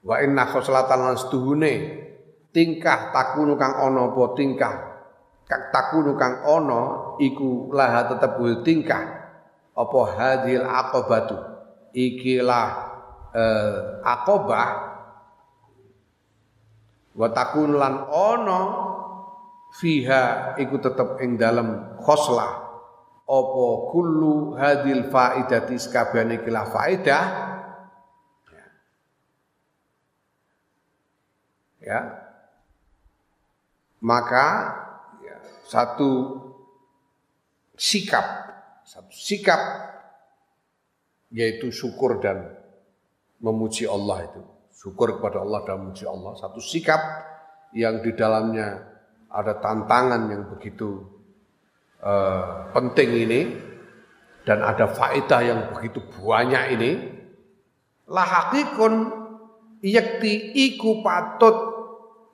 Wa 0.00 0.24
inna 0.24 0.48
khoslatan 0.48 0.98
lan 1.02 1.16
setuhune 1.20 1.74
tingkah 2.56 3.12
takunu 3.12 3.60
kang 3.60 3.76
ana 3.76 4.08
apa 4.08 4.22
tingkah? 4.32 4.74
Kak 5.46 5.70
takunu 5.70 6.16
kang 6.16 6.40
ana 6.40 7.14
iku 7.20 7.68
laha 7.76 8.16
tetep 8.16 8.40
tingkah. 8.64 9.28
Apa 9.76 10.00
hadil 10.16 10.64
aqabatu 10.64 11.36
ikilah 11.92 12.68
eh, 13.36 13.76
aqabah 14.00 14.68
wa 17.12 17.28
takun 17.32 17.76
lan 17.76 18.08
ana 18.08 18.60
fiha 19.76 20.56
iku 20.56 20.80
tetep 20.80 21.20
ing 21.20 21.36
dalem 21.36 22.00
khoslah 22.00 22.65
apa 23.26 23.66
kullu 23.90 24.54
hadil 24.54 25.10
faidati 25.10 25.74
sakabehane 25.74 26.38
ikilah 26.38 26.66
faidah 26.70 27.24
ya, 28.54 28.66
ya 31.82 32.00
maka 34.06 34.46
ya, 35.24 35.36
satu 35.66 36.38
sikap, 37.74 38.22
satu 38.86 39.10
sikap 39.10 39.60
yaitu 41.34 41.74
syukur 41.74 42.22
dan 42.22 42.54
memuji 43.42 43.88
Allah 43.88 44.30
itu. 44.30 44.42
Syukur 44.70 45.18
kepada 45.18 45.42
Allah 45.42 45.66
dan 45.66 45.82
memuji 45.82 46.06
Allah. 46.06 46.38
Satu 46.38 46.62
sikap 46.62 47.00
yang 47.74 47.98
di 48.04 48.14
dalamnya 48.14 48.86
ada 49.26 49.58
tantangan 49.58 50.30
yang 50.30 50.42
begitu 50.54 51.15
uh, 52.06 52.70
penting 52.70 53.10
ini 53.26 53.40
dan 54.46 54.62
ada 54.62 54.86
faedah 54.86 55.40
yang 55.42 55.60
begitu 55.74 55.98
banyak 56.22 56.78
ini. 56.78 56.90
Lahakikun 58.06 59.10
yakti 59.82 60.54
iku 60.54 61.02
patut 61.02 61.56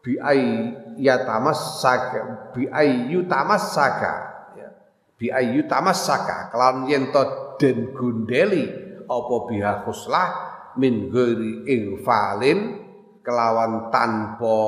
biai 0.05 0.77
ya 1.01 1.25
tamassaka 1.25 2.53
bi 2.53 2.69
ayyu 2.69 3.25
tamassaka 3.25 4.13
ya 4.59 4.69
bi 5.17 5.33
ayyu 5.33 5.65
tamassaka 5.65 6.53
kelawan 6.53 6.91
yen 6.91 7.09
den 7.57 7.97
gundeli 7.97 8.69
apa 9.07 9.35
biha 9.49 9.73
khuslah 9.87 10.29
min 10.77 11.09
ghairi 11.09 11.65
infalin 11.71 12.83
kelawan 13.23 13.89
tanpa 13.95 14.61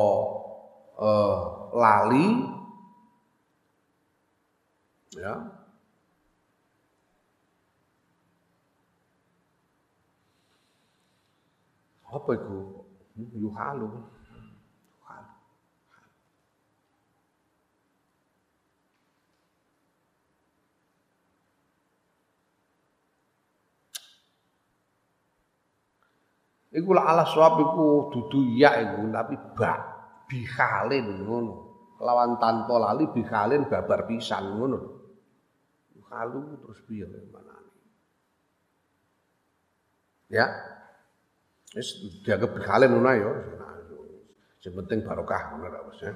uh, 0.96 1.36
lali 1.74 2.53
ya 5.18 5.34
apa 12.14 12.30
itu 12.38 12.58
yuhalu 13.34 13.90
Iku 26.74 26.90
lah 26.90 27.06
ala 27.06 27.22
swab 27.22 27.62
iku 27.62 28.10
dudu 28.10 28.58
ya 28.58 28.74
iku 28.82 29.06
tapi 29.14 29.38
ba 29.54 29.78
bikhalin 30.26 31.22
ngono. 31.22 31.54
Lawan 32.02 32.34
tanpa 32.42 32.74
lali 32.82 33.06
bikhalin 33.14 33.70
babar 33.70 34.10
pisan 34.10 34.58
ngono. 34.58 35.03
Halu 36.12 36.60
terus 36.62 36.80
piye 36.84 37.06
mana 37.06 37.54
Ya. 40.32 40.46
Wis 41.74 42.00
dianggap 42.24 42.50
bikhalin 42.58 42.90
ngono 42.90 43.10
ya. 43.12 43.30
Sing 44.58 44.72
penting 44.72 45.04
barokah 45.04 45.54
ngono 45.54 45.66
ra 45.68 45.80
wis. 45.88 46.00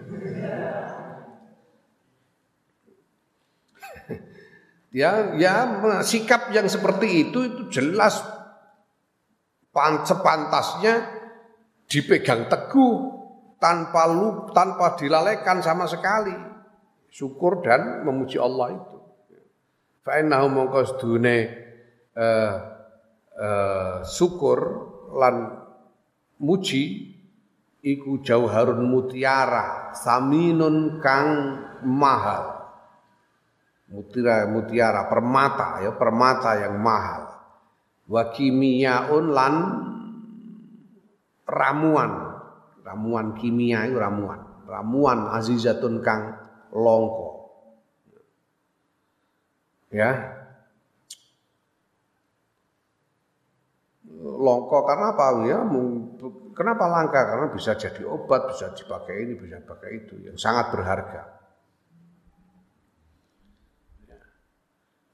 Ya. 4.89 5.37
ya, 5.37 5.55
ya 5.77 6.01
sikap 6.01 6.49
yang 6.49 6.65
seperti 6.65 7.29
itu 7.29 7.45
itu 7.45 7.63
jelas 7.69 8.25
sepantasnya 10.09 11.07
dipegang 11.89 12.49
teguh 12.49 12.97
tanpa 13.61 14.09
lu, 14.11 14.51
tanpa 14.53 14.95
dilalaikan 14.99 15.61
sama 15.63 15.87
sekali. 15.87 16.35
Syukur 17.09 17.65
dan 17.65 18.05
memuji 18.05 18.37
Allah 18.37 18.77
itu. 18.77 18.97
Fa'innahu 20.09 20.49
mongko 20.49 20.81
sedune 20.89 21.37
uh, 22.17 22.55
uh, 23.37 24.01
syukur 24.09 24.57
lan 25.13 25.53
muji 26.41 27.13
iku 27.85 28.25
jauharun 28.25 28.89
mutiara 28.89 29.93
saminun 29.93 30.97
kang 31.05 31.29
mahal. 31.85 32.57
Mutiara 33.93 34.49
mutiara 34.49 35.13
permata 35.13 35.85
ya 35.85 35.93
permata 35.93 36.57
yang 36.57 36.81
mahal. 36.81 37.29
Wa 38.09 38.33
kimiaun 38.33 39.29
lan 39.29 39.55
ramuan. 41.45 42.13
Ramuan 42.81 43.37
kimia 43.37 43.85
itu 43.85 44.01
ramuan. 44.01 44.65
Ramuan 44.65 45.37
azizatun 45.37 46.01
kang 46.01 46.33
longko 46.73 47.28
ya. 49.93 50.11
Longko 54.19 54.79
karena 54.83 55.15
apa 55.15 55.27
ya 55.47 55.59
kenapa 56.59 56.85
langka? 56.91 57.21
Karena 57.23 57.47
bisa 57.55 57.79
jadi 57.79 58.03
obat 58.03 58.51
bisa 58.51 58.75
dipakai 58.75 59.15
ini 59.23 59.39
bisa 59.39 59.63
dipakai 59.63 59.91
itu 59.95 60.15
yang 60.27 60.35
sangat 60.35 60.75
berharga. 60.75 61.39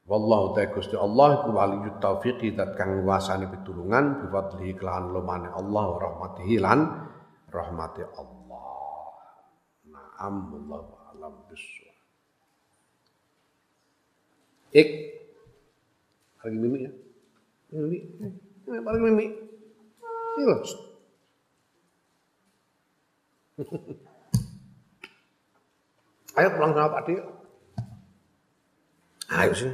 Wallahu 0.04 0.52
ta'ala 0.52 0.68
Gusti 0.76 0.96
Allah 1.00 1.40
iku 1.40 1.48
waliyut 1.56 1.96
taufiqi 1.96 2.52
dat 2.52 2.76
kang 2.76 3.08
wasani 3.08 3.48
pitulungan 3.48 4.20
bi 4.20 4.26
fadlihi 4.28 4.76
kelawan 4.76 5.16
lumane 5.16 5.48
Allah 5.48 5.84
wa 5.96 5.98
rahmatihi 6.00 6.60
lan 6.60 7.08
rahmati 7.48 8.04
Allah. 8.12 8.68
Naam 9.88 10.34
wallahu 10.52 10.92
alam 11.08 11.32
bisawab. 11.48 11.83
Ik 14.74 14.88
lagi 16.42 16.58
mimik 16.58 16.90
ya. 16.90 16.92
Mimik. 17.78 18.02
Paling 18.66 19.02
mimik. 19.06 19.30
Ini 20.34 20.42
loh. 20.50 20.60
Ayo 26.34 26.48
pulang 26.58 26.74
sama 26.74 26.90
Pak 26.90 27.06
Dio. 27.06 27.22
Ayo 29.30 29.54
sih. 29.54 29.70